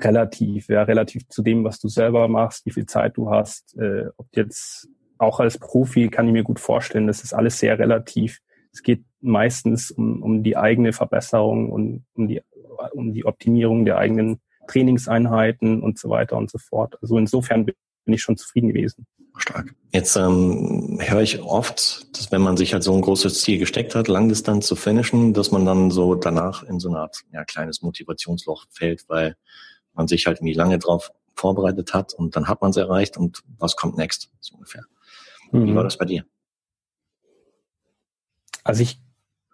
relativ, 0.00 0.68
ja, 0.68 0.84
relativ 0.84 1.28
zu 1.28 1.42
dem, 1.42 1.64
was 1.64 1.80
du 1.80 1.88
selber 1.88 2.28
machst, 2.28 2.64
wie 2.66 2.70
viel 2.70 2.86
Zeit 2.86 3.16
du 3.16 3.30
hast. 3.30 3.76
Äh, 3.76 4.06
ob 4.16 4.28
jetzt 4.36 4.88
auch 5.18 5.40
als 5.40 5.58
Profi 5.58 6.08
kann 6.08 6.26
ich 6.26 6.32
mir 6.32 6.42
gut 6.42 6.60
vorstellen, 6.60 7.06
das 7.06 7.22
ist 7.22 7.32
alles 7.32 7.58
sehr 7.58 7.78
relativ. 7.78 8.38
Es 8.72 8.82
geht 8.82 9.04
meistens 9.20 9.90
um, 9.90 10.22
um 10.22 10.42
die 10.42 10.56
eigene 10.56 10.92
Verbesserung 10.92 11.70
und 11.70 12.04
um 12.14 12.28
die, 12.28 12.42
um 12.92 13.12
die 13.12 13.24
Optimierung 13.24 13.84
der 13.84 13.98
eigenen 13.98 14.40
Trainingseinheiten 14.68 15.82
und 15.82 15.98
so 15.98 16.10
weiter 16.10 16.36
und 16.36 16.50
so 16.50 16.58
fort. 16.58 16.96
Also 17.02 17.18
insofern 17.18 17.64
bin 17.64 17.74
ich 18.06 18.22
schon 18.22 18.36
zufrieden 18.36 18.68
gewesen. 18.68 19.06
Stark. 19.40 19.74
Jetzt 19.92 20.16
ähm, 20.16 20.98
höre 21.00 21.22
ich 21.22 21.40
oft, 21.40 22.16
dass 22.16 22.30
wenn 22.32 22.42
man 22.42 22.56
sich 22.56 22.72
halt 22.72 22.82
so 22.82 22.94
ein 22.94 23.00
großes 23.00 23.40
Ziel 23.40 23.58
gesteckt 23.58 23.94
hat, 23.94 24.08
Langdistanz 24.08 24.66
zu 24.66 24.76
finishen, 24.76 25.32
dass 25.32 25.50
man 25.50 25.64
dann 25.64 25.90
so 25.90 26.14
danach 26.14 26.62
in 26.64 26.80
so 26.80 26.88
eine 26.88 26.98
Art 26.98 27.22
ja, 27.32 27.44
kleines 27.44 27.82
Motivationsloch 27.82 28.66
fällt, 28.70 29.08
weil 29.08 29.36
man 29.94 30.08
sich 30.08 30.26
halt 30.26 30.38
irgendwie 30.38 30.54
lange 30.54 30.78
drauf 30.78 31.12
vorbereitet 31.34 31.94
hat 31.94 32.14
und 32.14 32.34
dann 32.36 32.48
hat 32.48 32.60
man 32.60 32.70
es 32.70 32.76
erreicht 32.76 33.16
und 33.16 33.42
was 33.58 33.76
kommt 33.76 33.96
next, 33.96 34.30
so 34.40 34.56
ungefähr. 34.56 34.84
Mhm. 35.50 35.66
Wie 35.66 35.74
war 35.74 35.84
das 35.84 35.98
bei 35.98 36.04
dir? 36.04 36.24
Also 38.64 38.82
ich 38.82 39.00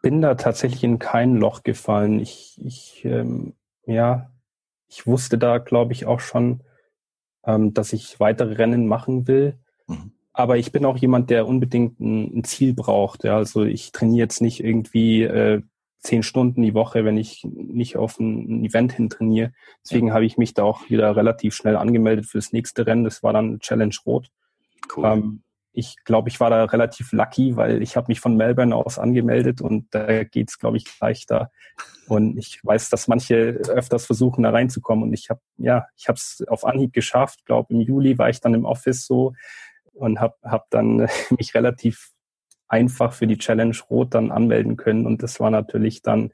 bin 0.02 0.20
da 0.20 0.34
tatsächlich 0.34 0.84
in 0.84 0.98
kein 0.98 1.36
Loch 1.36 1.62
gefallen. 1.62 2.20
Ich, 2.20 2.60
ich 2.62 3.04
ähm, 3.04 3.54
ja, 3.86 4.30
ich 4.88 5.06
wusste 5.06 5.38
da, 5.38 5.58
glaube 5.58 5.92
ich, 5.92 6.06
auch 6.06 6.20
schon, 6.20 6.62
ähm, 7.44 7.74
dass 7.74 7.92
ich 7.92 8.20
weitere 8.20 8.54
Rennen 8.54 8.86
machen 8.86 9.26
will. 9.26 9.58
Mhm. 9.86 10.12
Aber 10.32 10.56
ich 10.56 10.72
bin 10.72 10.84
auch 10.84 10.96
jemand, 10.96 11.30
der 11.30 11.46
unbedingt 11.46 12.00
ein, 12.00 12.38
ein 12.38 12.44
Ziel 12.44 12.74
braucht. 12.74 13.24
Ja. 13.24 13.36
Also 13.36 13.64
ich 13.64 13.92
trainiere 13.92 14.24
jetzt 14.24 14.40
nicht 14.40 14.62
irgendwie 14.62 15.22
äh, 15.22 15.62
zehn 16.00 16.22
Stunden 16.22 16.62
die 16.62 16.74
Woche, 16.74 17.04
wenn 17.04 17.16
ich 17.16 17.44
nicht 17.44 17.96
auf 17.96 18.18
ein, 18.18 18.60
ein 18.60 18.64
Event 18.64 18.92
hin 18.92 19.10
trainiere. 19.10 19.52
Deswegen 19.84 20.08
ja. 20.08 20.14
habe 20.14 20.26
ich 20.26 20.36
mich 20.36 20.54
da 20.54 20.64
auch 20.64 20.90
wieder 20.90 21.16
relativ 21.16 21.54
schnell 21.54 21.76
angemeldet 21.76 22.26
für 22.26 22.38
das 22.38 22.52
nächste 22.52 22.86
Rennen. 22.86 23.04
Das 23.04 23.22
war 23.22 23.32
dann 23.32 23.60
Challenge 23.60 23.94
Rot. 24.04 24.30
Cool. 24.94 25.04
Ähm, 25.06 25.42
ich 25.76 25.96
glaube, 26.04 26.28
ich 26.28 26.38
war 26.38 26.50
da 26.50 26.64
relativ 26.64 27.12
lucky, 27.12 27.56
weil 27.56 27.82
ich 27.82 27.96
habe 27.96 28.06
mich 28.08 28.20
von 28.20 28.36
Melbourne 28.36 28.74
aus 28.74 28.98
angemeldet 28.98 29.60
und 29.60 29.92
da 29.92 30.22
geht's, 30.22 30.58
glaube 30.60 30.76
ich, 30.76 30.86
leichter. 31.00 31.50
Und 32.06 32.38
ich 32.38 32.60
weiß, 32.62 32.90
dass 32.90 33.08
manche 33.08 33.60
öfters 33.68 34.06
versuchen, 34.06 34.44
da 34.44 34.50
reinzukommen. 34.50 35.02
Und 35.02 35.12
ich 35.12 35.30
habe, 35.30 35.40
ja, 35.56 35.86
ich 35.96 36.06
habe 36.06 36.16
es 36.16 36.44
auf 36.46 36.64
Anhieb 36.64 36.92
geschafft. 36.92 37.44
glaube, 37.44 37.74
im 37.74 37.80
Juli 37.80 38.16
war 38.18 38.30
ich 38.30 38.40
dann 38.40 38.54
im 38.54 38.64
Office 38.64 39.04
so 39.04 39.32
und 39.92 40.20
habe 40.20 40.36
hab 40.44 40.70
dann 40.70 41.08
mich 41.36 41.54
relativ 41.54 42.12
einfach 42.68 43.12
für 43.12 43.26
die 43.26 43.38
Challenge 43.38 43.76
Rot 43.90 44.14
dann 44.14 44.30
anmelden 44.30 44.76
können. 44.76 45.06
Und 45.06 45.24
das 45.24 45.40
war 45.40 45.50
natürlich 45.50 46.02
dann 46.02 46.32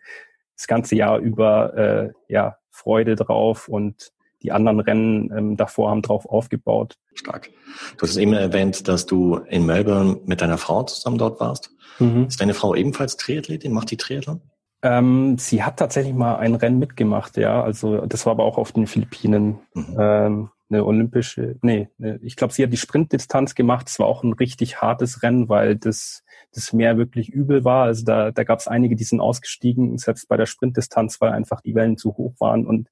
das 0.54 0.66
ganze 0.66 0.96
Jahr 0.96 1.18
über 1.18 1.74
äh, 1.76 2.12
ja 2.28 2.58
Freude 2.68 3.16
drauf 3.16 3.68
und 3.68 4.12
die 4.42 4.52
anderen 4.52 4.80
Rennen 4.80 5.30
ähm, 5.36 5.56
davor 5.56 5.90
haben 5.90 6.02
drauf 6.02 6.26
aufgebaut. 6.26 6.96
Stark. 7.14 7.50
Du 7.98 8.06
hast 8.06 8.16
eben 8.16 8.32
erwähnt, 8.32 8.88
dass 8.88 9.06
du 9.06 9.36
in 9.48 9.66
Melbourne 9.66 10.20
mit 10.24 10.40
deiner 10.40 10.58
Frau 10.58 10.82
zusammen 10.84 11.18
dort 11.18 11.40
warst. 11.40 11.70
Mhm. 11.98 12.26
Ist 12.26 12.40
deine 12.40 12.54
Frau 12.54 12.74
ebenfalls 12.74 13.16
Triathletin? 13.16 13.72
Macht 13.72 13.90
die 13.90 13.96
Triathlon? 13.96 14.40
Ähm, 14.82 15.36
sie 15.38 15.62
hat 15.62 15.78
tatsächlich 15.78 16.14
mal 16.14 16.36
ein 16.36 16.54
Rennen 16.54 16.78
mitgemacht, 16.78 17.36
ja. 17.36 17.62
Also 17.62 18.06
das 18.06 18.24
war 18.24 18.32
aber 18.32 18.44
auch 18.44 18.56
auf 18.56 18.72
den 18.72 18.86
Philippinen. 18.86 19.58
Mhm. 19.74 19.96
Ähm, 19.98 20.50
eine 20.70 20.84
olympische, 20.84 21.56
nee, 21.62 21.88
eine, 21.98 22.18
ich 22.22 22.36
glaube, 22.36 22.54
sie 22.54 22.62
hat 22.62 22.72
die 22.72 22.76
Sprintdistanz 22.76 23.54
gemacht. 23.54 23.88
Es 23.88 23.98
war 23.98 24.06
auch 24.06 24.22
ein 24.22 24.32
richtig 24.32 24.80
hartes 24.80 25.22
Rennen, 25.22 25.48
weil 25.48 25.76
das, 25.76 26.22
das 26.54 26.72
Meer 26.72 26.96
wirklich 26.96 27.28
übel 27.28 27.64
war. 27.64 27.84
Also 27.84 28.04
da, 28.04 28.30
da 28.30 28.44
gab 28.44 28.60
es 28.60 28.68
einige, 28.68 28.94
die 28.96 29.04
sind 29.04 29.20
ausgestiegen, 29.20 29.98
selbst 29.98 30.28
bei 30.28 30.36
der 30.36 30.46
Sprintdistanz, 30.46 31.20
weil 31.20 31.32
einfach 31.32 31.60
die 31.60 31.74
Wellen 31.74 31.96
zu 31.96 32.16
hoch 32.16 32.34
waren. 32.38 32.66
Und 32.66 32.88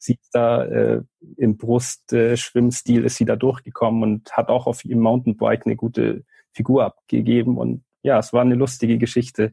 sie 0.00 0.14
ist 0.14 0.30
da 0.32 0.64
äh, 0.64 1.02
im 1.36 1.56
Brustschwimmstil 1.56 3.02
äh, 3.02 3.06
ist 3.06 3.16
sie 3.16 3.26
da 3.26 3.36
durchgekommen 3.36 4.02
und 4.02 4.32
hat 4.32 4.48
auch 4.48 4.66
auf 4.66 4.84
ihrem 4.84 5.00
Mountainbike 5.00 5.66
eine 5.66 5.76
gute 5.76 6.24
Figur 6.52 6.84
abgegeben. 6.84 7.58
Und 7.58 7.84
ja, 8.02 8.18
es 8.18 8.32
war 8.32 8.40
eine 8.40 8.54
lustige 8.54 8.98
Geschichte. 8.98 9.52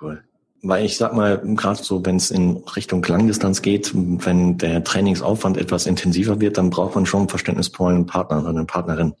Cool. 0.00 0.22
Weil 0.62 0.84
ich 0.84 0.96
sag 0.96 1.14
mal, 1.14 1.38
gerade 1.38 1.82
so, 1.82 2.04
wenn 2.04 2.16
es 2.16 2.30
in 2.30 2.58
Richtung 2.76 3.02
Langdistanz 3.02 3.62
geht, 3.62 3.92
wenn 3.94 4.58
der 4.58 4.84
Trainingsaufwand 4.84 5.56
etwas 5.56 5.86
intensiver 5.86 6.40
wird, 6.40 6.58
dann 6.58 6.70
braucht 6.70 6.94
man 6.94 7.06
schon 7.06 7.28
verständnisvollen 7.28 8.06
Partner 8.06 8.40
oder 8.40 8.50
eine 8.50 8.64
Partnerin. 8.64 9.14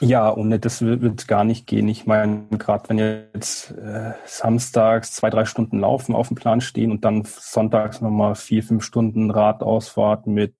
Ja, 0.00 0.34
ohne 0.34 0.58
das 0.58 0.82
wird 0.82 1.26
gar 1.26 1.44
nicht 1.44 1.66
gehen. 1.66 1.88
Ich 1.88 2.06
meine, 2.06 2.46
gerade 2.50 2.88
wenn 2.88 2.98
jetzt 2.98 3.70
äh, 3.72 4.12
samstags 4.26 5.12
zwei, 5.12 5.30
drei 5.30 5.46
Stunden 5.46 5.80
Laufen 5.80 6.14
auf 6.14 6.28
dem 6.28 6.36
Plan 6.36 6.60
stehen 6.60 6.90
und 6.90 7.04
dann 7.04 7.24
sonntags 7.24 8.00
nochmal 8.00 8.34
vier, 8.34 8.62
fünf 8.62 8.84
Stunden 8.84 9.30
Radausfahrt 9.30 10.26
mit 10.26 10.54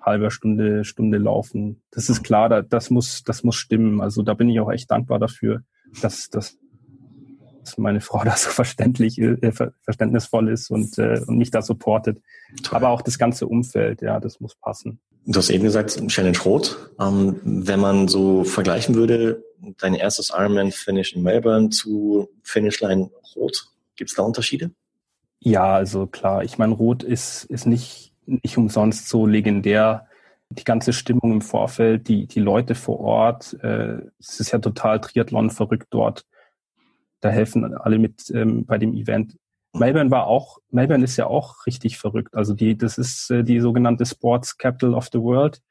halber 0.00 0.30
Stunde, 0.30 0.84
Stunde 0.84 1.18
Laufen. 1.18 1.82
Das 1.90 2.08
ist 2.08 2.22
klar, 2.22 2.62
das 2.62 2.90
muss, 2.90 3.24
das 3.24 3.42
muss 3.42 3.56
stimmen. 3.56 4.00
Also 4.00 4.22
da 4.22 4.34
bin 4.34 4.48
ich 4.48 4.60
auch 4.60 4.70
echt 4.70 4.90
dankbar 4.90 5.18
dafür, 5.18 5.62
dass, 6.00 6.30
dass 6.30 6.56
meine 7.76 8.00
Frau 8.00 8.22
da 8.24 8.36
so 8.36 8.50
verständlich, 8.50 9.18
äh, 9.18 9.52
verständnisvoll 9.82 10.48
ist 10.48 10.70
und, 10.70 10.98
äh, 10.98 11.20
und 11.26 11.36
mich 11.36 11.50
da 11.50 11.60
supportet. 11.60 12.22
Toll. 12.62 12.76
Aber 12.76 12.88
auch 12.88 13.02
das 13.02 13.18
ganze 13.18 13.46
Umfeld, 13.46 14.00
ja, 14.00 14.20
das 14.20 14.40
muss 14.40 14.54
passen. 14.54 15.00
Du 15.26 15.38
hast 15.38 15.50
eben 15.50 15.64
gesagt, 15.64 16.00
Challenge 16.08 16.38
Rot. 16.44 16.90
Ähm, 17.00 17.40
wenn 17.44 17.80
man 17.80 18.08
so 18.08 18.44
vergleichen 18.44 18.94
würde, 18.94 19.44
dein 19.78 19.94
erstes 19.94 20.30
Ironman-Finish 20.30 21.14
in 21.14 21.22
Melbourne 21.22 21.70
zu 21.70 22.28
Finishline 22.42 23.10
Rot, 23.34 23.66
gibt 23.96 24.10
es 24.10 24.16
da 24.16 24.22
Unterschiede? 24.22 24.70
Ja, 25.40 25.74
also 25.74 26.06
klar. 26.06 26.44
Ich 26.44 26.58
meine, 26.58 26.74
Rot 26.74 27.02
ist, 27.02 27.44
ist 27.44 27.66
nicht, 27.66 28.12
nicht 28.24 28.56
umsonst 28.56 29.08
so 29.08 29.26
legendär. 29.26 30.06
Die 30.50 30.64
ganze 30.64 30.92
Stimmung 30.92 31.32
im 31.32 31.40
Vorfeld, 31.40 32.06
die, 32.06 32.26
die 32.26 32.40
Leute 32.40 32.76
vor 32.76 33.00
Ort, 33.00 33.56
äh, 33.62 33.98
es 34.20 34.38
ist 34.38 34.52
ja 34.52 34.60
total 34.60 35.00
Triathlon 35.00 35.50
verrückt 35.50 35.88
dort 35.90 36.24
da 37.20 37.30
helfen 37.30 37.74
alle 37.74 37.98
mit 37.98 38.30
ähm, 38.30 38.64
bei 38.64 38.78
dem 38.78 38.94
Event. 38.94 39.36
Melbourne 39.78 40.10
war 40.10 40.26
auch, 40.26 40.58
Melbourne 40.70 41.04
ist 41.04 41.16
ja 41.16 41.26
auch 41.26 41.66
richtig 41.66 41.98
verrückt. 41.98 42.34
Also 42.34 42.54
die, 42.54 42.76
das 42.76 42.98
ist 42.98 43.30
äh, 43.30 43.44
die 43.44 43.60
sogenannte 43.60 44.06
Sports 44.06 44.58
Capital 44.58 44.94
of 44.94 45.08
the 45.12 45.20
World. 45.20 45.62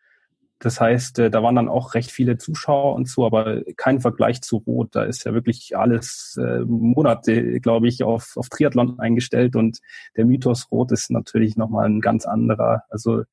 Das 0.60 0.80
heißt, 0.80 1.20
äh, 1.20 1.30
da 1.30 1.44
waren 1.44 1.56
dann 1.56 1.68
auch 1.68 1.94
recht 1.94 2.12
viele 2.12 2.38
Zuschauer 2.38 2.96
und 2.96 3.10
so, 3.10 3.26
aber 3.26 3.62
kein 3.76 4.00
Vergleich 4.00 4.42
zu 4.42 4.58
Rot. 4.58 4.96
Da 4.96 5.04
ist 5.04 5.26
ja 5.26 5.34
wirklich 5.34 5.78
alles 5.78 6.40
äh, 6.42 6.60
Monate, 6.62 7.60
glaube 7.60 7.88
ich, 7.88 8.04
auf, 8.04 8.38
auf 8.38 8.50
Triathlon 8.50 9.00
eingestellt 9.00 9.56
und 9.56 9.80
der 10.16 10.26
Mythos 10.26 10.72
Rot 10.72 10.92
ist 10.92 11.12
natürlich 11.12 11.58
nochmal 11.58 11.88
ein 11.88 12.02
ganz 12.02 12.26
anderer. 12.26 12.84
Also 12.90 13.24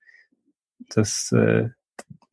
das 0.89 1.31
äh, 1.33 1.69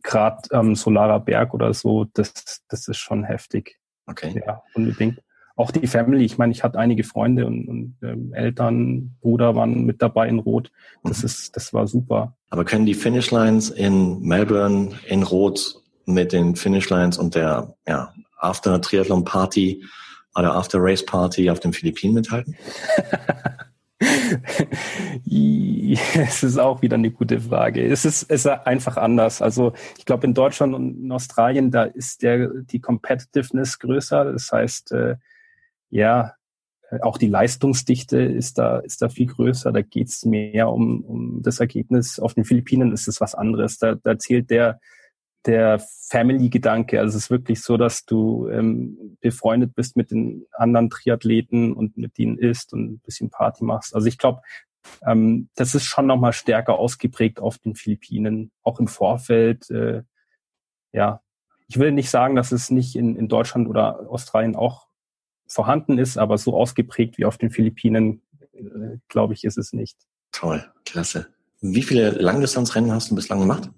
gerade 0.03 0.51
am 0.51 0.69
ähm, 0.69 0.75
Solarer 0.75 1.19
Berg 1.19 1.53
oder 1.53 1.73
so, 1.73 2.05
das, 2.13 2.63
das 2.67 2.87
ist 2.87 2.97
schon 2.97 3.23
heftig. 3.23 3.79
Okay. 4.07 4.41
Ja, 4.45 4.63
unbedingt. 4.73 5.19
Auch 5.59 5.71
die 5.71 5.87
Family. 5.87 6.23
Ich 6.23 6.37
meine, 6.37 6.53
ich 6.53 6.63
hatte 6.63 6.79
einige 6.79 7.03
Freunde 7.03 7.45
und, 7.45 7.67
und 7.67 7.95
ähm, 8.01 8.33
Eltern, 8.33 9.15
Bruder 9.19 9.55
waren 9.55 9.83
mit 9.83 10.01
dabei 10.01 10.29
in 10.29 10.39
Rot. 10.39 10.71
Das 11.03 11.19
mhm. 11.19 11.25
ist, 11.25 11.55
das 11.55 11.73
war 11.73 11.85
super. 11.85 12.33
Aber 12.49 12.63
können 12.63 12.85
die 12.85 12.93
Finishlines 12.93 13.69
in 13.69 14.21
Melbourne 14.21 14.91
in 15.07 15.23
Rot 15.23 15.75
mit 16.05 16.31
den 16.31 16.55
Finishlines 16.55 17.17
und 17.17 17.35
der 17.35 17.75
ja, 17.85 18.13
After 18.37 18.79
Triathlon 18.79 19.25
Party 19.25 19.83
oder 20.33 20.55
After 20.55 20.79
Race 20.81 21.05
Party 21.05 21.49
auf 21.49 21.59
den 21.59 21.73
Philippinen 21.73 22.13
mithalten? 22.13 22.55
es 26.15 26.43
ist 26.43 26.57
auch 26.57 26.81
wieder 26.81 26.95
eine 26.95 27.11
gute 27.11 27.41
Frage. 27.41 27.85
Es 27.85 28.05
ist, 28.05 28.23
es 28.29 28.45
ist 28.45 28.47
einfach 28.47 28.95
anders. 28.95 29.41
Also 29.41 29.73
ich 29.97 30.05
glaube, 30.05 30.25
in 30.25 30.33
Deutschland 30.33 30.73
und 30.73 31.03
in 31.03 31.11
Australien, 31.11 31.69
da 31.69 31.83
ist 31.83 32.21
der, 32.21 32.47
die 32.47 32.79
Competitiveness 32.79 33.77
größer. 33.79 34.31
Das 34.31 34.53
heißt, 34.53 34.93
äh, 34.93 35.17
ja, 35.89 36.33
auch 37.01 37.17
die 37.17 37.27
Leistungsdichte 37.27 38.19
ist 38.19 38.57
da, 38.57 38.79
ist 38.79 39.01
da 39.01 39.09
viel 39.09 39.27
größer. 39.27 39.71
Da 39.71 39.81
geht 39.81 40.09
es 40.09 40.25
mehr 40.25 40.69
um, 40.69 41.03
um 41.03 41.41
das 41.43 41.59
Ergebnis. 41.59 42.19
Auf 42.19 42.33
den 42.33 42.45
Philippinen 42.45 42.91
ist 42.91 43.07
es 43.07 43.21
was 43.21 43.35
anderes. 43.35 43.77
Da, 43.77 43.95
da 43.95 44.17
zählt 44.17 44.49
der, 44.49 44.79
der 45.45 45.79
Family-Gedanke. 46.09 46.99
Also 46.99 47.17
es 47.17 47.25
ist 47.25 47.29
wirklich 47.29 47.61
so, 47.61 47.77
dass 47.77 48.05
du 48.05 48.47
ähm, 48.49 49.17
befreundet 49.21 49.75
bist 49.75 49.97
mit 49.97 50.11
den 50.11 50.45
anderen 50.51 50.89
Triathleten 50.89 51.73
und 51.73 51.97
mit 51.97 52.17
denen 52.17 52.37
isst 52.37 52.73
und 52.73 52.93
ein 52.93 52.99
bisschen 52.99 53.29
Party 53.29 53.63
machst. 53.63 53.93
Also 53.93 54.07
ich 54.07 54.17
glaube, 54.17 54.41
ähm, 55.05 55.49
das 55.55 55.75
ist 55.75 55.83
schon 55.83 56.07
nochmal 56.07 56.33
stärker 56.33 56.79
ausgeprägt 56.79 57.39
auf 57.39 57.59
den 57.59 57.75
Philippinen, 57.75 58.51
auch 58.63 58.79
im 58.79 58.87
Vorfeld. 58.87 59.69
Äh, 59.69 60.03
ja, 60.91 61.21
ich 61.67 61.77
will 61.77 61.91
nicht 61.91 62.09
sagen, 62.09 62.35
dass 62.35 62.51
es 62.51 62.71
nicht 62.71 62.95
in, 62.95 63.15
in 63.15 63.27
Deutschland 63.27 63.67
oder 63.67 64.09
Australien 64.09 64.55
auch 64.55 64.88
vorhanden 65.49 65.97
ist, 65.97 66.17
aber 66.17 66.37
so 66.37 66.55
ausgeprägt 66.55 67.17
wie 67.17 67.25
auf 67.25 67.37
den 67.37 67.49
Philippinen, 67.49 68.21
äh, 68.53 68.97
glaube 69.09 69.33
ich, 69.33 69.43
ist 69.43 69.57
es 69.57 69.73
nicht. 69.73 69.97
Toll, 70.31 70.63
klasse. 70.85 71.27
Wie 71.61 71.81
viele 71.81 72.11
Langdistanzrennen 72.11 72.91
hast 72.91 73.11
du 73.11 73.15
bislang 73.15 73.39
gemacht? 73.39 73.69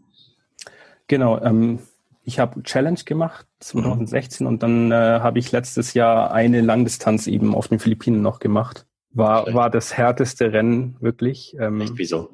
Genau, 1.07 1.41
ähm, 1.41 1.80
ich 2.24 2.39
habe 2.39 2.61
Challenge 2.63 2.99
gemacht 3.05 3.47
2016 3.61 4.45
mhm. 4.45 4.53
und 4.53 4.63
dann 4.63 4.91
äh, 4.91 4.95
habe 4.95 5.39
ich 5.39 5.51
letztes 5.51 5.93
Jahr 5.93 6.32
eine 6.32 6.61
Langdistanz 6.61 7.28
eben 7.28 7.55
auf 7.55 7.69
den 7.69 7.80
Philippinen 7.80 8.22
noch 8.22 8.39
gemacht. 8.39 8.86
War, 9.13 9.53
war 9.53 9.69
das 9.69 9.97
härteste 9.97 10.53
Rennen 10.53 10.95
wirklich. 10.99 11.55
Ähm, 11.59 11.82
Echt, 11.82 11.93
wieso? 11.95 12.30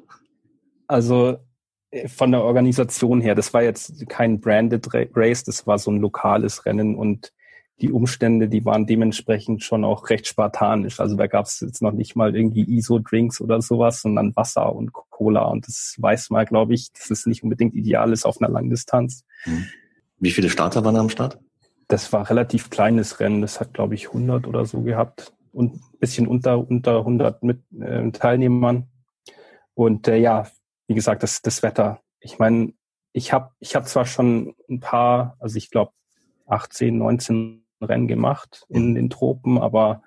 Also 0.86 1.38
äh, 1.90 2.08
von 2.08 2.30
der 2.30 2.42
Organisation 2.42 3.20
her, 3.20 3.34
das 3.34 3.54
war 3.54 3.62
jetzt 3.62 4.08
kein 4.08 4.40
branded 4.40 4.86
Race, 5.14 5.42
das 5.44 5.66
war 5.66 5.78
so 5.78 5.90
ein 5.90 6.00
lokales 6.00 6.66
Rennen 6.66 6.94
und 6.94 7.32
die 7.80 7.92
Umstände, 7.92 8.48
die 8.48 8.64
waren 8.64 8.86
dementsprechend 8.86 9.62
schon 9.62 9.84
auch 9.84 10.10
recht 10.10 10.26
spartanisch. 10.26 10.98
Also 10.98 11.16
da 11.16 11.26
gab 11.26 11.46
es 11.46 11.60
jetzt 11.60 11.80
noch 11.80 11.92
nicht 11.92 12.16
mal 12.16 12.34
irgendwie 12.34 12.64
ISO-Drinks 12.64 13.40
oder 13.40 13.62
sowas, 13.62 14.02
sondern 14.02 14.34
Wasser 14.34 14.74
und 14.74 14.92
Cola. 14.92 15.44
Und 15.44 15.66
das 15.66 15.94
weiß 15.98 16.30
man, 16.30 16.44
glaube 16.46 16.74
ich, 16.74 16.92
dass 16.92 17.10
es 17.10 17.26
nicht 17.26 17.42
unbedingt 17.42 17.74
ideal 17.74 18.12
ist 18.12 18.24
auf 18.24 18.40
einer 18.40 18.50
Langdistanz. 18.50 19.24
Mhm. 19.46 19.66
Wie 20.18 20.32
viele 20.32 20.50
Starter 20.50 20.84
waren 20.84 20.96
am 20.96 21.08
Start? 21.08 21.38
Das 21.86 22.12
war 22.12 22.28
relativ 22.28 22.70
kleines 22.70 23.20
Rennen. 23.20 23.42
Das 23.42 23.60
hat, 23.60 23.74
glaube 23.74 23.94
ich, 23.94 24.08
100 24.08 24.46
oder 24.46 24.66
so 24.66 24.82
gehabt 24.82 25.32
und 25.52 25.76
ein 25.76 25.98
bisschen 26.00 26.26
unter, 26.26 26.58
unter 26.58 26.98
100 26.98 27.42
mit 27.42 27.60
äh, 27.80 28.10
Teilnehmern. 28.10 28.88
Und 29.74 30.08
äh, 30.08 30.16
ja, 30.16 30.48
wie 30.88 30.94
gesagt, 30.94 31.22
das, 31.22 31.42
das 31.42 31.62
Wetter. 31.62 32.00
Ich 32.20 32.38
meine, 32.38 32.72
ich 33.12 33.32
habe 33.32 33.52
ich 33.60 33.76
hab 33.76 33.86
zwar 33.86 34.04
schon 34.04 34.54
ein 34.68 34.80
paar, 34.80 35.36
also 35.38 35.56
ich 35.56 35.70
glaube 35.70 35.92
18, 36.46 36.98
19 36.98 37.64
Rennen 37.80 38.08
gemacht 38.08 38.64
in 38.68 38.94
den 38.94 39.10
Tropen, 39.10 39.58
aber 39.58 40.02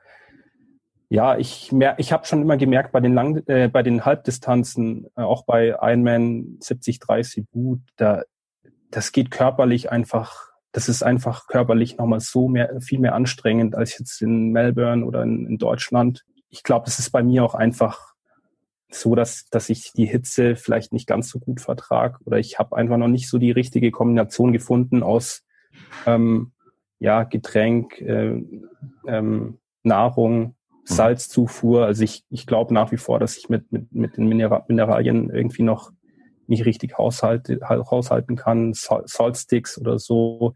ja, 1.11 1.37
ich 1.37 1.73
mer 1.73 1.95
ich 1.97 2.13
habe 2.13 2.25
schon 2.25 2.41
immer 2.41 2.55
gemerkt 2.55 2.93
bei 2.93 3.01
den 3.01 3.13
Lang 3.13 3.43
äh, 3.47 3.67
bei 3.67 3.83
den 3.83 4.05
Halbdistanzen, 4.05 5.07
äh, 5.17 5.21
auch 5.21 5.43
bei 5.43 5.75
Ironman 5.81 6.57
73 6.61 7.01
Cebu, 7.23 7.79
da 7.97 8.23
das 8.91 9.11
geht 9.11 9.29
körperlich 9.29 9.91
einfach, 9.91 10.51
das 10.71 10.87
ist 10.87 11.03
einfach 11.03 11.47
körperlich 11.47 11.97
nochmal 11.97 12.21
so 12.21 12.47
mehr 12.47 12.79
viel 12.79 12.99
mehr 12.99 13.13
anstrengend 13.13 13.75
als 13.75 13.99
jetzt 13.99 14.21
in 14.21 14.51
Melbourne 14.53 15.05
oder 15.05 15.23
in, 15.23 15.47
in 15.47 15.57
Deutschland. 15.57 16.23
Ich 16.49 16.63
glaube, 16.63 16.87
es 16.87 16.97
ist 16.97 17.09
bei 17.09 17.23
mir 17.23 17.43
auch 17.43 17.55
einfach 17.55 18.13
so, 18.89 19.13
dass 19.13 19.49
dass 19.49 19.69
ich 19.69 19.91
die 19.91 20.05
Hitze 20.05 20.55
vielleicht 20.55 20.93
nicht 20.93 21.07
ganz 21.07 21.29
so 21.29 21.39
gut 21.39 21.59
vertrag 21.59 22.19
oder 22.23 22.39
ich 22.39 22.57
habe 22.57 22.77
einfach 22.77 22.95
noch 22.95 23.09
nicht 23.09 23.27
so 23.27 23.37
die 23.37 23.51
richtige 23.51 23.91
Kombination 23.91 24.53
gefunden 24.53 25.03
aus 25.03 25.43
ähm, 26.05 26.53
ja, 27.01 27.23
Getränk, 27.23 27.99
äh, 27.99 28.43
ähm, 29.07 29.57
Nahrung, 29.81 30.39
mhm. 30.39 30.53
Salzzufuhr. 30.85 31.85
Also 31.85 32.03
ich, 32.03 32.23
ich 32.29 32.45
glaube 32.45 32.73
nach 32.73 32.91
wie 32.91 32.97
vor, 32.97 33.19
dass 33.19 33.37
ich 33.37 33.49
mit, 33.49 33.71
mit, 33.71 33.91
mit 33.91 34.17
den 34.17 34.27
Mineral 34.27 34.63
Mineralien 34.67 35.31
irgendwie 35.31 35.63
noch 35.63 35.91
nicht 36.45 36.65
richtig 36.65 36.99
haushalte, 36.99 37.59
haushalten 37.67 38.35
kann. 38.35 38.73
Saltsticks 38.73 39.79
oder 39.79 39.97
so. 39.97 40.53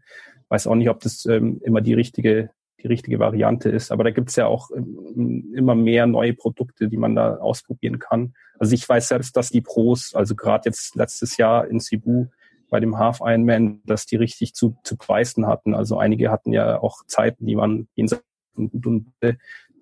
Weiß 0.48 0.68
auch 0.68 0.76
nicht, 0.76 0.88
ob 0.88 1.00
das 1.00 1.26
ähm, 1.26 1.60
immer 1.64 1.80
die 1.80 1.94
richtige, 1.94 2.50
die 2.80 2.86
richtige 2.86 3.18
Variante 3.18 3.68
ist. 3.68 3.90
Aber 3.90 4.04
da 4.04 4.10
gibt's 4.10 4.36
ja 4.36 4.46
auch 4.46 4.70
ähm, 4.70 5.52
immer 5.56 5.74
mehr 5.74 6.06
neue 6.06 6.32
Produkte, 6.34 6.88
die 6.88 6.96
man 6.96 7.16
da 7.16 7.38
ausprobieren 7.38 7.98
kann. 7.98 8.34
Also 8.60 8.72
ich 8.74 8.88
weiß 8.88 9.08
selbst, 9.08 9.36
dass 9.36 9.50
die 9.50 9.62
Pros, 9.62 10.14
also 10.14 10.36
gerade 10.36 10.68
jetzt 10.68 10.94
letztes 10.94 11.38
Jahr 11.38 11.66
in 11.66 11.80
Cebu, 11.80 12.26
bei 12.68 12.80
dem 12.80 12.98
Half 12.98 13.20
Ironman, 13.20 13.80
dass 13.84 14.06
die 14.06 14.16
richtig 14.16 14.54
zu, 14.54 14.76
zu 14.82 14.96
beißen 14.96 15.46
hatten. 15.46 15.74
Also 15.74 15.98
einige 15.98 16.30
hatten 16.30 16.52
ja 16.52 16.80
auch 16.80 17.04
Zeiten, 17.06 17.46
die 17.46 17.56
waren 17.56 17.88
jenseits 17.94 18.24
von 18.54 18.70
gut 18.70 18.86
und 18.86 19.12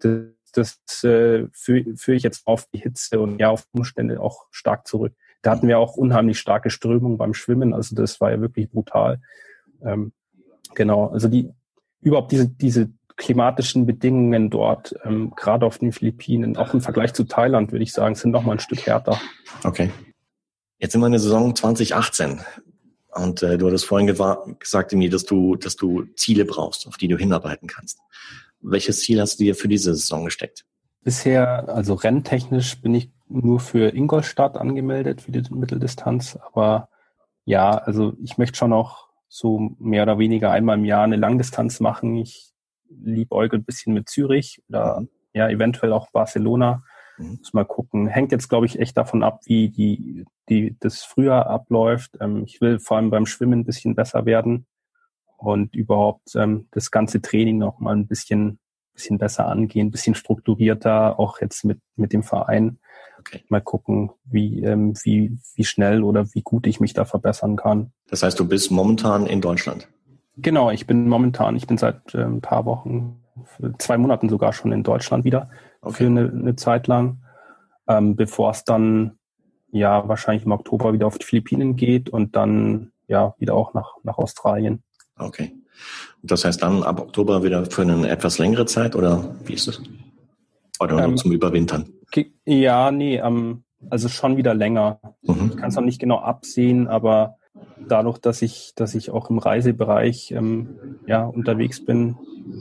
das, 0.01 0.24
das 0.53 1.05
äh, 1.05 1.47
führe 1.53 1.97
führ 1.97 2.14
ich 2.14 2.22
jetzt 2.22 2.47
auf 2.47 2.66
die 2.72 2.78
Hitze 2.78 3.20
und 3.20 3.41
ja 3.41 3.51
auf 3.51 3.66
Umstände 3.72 4.20
auch 4.20 4.47
stark 4.51 4.87
zurück. 4.87 5.14
Da 5.43 5.51
hatten 5.51 5.68
wir 5.68 5.78
auch 5.78 5.97
unheimlich 5.97 6.39
starke 6.39 6.70
Strömung 6.70 7.18
beim 7.18 7.35
Schwimmen, 7.35 7.74
also 7.74 7.95
das 7.95 8.20
war 8.20 8.30
ja 8.30 8.41
wirklich 8.41 8.70
brutal. 8.70 9.20
Ähm, 9.82 10.12
genau, 10.74 11.09
also 11.09 11.28
die 11.28 11.51
überhaupt 12.01 12.32
diese, 12.32 12.49
diese 12.49 12.91
klimatischen 13.16 13.87
Bedingungen 13.87 14.51
dort, 14.51 14.95
ähm, 15.05 15.32
gerade 15.37 15.66
auf 15.66 15.78
den 15.78 15.93
Philippinen, 15.93 16.57
auch 16.57 16.74
im 16.74 16.80
Vergleich 16.80 17.14
zu 17.14 17.24
Thailand, 17.24 17.72
würde 17.72 17.85
ich 17.85 17.93
sagen, 17.93 18.14
sind 18.14 18.32
noch 18.32 18.43
mal 18.43 18.53
ein 18.53 18.59
Stück 18.59 18.87
härter. 18.87 19.20
Okay. 19.62 19.91
Jetzt 20.78 20.93
sind 20.93 21.01
wir 21.01 21.07
in 21.07 21.12
der 21.12 21.20
Saison 21.20 21.55
2018. 21.55 22.41
Und 23.14 23.42
äh, 23.42 23.58
du 23.58 23.66
hattest 23.66 23.86
vorhin 23.86 24.06
gesagt, 24.06 24.92
mir, 24.92 25.10
dass 25.10 25.24
du, 25.24 25.56
dass 25.56 25.76
du 25.76 26.04
Ziele 26.16 26.44
brauchst, 26.44 26.86
auf 26.86 26.96
die 26.96 27.08
du 27.08 27.16
hinarbeiten 27.16 27.68
kannst. 27.68 27.98
Welches 28.60 29.00
Ziel 29.00 29.20
hast 29.20 29.38
du 29.38 29.44
dir 29.44 29.54
für 29.54 29.68
diese 29.68 29.94
Saison 29.94 30.24
gesteckt? 30.24 30.64
Bisher, 31.02 31.68
also 31.68 31.94
renntechnisch, 31.94 32.80
bin 32.80 32.94
ich 32.94 33.10
nur 33.28 33.60
für 33.60 33.94
Ingolstadt 33.94 34.56
angemeldet 34.56 35.22
für 35.22 35.32
die 35.32 35.42
Mitteldistanz. 35.54 36.38
Aber 36.52 36.88
ja, 37.44 37.70
also 37.70 38.14
ich 38.22 38.38
möchte 38.38 38.56
schon 38.56 38.72
auch 38.72 39.08
so 39.28 39.74
mehr 39.78 40.04
oder 40.04 40.18
weniger 40.18 40.50
einmal 40.50 40.78
im 40.78 40.84
Jahr 40.84 41.04
eine 41.04 41.16
Langdistanz 41.16 41.80
machen. 41.80 42.16
Ich 42.16 42.52
liebe 42.88 43.34
Eugen 43.34 43.56
ein 43.56 43.64
bisschen 43.64 43.92
mit 43.92 44.08
Zürich 44.08 44.62
oder 44.68 45.02
ja, 45.34 45.48
eventuell 45.48 45.92
auch 45.92 46.10
Barcelona. 46.10 46.84
Mhm. 47.18 47.36
Muss 47.38 47.54
mal 47.54 47.64
gucken. 47.64 48.06
Hängt 48.06 48.32
jetzt, 48.32 48.48
glaube 48.48 48.66
ich, 48.66 48.78
echt 48.78 48.96
davon 48.96 49.22
ab, 49.22 49.40
wie 49.44 49.68
die, 49.68 50.24
die 50.48 50.76
das 50.80 51.02
früher 51.02 51.46
abläuft. 51.46 52.18
Ähm, 52.20 52.44
ich 52.44 52.60
will 52.60 52.78
vor 52.78 52.96
allem 52.96 53.10
beim 53.10 53.26
Schwimmen 53.26 53.60
ein 53.60 53.64
bisschen 53.64 53.94
besser 53.94 54.26
werden 54.26 54.66
und 55.36 55.74
überhaupt 55.74 56.34
ähm, 56.34 56.68
das 56.72 56.90
ganze 56.90 57.20
Training 57.20 57.58
noch 57.58 57.78
mal 57.78 57.94
ein 57.94 58.06
bisschen, 58.06 58.58
bisschen 58.94 59.18
besser 59.18 59.46
angehen, 59.46 59.88
ein 59.88 59.90
bisschen 59.90 60.14
strukturierter, 60.14 61.18
auch 61.18 61.40
jetzt 61.40 61.64
mit, 61.64 61.80
mit 61.96 62.12
dem 62.12 62.22
Verein. 62.22 62.78
Okay. 63.18 63.42
Mal 63.48 63.60
gucken, 63.60 64.10
wie, 64.24 64.62
ähm, 64.62 64.94
wie, 65.02 65.38
wie 65.54 65.64
schnell 65.64 66.02
oder 66.02 66.26
wie 66.34 66.42
gut 66.42 66.66
ich 66.66 66.80
mich 66.80 66.92
da 66.92 67.04
verbessern 67.04 67.56
kann. 67.56 67.92
Das 68.08 68.22
heißt, 68.22 68.38
du 68.38 68.46
bist 68.46 68.70
momentan 68.70 69.26
in 69.26 69.40
Deutschland? 69.40 69.88
Genau, 70.36 70.70
ich 70.70 70.86
bin 70.86 71.08
momentan, 71.08 71.56
ich 71.56 71.66
bin 71.66 71.78
seit 71.78 72.14
äh, 72.14 72.24
ein 72.24 72.40
paar 72.40 72.64
Wochen, 72.64 73.20
zwei 73.78 73.98
Monaten 73.98 74.28
sogar 74.28 74.52
schon 74.52 74.72
in 74.72 74.82
Deutschland 74.82 75.24
wieder 75.24 75.50
okay. 75.85 75.97
für 75.97 76.07
eine, 76.07 76.30
eine 76.30 76.57
Zeit 76.57 76.87
lang, 76.87 77.18
ähm, 77.89 78.16
bevor 78.16 78.51
es 78.51 78.64
dann 78.64 79.18
ja 79.70 80.07
wahrscheinlich 80.09 80.45
im 80.45 80.53
Oktober 80.53 80.93
wieder 80.93 81.07
auf 81.07 81.18
die 81.18 81.26
Philippinen 81.26 81.76
geht 81.76 82.09
und 82.09 82.37
dann 82.37 82.93
ja 83.09 83.35
wieder 83.39 83.55
auch 83.55 83.74
nach, 83.74 83.97
nach 84.03 84.18
Australien. 84.18 84.82
Okay. 85.18 85.53
Das 86.22 86.45
heißt 86.45 86.62
dann 86.62 86.82
ab 86.82 87.01
Oktober 87.01 87.43
wieder 87.43 87.66
für 87.66 87.82
eine 87.82 88.09
etwas 88.09 88.39
längere 88.39 88.66
Zeit 88.66 88.95
oder 88.97 89.35
wie 89.45 89.55
ist 89.55 89.68
es? 89.68 89.82
Oder 90.80 90.95
nur 90.95 91.05
ähm, 91.05 91.16
zum 91.16 91.32
Überwintern? 91.32 91.89
Ja, 92.47 92.91
nee, 92.91 93.16
ähm, 93.16 93.64
also 93.91 94.09
schon 94.09 94.37
wieder 94.37 94.55
länger. 94.55 95.01
Mhm. 95.22 95.51
Ich 95.51 95.57
kann 95.57 95.68
es 95.68 95.76
noch 95.76 95.82
nicht 95.82 96.01
genau 96.01 96.18
absehen, 96.18 96.89
aber 96.89 97.37
dadurch, 97.88 98.18
dass 98.18 98.42
ich, 98.42 98.72
dass 98.74 98.94
ich 98.94 99.11
auch 99.11 99.30
im 99.30 99.38
Reisebereich 99.38 100.32
ähm, 100.32 100.98
ja, 101.07 101.24
unterwegs 101.24 101.84
bin, 101.84 102.16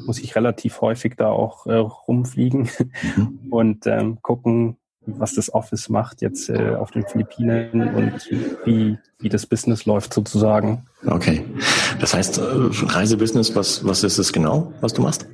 muss 0.05 0.19
ich 0.19 0.35
relativ 0.35 0.81
häufig 0.81 1.15
da 1.17 1.29
auch 1.29 1.65
äh, 1.67 1.75
rumfliegen 1.75 2.69
mhm. 3.15 3.39
und 3.49 3.87
ähm, 3.87 4.19
gucken, 4.21 4.77
was 5.05 5.35
das 5.35 5.53
Office 5.53 5.89
macht 5.89 6.21
jetzt 6.21 6.49
äh, 6.49 6.75
auf 6.75 6.91
den 6.91 7.05
Philippinen 7.05 7.93
und 7.93 8.29
wie, 8.65 8.97
wie 9.19 9.29
das 9.29 9.45
Business 9.45 9.85
läuft 9.85 10.13
sozusagen. 10.13 10.85
Okay. 11.05 11.43
Das 11.99 12.13
heißt, 12.13 12.37
äh, 12.37 12.41
Reisebusiness, 12.41 13.55
was, 13.55 13.85
was 13.85 14.03
ist 14.03 14.17
es 14.17 14.31
genau, 14.31 14.71
was 14.79 14.93
du 14.93 15.01
machst? 15.01 15.27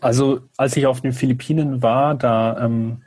Also 0.00 0.40
als 0.56 0.76
ich 0.76 0.86
auf 0.86 1.00
den 1.00 1.12
Philippinen 1.12 1.80
war, 1.80 2.16
da, 2.16 2.64
ähm, 2.64 3.02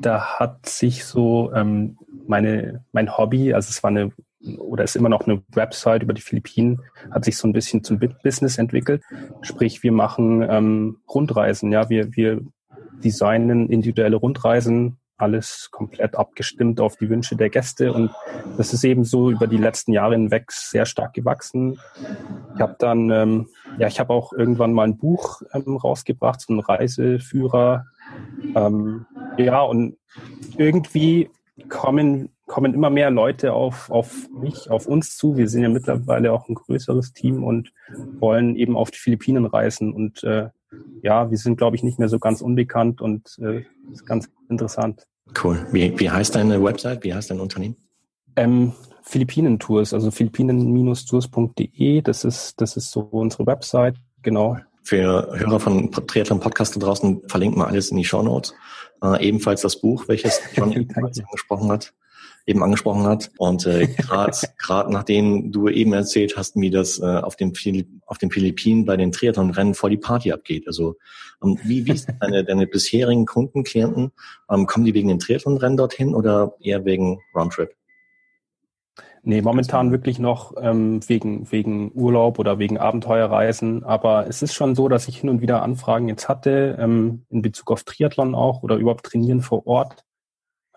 da 0.00 0.38
hat 0.38 0.68
sich 0.68 1.04
so 1.04 1.52
ähm, 1.52 1.98
meine, 2.28 2.84
mein 2.92 3.16
Hobby, 3.16 3.52
also 3.52 3.70
es 3.70 3.82
war 3.82 3.90
eine 3.90 4.12
oder 4.58 4.84
ist 4.84 4.96
immer 4.96 5.08
noch 5.08 5.26
eine 5.26 5.42
Website 5.52 6.02
über 6.02 6.12
die 6.12 6.22
Philippinen, 6.22 6.80
hat 7.10 7.24
sich 7.24 7.36
so 7.36 7.48
ein 7.48 7.52
bisschen 7.52 7.84
zum 7.84 7.98
Business 7.98 8.58
entwickelt. 8.58 9.02
Sprich, 9.42 9.82
wir 9.82 9.92
machen 9.92 10.42
ähm, 10.48 10.98
Rundreisen, 11.08 11.72
ja, 11.72 11.88
wir, 11.88 12.14
wir 12.14 12.40
designen 13.02 13.68
individuelle 13.68 14.16
Rundreisen, 14.16 14.98
alles 15.18 15.70
komplett 15.70 16.14
abgestimmt 16.14 16.80
auf 16.80 16.96
die 16.96 17.08
Wünsche 17.08 17.36
der 17.36 17.48
Gäste 17.48 17.92
und 17.92 18.10
das 18.58 18.72
ist 18.74 18.84
eben 18.84 19.04
so 19.04 19.30
über 19.30 19.46
die 19.46 19.56
letzten 19.56 19.92
Jahre 19.92 20.14
hinweg 20.14 20.52
sehr 20.52 20.84
stark 20.84 21.14
gewachsen. 21.14 21.78
Ich 22.54 22.60
habe 22.60 22.76
dann, 22.78 23.10
ähm, 23.10 23.48
ja, 23.78 23.88
ich 23.88 23.98
habe 23.98 24.12
auch 24.12 24.32
irgendwann 24.32 24.72
mal 24.72 24.84
ein 24.84 24.98
Buch 24.98 25.42
ähm, 25.54 25.76
rausgebracht, 25.76 26.40
so 26.40 26.52
ein 26.52 26.60
Reiseführer. 26.60 27.86
Ähm, 28.54 29.06
ja, 29.38 29.62
und 29.62 29.96
irgendwie 30.58 31.30
kommen 31.68 32.35
kommen 32.46 32.74
immer 32.74 32.90
mehr 32.90 33.10
Leute 33.10 33.52
auf, 33.52 33.90
auf 33.90 34.28
mich, 34.30 34.70
auf 34.70 34.86
uns 34.86 35.16
zu. 35.16 35.36
Wir 35.36 35.48
sind 35.48 35.62
ja 35.62 35.68
mittlerweile 35.68 36.32
auch 36.32 36.48
ein 36.48 36.54
größeres 36.54 37.12
Team 37.12 37.42
und 37.44 37.72
wollen 38.20 38.56
eben 38.56 38.76
auf 38.76 38.90
die 38.90 38.98
Philippinen 38.98 39.46
reisen. 39.46 39.92
Und 39.92 40.22
äh, 40.22 40.48
ja, 41.02 41.30
wir 41.30 41.38
sind, 41.38 41.56
glaube 41.56 41.76
ich, 41.76 41.82
nicht 41.82 41.98
mehr 41.98 42.08
so 42.08 42.18
ganz 42.18 42.40
unbekannt 42.40 43.00
und 43.00 43.36
äh, 43.40 43.64
ist 43.92 44.06
ganz 44.06 44.30
interessant. 44.48 45.06
Cool. 45.42 45.66
Wie, 45.72 45.98
wie 45.98 46.08
heißt 46.08 46.36
deine 46.36 46.62
Website? 46.62 47.02
Wie 47.02 47.12
heißt 47.12 47.30
dein 47.30 47.40
Unternehmen? 47.40 47.76
Ähm, 48.36 48.72
Philippinen-Tours, 49.02 49.92
also 49.92 50.10
philippinen-tours.de, 50.10 52.02
das 52.02 52.24
ist, 52.24 52.60
das 52.60 52.76
ist 52.76 52.90
so 52.90 53.00
unsere 53.00 53.46
Website, 53.46 53.96
genau. 54.22 54.58
Für 54.82 55.28
Hörer 55.32 55.58
von 55.58 55.90
Triathlon 55.90 56.38
Podcast 56.38 56.76
da 56.76 56.80
draußen 56.80 57.22
verlinken 57.28 57.60
wir 57.60 57.66
alles 57.66 57.90
in 57.90 57.96
die 57.96 58.04
Show 58.04 58.22
Notes. 58.22 58.54
Äh, 59.02 59.26
ebenfalls 59.26 59.62
das 59.62 59.80
Buch, 59.80 60.06
welches 60.06 60.40
John 60.54 60.72
angesprochen 60.94 61.72
hat 61.72 61.92
eben 62.46 62.62
angesprochen 62.62 63.04
hat. 63.04 63.30
Und 63.38 63.66
äh, 63.66 63.88
gerade 63.88 64.32
nachdem 64.90 65.52
du 65.52 65.68
eben 65.68 65.92
erzählt 65.92 66.36
hast, 66.36 66.56
wie 66.56 66.70
das 66.70 66.98
äh, 66.98 67.04
auf, 67.04 67.36
dem 67.36 67.52
auf 68.06 68.18
den 68.18 68.30
Philippinen 68.30 68.84
bei 68.84 68.96
den 68.96 69.12
Triathlon-Rennen 69.12 69.74
vor 69.74 69.90
die 69.90 69.96
Party 69.96 70.32
abgeht. 70.32 70.66
Also 70.66 70.96
ähm, 71.42 71.58
wie, 71.64 71.86
wie 71.86 71.92
ist 71.92 72.08
deine, 72.20 72.44
deine 72.44 72.66
bisherigen 72.66 73.26
Kunden, 73.26 73.64
Klienten? 73.64 74.12
Ähm, 74.48 74.66
kommen 74.66 74.84
die 74.84 74.94
wegen 74.94 75.08
den 75.08 75.18
Triathlon-Rennen 75.18 75.76
dorthin 75.76 76.14
oder 76.14 76.54
eher 76.60 76.84
wegen 76.84 77.20
Roundtrip? 77.34 77.74
Nee, 79.28 79.42
momentan 79.42 79.90
wirklich 79.90 80.20
noch 80.20 80.54
ähm, 80.56 81.00
wegen, 81.08 81.50
wegen 81.50 81.90
Urlaub 81.94 82.38
oder 82.38 82.60
wegen 82.60 82.78
Abenteuerreisen. 82.78 83.82
Aber 83.82 84.28
es 84.28 84.40
ist 84.40 84.54
schon 84.54 84.76
so, 84.76 84.88
dass 84.88 85.08
ich 85.08 85.18
hin 85.18 85.28
und 85.28 85.40
wieder 85.40 85.64
Anfragen 85.64 86.08
jetzt 86.08 86.28
hatte, 86.28 86.76
ähm, 86.78 87.24
in 87.28 87.42
Bezug 87.42 87.72
auf 87.72 87.82
Triathlon 87.82 88.36
auch 88.36 88.62
oder 88.62 88.76
überhaupt 88.76 89.04
Trainieren 89.04 89.40
vor 89.40 89.66
Ort. 89.66 90.04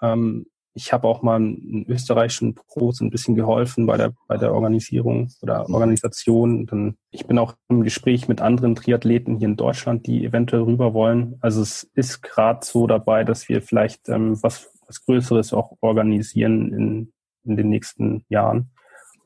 Ähm, 0.01 0.47
ich 0.74 0.93
habe 0.93 1.07
auch 1.07 1.22
mal 1.22 1.36
einen 1.36 1.86
österreichischen 1.88 2.55
Pro 2.55 2.91
so 2.91 3.03
ein 3.03 3.09
bisschen 3.09 3.36
geholfen 3.36 3.86
bei 3.86 3.97
der, 3.97 4.13
bei 4.28 4.38
der 4.38 4.53
Organisierung 4.53 5.30
oder. 5.41 5.70
Organisation. 5.70 6.65
Dann, 6.65 6.95
ich 7.11 7.26
bin 7.26 7.38
auch 7.38 7.55
im 7.70 7.84
Gespräch 7.84 8.28
mit 8.28 8.41
anderen 8.41 8.76
Triathleten 8.76 9.38
hier 9.38 9.47
in 9.47 9.57
Deutschland, 9.57 10.07
die 10.07 10.26
eventuell 10.26 10.63
rüber 10.63 10.93
wollen. 10.93 11.38
Also 11.41 11.61
es 11.61 11.89
ist 11.95 12.22
gerade 12.22 12.65
so 12.65 12.88
dabei, 12.88 13.24
dass 13.24 13.49
wir 13.49 13.61
vielleicht 13.61 14.09
ähm, 14.09 14.41
was, 14.41 14.72
was 14.88 15.03
Größeres 15.05 15.53
auch 15.53 15.78
organisieren 15.82 16.72
in, 16.74 17.13
in 17.43 17.55
den 17.57 17.70
nächsten 17.70 18.24
Jahren. 18.30 18.72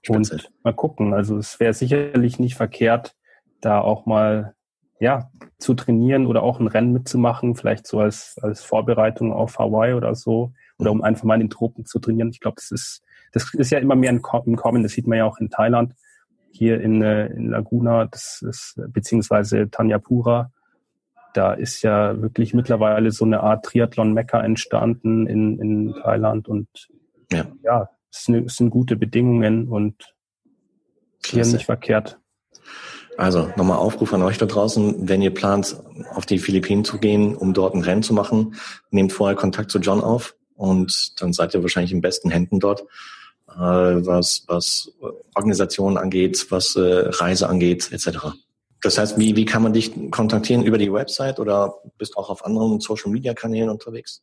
Spitze. 0.01 0.35
Und 0.35 0.51
mal 0.63 0.73
gucken. 0.73 1.13
Also 1.13 1.37
es 1.37 1.59
wäre 1.59 1.73
sicherlich 1.73 2.39
nicht 2.39 2.55
verkehrt, 2.55 3.15
da 3.61 3.79
auch 3.79 4.05
mal 4.05 4.53
ja, 4.99 5.29
zu 5.57 5.73
trainieren 5.73 6.27
oder 6.27 6.43
auch 6.43 6.59
ein 6.59 6.67
Rennen 6.67 6.93
mitzumachen, 6.93 7.55
vielleicht 7.55 7.87
so 7.87 7.99
als, 7.99 8.37
als 8.41 8.63
Vorbereitung 8.63 9.33
auf 9.33 9.59
Hawaii 9.59 9.93
oder 9.93 10.15
so 10.15 10.53
oder 10.83 10.91
um 10.91 11.01
einfach 11.01 11.23
mal 11.23 11.35
in 11.35 11.41
den 11.41 11.49
Tropen 11.49 11.85
zu 11.85 11.99
trainieren. 11.99 12.29
Ich 12.29 12.41
glaube, 12.41 12.55
das 12.55 12.71
ist, 12.71 13.01
das 13.31 13.53
ist 13.53 13.71
ja 13.71 13.79
immer 13.79 13.95
mehr 13.95 14.11
im 14.11 14.21
Kommen. 14.21 14.83
Das 14.83 14.91
sieht 14.91 15.07
man 15.07 15.17
ja 15.17 15.25
auch 15.25 15.37
in 15.39 15.49
Thailand, 15.49 15.93
hier 16.51 16.81
in, 16.81 17.01
äh, 17.01 17.27
in 17.27 17.49
Laguna, 17.49 18.05
das 18.05 18.43
ist, 18.47 18.79
beziehungsweise 18.89 19.69
Tanyapura. 19.71 20.51
Da 21.33 21.53
ist 21.53 21.81
ja 21.81 22.21
wirklich 22.21 22.53
mittlerweile 22.53 23.11
so 23.11 23.25
eine 23.25 23.39
Art 23.39 23.65
Triathlon-Mekka 23.65 24.41
entstanden 24.41 25.25
in, 25.25 25.57
in 25.59 25.95
Thailand 26.03 26.47
und 26.47 26.67
ja, 27.31 27.45
ja 27.63 27.89
es, 28.11 28.25
sind, 28.25 28.45
es 28.45 28.57
sind 28.57 28.69
gute 28.69 28.95
Bedingungen 28.95 29.67
und 29.67 30.13
hier 31.25 31.45
nicht 31.45 31.65
verkehrt. 31.65 32.19
Also 33.17 33.49
nochmal 33.55 33.77
Aufruf 33.77 34.13
an 34.13 34.21
euch 34.21 34.37
da 34.37 34.45
draußen, 34.45 35.07
wenn 35.07 35.21
ihr 35.21 35.33
plant, 35.33 35.77
auf 36.13 36.25
die 36.25 36.39
Philippinen 36.39 36.83
zu 36.83 36.99
gehen, 36.99 37.35
um 37.35 37.53
dort 37.53 37.73
ein 37.73 37.81
Rennen 37.81 38.03
zu 38.03 38.13
machen, 38.13 38.55
nehmt 38.91 39.13
vorher 39.13 39.35
Kontakt 39.35 39.71
zu 39.71 39.79
John 39.79 40.01
auf 40.01 40.35
und 40.55 41.21
dann 41.21 41.33
seid 41.33 41.53
ihr 41.53 41.61
wahrscheinlich 41.61 41.91
in 41.91 42.01
besten 42.01 42.29
Händen 42.29 42.59
dort, 42.59 42.85
äh, 43.49 43.55
was, 43.55 44.43
was 44.47 44.91
Organisationen 45.35 45.97
angeht, 45.97 46.47
was 46.49 46.75
äh, 46.75 47.09
Reise 47.09 47.49
angeht, 47.49 47.91
etc. 47.91 48.33
Das 48.81 48.97
heißt, 48.97 49.17
wie, 49.17 49.35
wie 49.35 49.45
kann 49.45 49.63
man 49.63 49.73
dich 49.73 50.11
kontaktieren 50.11 50.63
über 50.63 50.77
die 50.77 50.91
Website 50.91 51.39
oder 51.39 51.75
bist 51.97 52.17
auch 52.17 52.29
auf 52.29 52.45
anderen 52.45 52.79
Social-Media-Kanälen 52.79 53.69
unterwegs? 53.69 54.21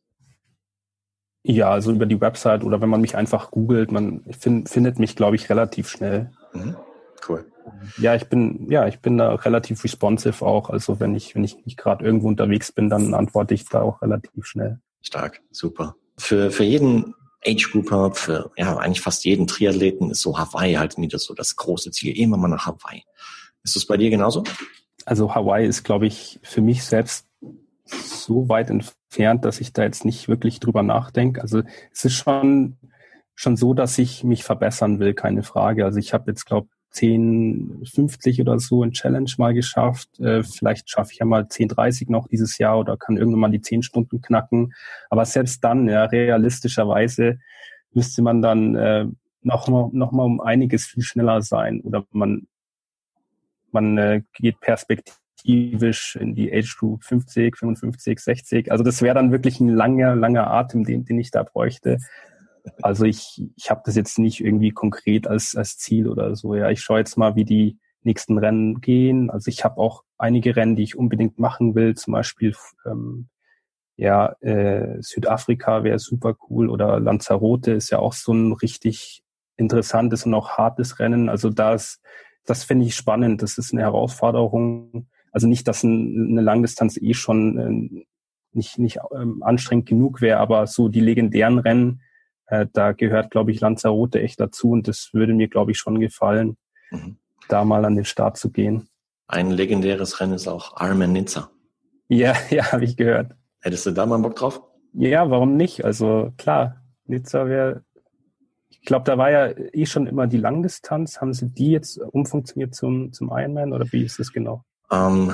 Ja, 1.43 1.71
also 1.71 1.91
über 1.91 2.05
die 2.05 2.21
Website 2.21 2.63
oder 2.63 2.81
wenn 2.81 2.89
man 2.89 3.01
mich 3.01 3.15
einfach 3.15 3.49
googelt, 3.49 3.91
man 3.91 4.23
find, 4.37 4.69
findet 4.69 4.99
mich, 4.99 5.15
glaube 5.15 5.35
ich, 5.35 5.49
relativ 5.49 5.89
schnell. 5.89 6.31
Mhm. 6.53 6.75
Cool. 7.27 7.45
Ja, 7.97 8.15
ich 8.15 8.25
bin, 8.25 8.69
ja, 8.69 8.87
ich 8.87 8.99
bin 8.99 9.17
da 9.17 9.33
relativ 9.35 9.83
responsive 9.83 10.45
auch. 10.45 10.69
Also 10.69 10.99
wenn 10.99 11.15
ich, 11.15 11.35
wenn 11.35 11.43
ich 11.43 11.65
nicht 11.65 11.77
gerade 11.77 12.03
irgendwo 12.03 12.27
unterwegs 12.27 12.71
bin, 12.71 12.89
dann 12.89 13.13
antworte 13.13 13.53
ich 13.53 13.65
da 13.65 13.81
auch 13.81 14.01
relativ 14.01 14.45
schnell. 14.45 14.79
Stark, 15.01 15.41
super 15.51 15.95
für, 16.21 16.51
für 16.51 16.63
jeden 16.63 17.15
Age-Grouper, 17.45 18.13
für 18.13 18.51
ja, 18.55 18.77
eigentlich 18.77 19.01
fast 19.01 19.25
jeden 19.25 19.47
Triathleten 19.47 20.11
ist 20.11 20.21
so 20.21 20.37
Hawaii 20.37 20.75
halt 20.75 20.97
wieder 20.97 21.19
so 21.19 21.33
das 21.33 21.55
große 21.55 21.91
Ziel. 21.91 22.17
Immer 22.17 22.37
mal 22.37 22.47
nach 22.47 22.67
Hawaii. 22.67 23.03
Ist 23.63 23.75
das 23.75 23.85
bei 23.85 23.97
dir 23.97 24.09
genauso? 24.09 24.43
Also 25.05 25.33
Hawaii 25.33 25.67
ist, 25.67 25.83
glaube 25.83 26.07
ich, 26.07 26.39
für 26.43 26.61
mich 26.61 26.83
selbst 26.83 27.27
so 27.85 28.47
weit 28.47 28.69
entfernt, 28.69 29.43
dass 29.43 29.59
ich 29.59 29.73
da 29.73 29.83
jetzt 29.83 30.05
nicht 30.05 30.27
wirklich 30.27 30.59
drüber 30.59 30.83
nachdenke. 30.83 31.41
Also 31.41 31.63
es 31.91 32.05
ist 32.05 32.13
schon, 32.13 32.77
schon 33.33 33.57
so, 33.57 33.73
dass 33.73 33.97
ich 33.97 34.23
mich 34.23 34.43
verbessern 34.43 34.99
will, 34.99 35.13
keine 35.13 35.43
Frage. 35.43 35.85
Also 35.85 35.97
ich 35.97 36.13
habe 36.13 36.29
jetzt, 36.31 36.45
glaube 36.45 36.69
10,50 36.93 38.41
oder 38.41 38.59
so 38.59 38.83
in 38.83 38.91
Challenge 38.91 39.31
mal 39.37 39.53
geschafft. 39.53 40.19
Äh, 40.19 40.43
vielleicht 40.43 40.89
schaffe 40.89 41.11
ich 41.13 41.19
ja 41.19 41.25
mal 41.25 41.43
10,30 41.43 42.11
noch 42.11 42.27
dieses 42.27 42.57
Jahr 42.57 42.79
oder 42.79 42.97
kann 42.97 43.17
irgendwann 43.17 43.39
mal 43.39 43.51
die 43.51 43.61
10 43.61 43.83
Stunden 43.83 44.21
knacken. 44.21 44.73
Aber 45.09 45.25
selbst 45.25 45.63
dann, 45.63 45.87
ja, 45.87 46.05
realistischerweise 46.05 47.39
müsste 47.93 48.21
man 48.21 48.41
dann 48.41 48.75
äh, 48.75 49.05
noch, 49.41 49.67
noch 49.67 50.11
mal 50.11 50.23
um 50.23 50.41
einiges 50.41 50.85
viel 50.85 51.03
schneller 51.03 51.41
sein 51.41 51.81
oder 51.81 52.05
man, 52.11 52.47
man 53.71 53.97
äh, 53.97 54.21
geht 54.33 54.59
perspektivisch 54.59 56.15
in 56.15 56.35
die 56.35 56.53
Age 56.53 56.77
Group 56.77 57.03
50, 57.03 57.57
55, 57.57 58.19
60. 58.19 58.71
Also 58.71 58.83
das 58.83 59.01
wäre 59.01 59.15
dann 59.15 59.31
wirklich 59.31 59.59
ein 59.59 59.69
langer, 59.69 60.15
langer 60.15 60.51
Atem, 60.51 60.83
den, 60.83 61.05
den 61.05 61.19
ich 61.19 61.31
da 61.31 61.43
bräuchte. 61.43 61.97
Also 62.81 63.05
ich, 63.05 63.43
ich 63.55 63.69
habe 63.69 63.81
das 63.85 63.95
jetzt 63.95 64.19
nicht 64.19 64.41
irgendwie 64.41 64.71
konkret 64.71 65.27
als, 65.27 65.55
als 65.55 65.77
Ziel 65.77 66.07
oder 66.07 66.35
so. 66.35 66.55
Ja, 66.55 66.69
ich 66.69 66.81
schaue 66.81 66.99
jetzt 66.99 67.17
mal, 67.17 67.35
wie 67.35 67.45
die 67.45 67.77
nächsten 68.03 68.37
Rennen 68.37 68.81
gehen. 68.81 69.29
Also 69.29 69.49
ich 69.49 69.63
habe 69.63 69.77
auch 69.77 70.03
einige 70.17 70.55
Rennen, 70.55 70.75
die 70.75 70.83
ich 70.83 70.97
unbedingt 70.97 71.39
machen 71.39 71.75
will. 71.75 71.95
Zum 71.95 72.13
Beispiel 72.13 72.55
ähm, 72.85 73.29
ja 73.95 74.33
äh, 74.41 75.01
Südafrika 75.01 75.83
wäre 75.83 75.99
super 75.99 76.35
cool 76.49 76.69
oder 76.69 76.99
Lanzarote 76.99 77.73
ist 77.73 77.91
ja 77.91 77.99
auch 77.99 78.13
so 78.13 78.33
ein 78.33 78.53
richtig 78.53 79.23
interessantes 79.57 80.25
und 80.25 80.33
auch 80.33 80.57
hartes 80.57 80.99
Rennen. 80.99 81.29
Also 81.29 81.49
das, 81.49 82.01
das 82.45 82.63
finde 82.63 82.85
ich 82.85 82.95
spannend. 82.95 83.41
Das 83.41 83.57
ist 83.57 83.73
eine 83.73 83.81
Herausforderung. 83.81 85.07
Also 85.31 85.47
nicht, 85.47 85.67
dass 85.67 85.83
ein, 85.83 86.31
eine 86.31 86.41
Langdistanz 86.41 86.97
eh 86.97 87.13
schon 87.13 87.57
äh, 87.57 88.05
nicht, 88.53 88.79
nicht 88.79 88.99
ähm, 89.15 89.43
anstrengend 89.43 89.87
genug 89.87 90.21
wäre, 90.21 90.39
aber 90.39 90.67
so 90.67 90.89
die 90.89 90.99
legendären 90.99 91.59
Rennen, 91.59 92.01
äh, 92.51 92.67
da 92.71 92.91
gehört, 92.91 93.31
glaube 93.31 93.51
ich, 93.51 93.61
Lanzarote 93.61 94.21
echt 94.21 94.39
dazu 94.39 94.71
und 94.71 94.87
das 94.87 95.09
würde 95.13 95.33
mir, 95.33 95.47
glaube 95.47 95.71
ich, 95.71 95.77
schon 95.77 95.99
gefallen, 95.99 96.57
mhm. 96.91 97.17
da 97.47 97.63
mal 97.63 97.85
an 97.85 97.95
den 97.95 98.05
Start 98.05 98.37
zu 98.37 98.51
gehen. 98.51 98.89
Ein 99.27 99.51
legendäres 99.51 100.19
Rennen 100.19 100.33
ist 100.33 100.47
auch 100.47 100.79
Ironman 100.79 101.13
Nizza. 101.13 101.49
Ja, 102.09 102.35
ja, 102.49 102.71
habe 102.73 102.83
ich 102.83 102.97
gehört. 102.97 103.31
Hättest 103.61 103.85
du 103.85 103.91
da 103.91 104.05
mal 104.05 104.17
Bock 104.19 104.35
drauf? 104.35 104.61
Ja, 104.93 105.29
warum 105.29 105.55
nicht? 105.55 105.85
Also 105.85 106.33
klar, 106.37 106.81
Nizza 107.05 107.47
wäre, 107.47 107.85
ich 108.67 108.81
glaube, 108.81 109.05
da 109.05 109.17
war 109.17 109.31
ja 109.31 109.53
eh 109.71 109.85
schon 109.85 110.05
immer 110.05 110.27
die 110.27 110.37
Langdistanz. 110.37 111.21
Haben 111.21 111.33
sie 111.33 111.53
die 111.53 111.71
jetzt 111.71 111.99
umfunktioniert 111.99 112.75
zum, 112.75 113.13
zum 113.13 113.29
Ironman 113.29 113.71
oder 113.71 113.89
wie 113.93 114.03
ist 114.03 114.19
das 114.19 114.33
genau? 114.33 114.65
Ähm, 114.91 115.31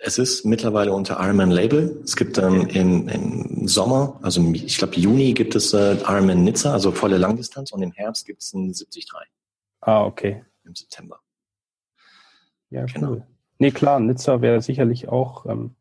es 0.00 0.18
ist 0.18 0.44
mittlerweile 0.44 0.92
unter 0.92 1.18
Ironman 1.20 1.50
Label. 1.50 2.00
Es 2.04 2.16
gibt 2.16 2.38
ähm, 2.38 2.66
im, 2.68 3.08
im 3.08 3.68
Sommer, 3.68 4.18
also 4.22 4.42
ich 4.52 4.78
glaube 4.78 4.96
Juni 4.96 5.32
gibt 5.32 5.54
es 5.54 5.72
äh, 5.72 5.94
Ironman 5.94 6.44
Nizza, 6.44 6.72
also 6.72 6.92
volle 6.92 7.18
Langdistanz 7.18 7.72
und 7.72 7.82
im 7.82 7.92
Herbst 7.92 8.26
gibt 8.26 8.42
es 8.42 8.52
ein 8.52 8.72
73. 8.72 9.08
Ah, 9.80 10.04
okay. 10.04 10.44
Im 10.64 10.74
September. 10.74 11.20
Ja, 12.70 12.84
genau. 12.86 13.10
cool. 13.10 13.26
Nee, 13.58 13.70
klar, 13.70 14.00
Nizza 14.00 14.40
wäre 14.40 14.60
sicherlich 14.60 15.08
auch 15.08 15.46
ähm, 15.46 15.76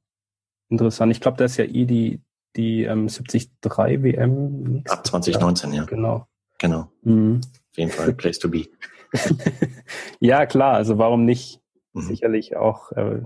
interessant. 0.69 1.11
Ich 1.11 1.21
glaube, 1.21 1.37
da 1.37 1.45
ist 1.45 1.57
ja 1.57 1.65
eh 1.65 1.85
die, 1.85 2.21
die 2.55 2.83
ähm, 2.83 3.07
73 3.07 3.49
WM. 3.61 4.83
Ab 4.87 5.05
2019, 5.07 5.73
ja. 5.73 5.85
Genau. 5.85 6.27
Genau. 6.59 6.91
Mhm. 7.01 7.41
Auf 7.71 7.77
jeden 7.77 7.91
Fall 7.91 8.13
Place 8.13 8.39
to 8.39 8.49
be. 8.49 8.67
ja, 10.19 10.45
klar. 10.45 10.75
Also 10.75 10.97
warum 10.97 11.25
nicht? 11.25 11.61
Mhm. 11.93 12.01
Sicherlich 12.01 12.55
auch 12.55 12.91
äh, 12.91 13.21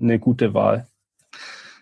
eine 0.00 0.18
gute 0.18 0.54
Wahl. 0.54 0.86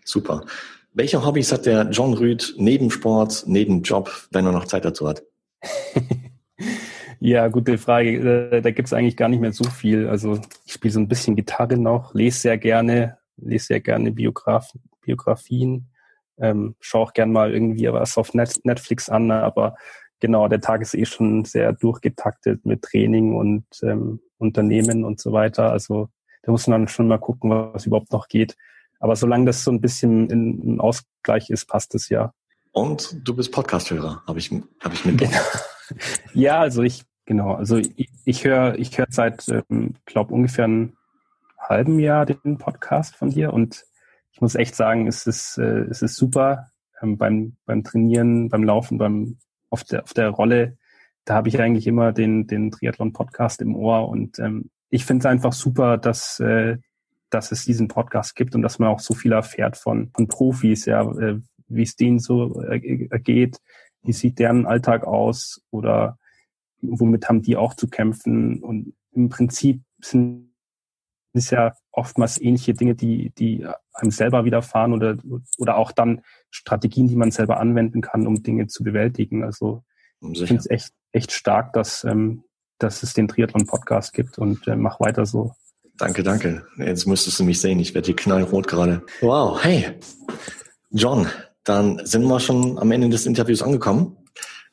Super. 0.05 0.45
Welche 0.93 1.25
Hobbys 1.25 1.53
hat 1.53 1.67
der 1.67 1.89
John 1.91 2.15
Rüd 2.15 2.55
neben 2.57 2.91
Sport, 2.91 3.45
neben 3.47 3.83
Job, 3.83 4.11
wenn 4.33 4.45
er 4.45 4.53
noch 4.53 4.65
Zeit 4.65 4.85
dazu 4.85 5.09
hat? 5.09 5.23
ja, 7.21 7.47
gute 7.49 7.79
Frage. 7.79 8.51
Äh, 8.51 8.61
da 8.61 8.71
gibt's 8.71 8.93
eigentlich 8.93 9.17
gar 9.17 9.29
nicht 9.29 9.41
mehr 9.41 9.53
so 9.53 9.65
viel. 9.65 10.09
Also 10.09 10.41
ich 10.65 10.73
spiele 10.73 10.93
so 10.93 11.01
ein 11.01 11.09
bisschen 11.09 11.37
Gitarre 11.37 11.79
noch, 11.79 12.13
lese 12.15 12.41
sehr 12.41 12.59
gerne, 12.59 13.19
lese 13.37 13.67
sehr 13.67 13.81
gerne 13.81 14.11
Biograf 14.11 14.73
Biografien, 15.01 15.89
ähm, 16.39 16.75
schaue 16.81 17.03
auch 17.03 17.13
gern 17.13 17.33
mal 17.33 17.53
irgendwie 17.53 17.91
was 17.93 18.19
auf 18.19 18.35
Net 18.35 18.61
Netflix 18.65 19.09
an, 19.09 19.31
aber 19.31 19.77
genau, 20.21 20.49
der 20.49 20.61
Tag 20.61 20.83
ist 20.83 20.95
eh 20.95 21.05
schon 21.05 21.45
sehr 21.45 21.73
durchgetaktet 21.73 22.65
mit 22.67 22.83
Training 22.83 23.35
und 23.35 23.65
ähm, 23.83 24.21
Unternehmen 24.39 25.05
und 25.05 25.21
so 25.21 25.33
weiter. 25.33 25.71
Also 25.71 26.09
da 26.43 26.53
muss 26.53 26.67
man 26.67 26.81
dann 26.81 26.89
schon 26.89 27.09
mal 27.09 27.19
gucken, 27.19 27.51
was 27.51 27.87
überhaupt 27.87 28.13
noch 28.13 28.29
geht. 28.29 28.57
Aber 28.99 29.17
solange 29.17 29.47
das 29.47 29.65
so 29.65 29.71
ein 29.71 29.81
bisschen 29.81 30.29
in, 30.29 30.63
in 30.63 30.81
Ausgleich 30.81 31.51
ist, 31.51 31.67
passt 31.67 31.95
es 31.95 32.09
ja. 32.09 32.33
Und 32.73 33.27
du 33.27 33.35
bist 33.35 33.51
Podcast-Hörer, 33.53 34.23
habe 34.27 34.39
ich, 34.39 34.51
hab 34.81 34.93
ich 34.93 35.05
mitbekommen. 35.05 35.39
Genau. 35.39 35.61
Ja, 36.35 36.61
also 36.61 36.85
ich, 36.85 37.03
genau, 37.25 37.55
also 37.55 37.79
ich, 37.79 38.09
ich 38.25 38.45
höre 38.45 38.79
ich 38.79 38.97
hör 38.97 39.07
seit, 39.11 39.49
ähm, 39.49 39.95
glaube 40.05 40.33
ungefähr 40.33 40.67
einem 40.67 40.97
halben 41.59 41.99
Jahr 41.99 42.27
den 42.27 42.59
Podcast 42.59 43.17
von 43.17 43.31
dir 43.31 43.53
und 43.53 43.85
ich 44.31 44.41
muss 44.41 44.55
echt 44.55 44.77
sagen, 44.77 45.09
es 45.09 45.27
ist, 45.27 45.59
äh, 45.59 45.81
es 45.91 46.03
ist 46.03 46.15
super 46.15 46.69
ähm, 47.03 47.19
beim, 47.19 47.57
beim 47.67 47.83
Trainieren, 47.83 48.49
beim 48.49 48.63
Laufen, 48.63 48.99
beim 48.99 49.39
auf 49.69 49.83
der, 49.83 50.05
auf 50.05 50.15
der 50.15 50.29
Rolle. 50.29 50.79
Da 51.25 51.35
habe 51.35 51.49
ich 51.49 51.61
eigentlich 51.61 51.87
immer 51.87 52.13
den, 52.13 52.47
den 52.47 52.71
Triathlon-Podcast 52.71 53.63
im 53.63 53.75
Ohr 53.75 54.09
und 54.09 54.39
ähm, 54.39 54.71
ich 54.91 55.05
finde 55.05 55.23
es 55.23 55.27
einfach 55.27 55.53
super, 55.53 55.97
dass, 55.97 56.41
äh, 56.41 56.77
dass 57.31 57.53
es 57.53 57.65
diesen 57.65 57.89
Podcast 57.89 58.35
gibt 58.35 58.55
und 58.55 58.63
dass 58.63 58.79
man 58.79 58.89
auch 58.89 59.01
so 59.01 59.15
viel 59.15 59.33
erfährt 59.33 59.77
von, 59.77 60.11
von 60.15 60.29
Profis, 60.29 60.85
ja, 60.85 61.03
äh, 61.03 61.41
wie 61.69 61.83
es 61.83 61.97
denen 61.97 62.19
so 62.19 62.61
äh, 62.63 62.81
geht, 63.21 63.59
wie 64.03 64.13
sieht 64.13 64.39
deren 64.39 64.67
Alltag 64.67 65.05
aus 65.05 65.63
oder 65.71 66.19
womit 66.83 67.29
haben 67.29 67.43
die 67.43 67.57
auch 67.57 67.75
zu 67.75 67.89
kämpfen. 67.89 68.63
Und 68.63 68.95
im 69.13 69.29
Prinzip 69.29 69.83
sind 70.01 70.51
es 71.33 71.51
ja 71.51 71.75
oftmals 71.93 72.41
ähnliche 72.41 72.75
Dinge, 72.75 72.95
die, 72.95 73.31
die 73.39 73.67
einem 73.93 74.11
selber 74.11 74.45
widerfahren 74.45 74.93
oder, 74.93 75.17
oder 75.59 75.77
auch 75.77 75.93
dann 75.93 76.23
Strategien, 76.51 77.07
die 77.07 77.17
man 77.17 77.31
selber 77.31 77.61
anwenden 77.61 78.01
kann, 78.01 78.27
um 78.27 78.43
Dinge 78.43 78.67
zu 78.67 78.83
bewältigen. 78.83 79.45
Also 79.45 79.85
Sicher. 80.21 80.43
ich 80.43 80.49
finde 80.49 80.61
es 80.61 80.71
echt, 80.71 80.93
echt 81.13 81.33
stark, 81.33 81.73
dass, 81.75 82.03
ähm, 82.05 82.43
dass 82.83 83.03
es 83.03 83.15
den 83.15 83.29
Triathlon-Podcast 83.29 84.13
gibt 84.13 84.39
und 84.39 84.67
äh, 84.67 84.77
mach 84.77 85.01
weiter 85.01 85.27
so. 85.27 85.55
Danke, 85.97 86.23
danke. 86.23 86.67
Jetzt 86.79 87.07
müsstest 87.07 87.39
du 87.39 87.45
mich 87.45 87.61
sehen. 87.61 87.79
Ich 87.79 87.95
werde 87.95 88.07
hier 88.07 88.17
knallrot 88.17 88.67
gerade. 88.67 89.03
Wow, 89.21 89.63
hey. 89.63 89.99
John, 90.91 91.29
dann 91.65 92.01
sind 92.05 92.25
wir 92.25 92.41
schon 92.41 92.79
am 92.79 92.91
Ende 92.91 93.11
des 93.11 93.27
Interviews 93.27 93.63
angekommen. 93.63 94.17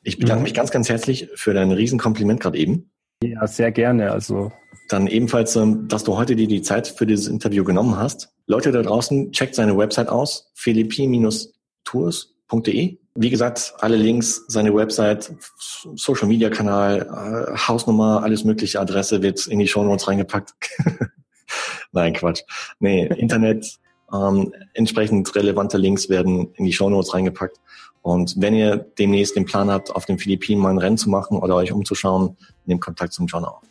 Ich 0.02 0.18
bedanke 0.18 0.40
mhm. 0.40 0.44
mich 0.44 0.54
ganz, 0.54 0.70
ganz 0.70 0.88
herzlich 0.88 1.28
für 1.34 1.52
dein 1.52 1.70
Riesenkompliment 1.70 2.40
gerade 2.40 2.56
eben. 2.56 2.90
Ja, 3.22 3.46
sehr 3.46 3.72
gerne. 3.72 4.12
Also 4.12 4.50
dann 4.88 5.06
ebenfalls, 5.06 5.54
ähm, 5.56 5.86
dass 5.88 6.04
du 6.04 6.16
heute 6.16 6.34
dir 6.34 6.48
die 6.48 6.62
Zeit 6.62 6.88
für 6.88 7.04
dieses 7.04 7.28
Interview 7.28 7.62
genommen 7.62 7.98
hast. 7.98 8.30
Leute 8.46 8.72
da 8.72 8.80
draußen, 8.82 9.32
checkt 9.32 9.54
seine 9.54 9.76
Website 9.76 10.08
aus, 10.08 10.50
philippi-tours.de. 10.54 12.98
Wie 13.20 13.30
gesagt, 13.30 13.74
alle 13.80 13.96
Links, 13.96 14.44
seine 14.46 14.72
Website, 14.72 15.34
Social 15.58 16.28
Media 16.28 16.50
Kanal, 16.50 17.00
äh, 17.00 17.56
Hausnummer, 17.56 18.22
alles 18.22 18.44
mögliche 18.44 18.80
Adresse 18.80 19.22
wird 19.22 19.46
in 19.48 19.58
die 19.58 19.66
Show 19.66 19.82
Notes 19.82 20.06
reingepackt. 20.06 20.54
Nein, 21.92 22.12
Quatsch. 22.12 22.42
Nee, 22.78 23.06
Internet, 23.06 23.78
ähm, 24.12 24.52
entsprechend 24.74 25.34
relevante 25.34 25.78
Links 25.78 26.08
werden 26.08 26.52
in 26.54 26.64
die 26.64 26.72
Show 26.72 26.88
Notes 26.90 27.12
reingepackt. 27.12 27.58
Und 28.02 28.36
wenn 28.38 28.54
ihr 28.54 28.76
demnächst 28.76 29.34
den 29.34 29.46
Plan 29.46 29.68
habt, 29.68 29.90
auf 29.90 30.06
den 30.06 30.18
Philippinen 30.18 30.62
mal 30.62 30.70
ein 30.70 30.78
Rennen 30.78 30.96
zu 30.96 31.10
machen 31.10 31.38
oder 31.38 31.56
euch 31.56 31.72
umzuschauen, 31.72 32.36
nehmt 32.66 32.80
Kontakt 32.80 33.12
zum 33.12 33.26
John 33.26 33.44
auf. 33.44 33.62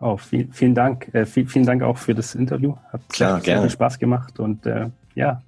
Oh, 0.00 0.16
viel, 0.16 0.48
vielen 0.50 0.74
Dank. 0.74 1.14
Äh, 1.14 1.26
viel, 1.26 1.46
vielen 1.46 1.66
Dank 1.66 1.82
auch 1.82 1.96
für 1.96 2.14
das 2.14 2.34
Interview. 2.34 2.74
Hat 2.92 3.02
Klar, 3.08 3.34
sehr, 3.36 3.40
gerne. 3.42 3.62
viel 3.62 3.70
Spaß 3.70 3.98
gemacht 4.00 4.40
und 4.40 4.66
äh, 4.66 4.88
ja, 5.14 5.42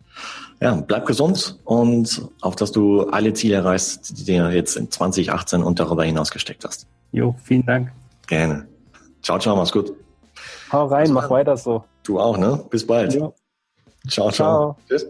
ja, 0.62 0.74
bleib 0.74 1.06
gesund 1.06 1.58
und 1.64 2.28
auf, 2.40 2.56
dass 2.56 2.72
du 2.72 3.02
alle 3.08 3.32
Ziele 3.32 3.56
erreichst, 3.56 4.18
die 4.18 4.24
du 4.24 4.48
jetzt 4.50 4.76
in 4.76 4.90
2018 4.90 5.62
und 5.62 5.80
darüber 5.80 6.04
hinaus 6.04 6.30
gesteckt 6.30 6.64
hast. 6.64 6.86
Jo, 7.10 7.34
vielen 7.42 7.66
Dank. 7.66 7.92
Gerne. 8.26 8.66
Ciao, 9.22 9.38
ciao, 9.38 9.56
mach's 9.56 9.72
gut. 9.72 9.92
Hau 10.70 10.86
rein, 10.86 11.12
mach 11.12 11.28
weiter 11.30 11.56
so. 11.56 11.84
Du 12.02 12.18
auch, 12.18 12.38
ne? 12.38 12.64
Bis 12.70 12.86
bald. 12.86 13.14
Jo. 13.14 13.34
Ciao, 14.08 14.30
ciao. 14.30 14.32
ciao. 14.32 14.76
Tschüss. 14.88 15.06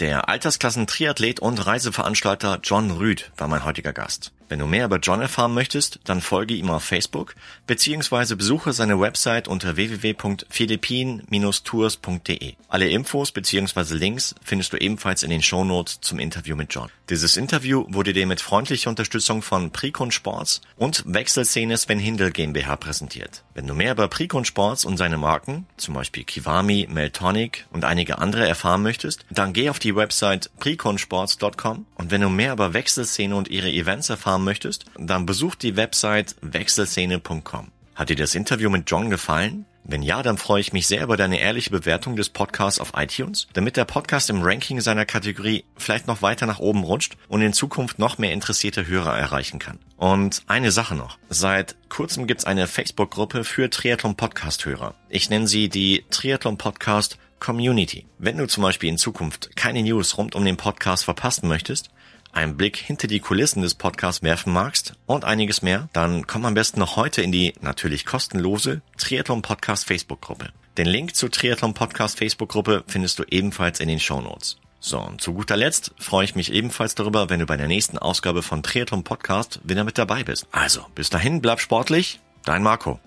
Der 0.00 0.28
Altersklassen-Triathlet 0.28 1.40
und 1.40 1.66
Reiseveranstalter 1.66 2.58
John 2.62 2.90
Rüd 2.90 3.32
war 3.36 3.48
mein 3.48 3.64
heutiger 3.64 3.92
Gast. 3.92 4.32
Wenn 4.50 4.58
du 4.58 4.66
mehr 4.66 4.84
über 4.86 4.98
John 4.98 5.20
erfahren 5.20 5.54
möchtest, 5.54 6.00
dann 6.02 6.20
folge 6.20 6.54
ihm 6.54 6.70
auf 6.70 6.82
Facebook 6.82 7.36
beziehungsweise 7.68 8.34
besuche 8.34 8.72
seine 8.72 8.98
Website 8.98 9.46
unter 9.46 9.76
www.philippinen-tours.de. 9.76 12.54
Alle 12.68 12.88
Infos 12.88 13.30
beziehungsweise 13.30 13.94
Links 13.94 14.34
findest 14.42 14.72
du 14.72 14.76
ebenfalls 14.76 15.22
in 15.22 15.30
den 15.30 15.42
Shownotes 15.42 16.00
zum 16.00 16.18
Interview 16.18 16.56
mit 16.56 16.74
John. 16.74 16.90
Dieses 17.08 17.36
Interview 17.36 17.86
wurde 17.90 18.12
dir 18.12 18.26
mit 18.26 18.40
freundlicher 18.40 18.90
Unterstützung 18.90 19.42
von 19.42 19.70
Precon 19.70 20.10
Sports 20.10 20.62
und 20.76 21.04
Wechselszene 21.06 21.78
Sven 21.78 22.00
Hindel 22.00 22.32
GmbH 22.32 22.74
präsentiert. 22.74 23.44
Wenn 23.60 23.66
du 23.66 23.74
mehr 23.74 23.92
über 23.92 24.08
Precon 24.08 24.46
Sports 24.46 24.86
und 24.86 24.96
seine 24.96 25.18
Marken, 25.18 25.66
zum 25.76 25.92
Beispiel 25.92 26.24
Kiwami, 26.24 26.88
Meltonic 26.90 27.66
und 27.70 27.84
einige 27.84 28.16
andere 28.16 28.48
erfahren 28.48 28.82
möchtest, 28.82 29.26
dann 29.28 29.52
geh 29.52 29.68
auf 29.68 29.78
die 29.78 29.94
Website 29.94 30.50
preconsports.com 30.60 31.84
und 31.96 32.10
wenn 32.10 32.22
du 32.22 32.30
mehr 32.30 32.54
über 32.54 32.72
Wechselszene 32.72 33.36
und 33.36 33.48
ihre 33.48 33.70
Events 33.70 34.08
erfahren 34.08 34.44
möchtest, 34.44 34.86
dann 34.96 35.26
besuch 35.26 35.56
die 35.56 35.76
Website 35.76 36.36
wechselszene.com. 36.40 37.70
Hat 37.94 38.08
dir 38.08 38.16
das 38.16 38.34
Interview 38.34 38.70
mit 38.70 38.90
John 38.90 39.10
gefallen? 39.10 39.66
Wenn 39.84 40.02
ja, 40.02 40.22
dann 40.22 40.38
freue 40.38 40.60
ich 40.60 40.72
mich 40.72 40.86
sehr 40.86 41.02
über 41.02 41.16
deine 41.16 41.40
ehrliche 41.40 41.70
Bewertung 41.70 42.16
des 42.16 42.28
Podcasts 42.28 42.80
auf 42.80 42.92
iTunes, 42.96 43.48
damit 43.52 43.76
der 43.76 43.84
Podcast 43.84 44.30
im 44.30 44.42
Ranking 44.42 44.80
seiner 44.80 45.06
Kategorie 45.06 45.64
vielleicht 45.76 46.06
noch 46.06 46.22
weiter 46.22 46.46
nach 46.46 46.58
oben 46.58 46.84
rutscht 46.84 47.16
und 47.28 47.42
in 47.42 47.52
Zukunft 47.52 47.98
noch 47.98 48.18
mehr 48.18 48.32
interessierte 48.32 48.86
Hörer 48.86 49.18
erreichen 49.18 49.58
kann. 49.58 49.78
Und 49.96 50.42
eine 50.46 50.70
Sache 50.70 50.94
noch. 50.94 51.18
Seit 51.28 51.76
kurzem 51.88 52.26
gibt's 52.26 52.44
eine 52.44 52.66
Facebook-Gruppe 52.66 53.44
für 53.44 53.68
Triathlon-Podcast-Hörer. 53.70 54.94
Ich 55.08 55.30
nenne 55.30 55.46
sie 55.46 55.68
die 55.68 56.04
Triathlon-Podcast 56.10 57.18
Community. 57.40 58.06
Wenn 58.18 58.36
du 58.36 58.46
zum 58.46 58.62
Beispiel 58.62 58.90
in 58.90 58.98
Zukunft 58.98 59.56
keine 59.56 59.82
News 59.82 60.18
rund 60.18 60.34
um 60.34 60.44
den 60.44 60.58
Podcast 60.58 61.04
verpassen 61.04 61.48
möchtest, 61.48 61.90
einen 62.32 62.56
Blick 62.56 62.76
hinter 62.76 63.08
die 63.08 63.20
Kulissen 63.20 63.62
des 63.62 63.74
Podcasts 63.74 64.22
werfen 64.22 64.52
magst 64.52 64.94
und 65.06 65.24
einiges 65.24 65.62
mehr, 65.62 65.88
dann 65.92 66.26
komm 66.26 66.44
am 66.44 66.54
besten 66.54 66.80
noch 66.80 66.96
heute 66.96 67.22
in 67.22 67.32
die 67.32 67.54
natürlich 67.60 68.06
kostenlose 68.06 68.82
Triathlon 68.96 69.42
Podcast 69.42 69.86
Facebook 69.86 70.20
Gruppe. 70.20 70.50
Den 70.78 70.86
Link 70.86 71.16
zur 71.16 71.30
Triathlon 71.30 71.74
Podcast 71.74 72.18
Facebook 72.18 72.50
Gruppe 72.50 72.84
findest 72.86 73.18
du 73.18 73.24
ebenfalls 73.28 73.80
in 73.80 73.88
den 73.88 74.00
Show 74.00 74.20
Notes. 74.20 74.58
So, 74.80 74.98
und 74.98 75.20
zu 75.20 75.34
guter 75.34 75.56
Letzt 75.56 75.92
freue 75.98 76.24
ich 76.24 76.34
mich 76.34 76.52
ebenfalls 76.52 76.94
darüber, 76.94 77.28
wenn 77.28 77.40
du 77.40 77.46
bei 77.46 77.58
der 77.58 77.68
nächsten 77.68 77.98
Ausgabe 77.98 78.42
von 78.42 78.62
Triathlon 78.62 79.04
Podcast 79.04 79.60
wieder 79.62 79.84
mit 79.84 79.98
dabei 79.98 80.24
bist. 80.24 80.46
Also, 80.52 80.86
bis 80.94 81.10
dahin, 81.10 81.42
bleib 81.42 81.60
sportlich, 81.60 82.20
dein 82.44 82.62
Marco. 82.62 82.98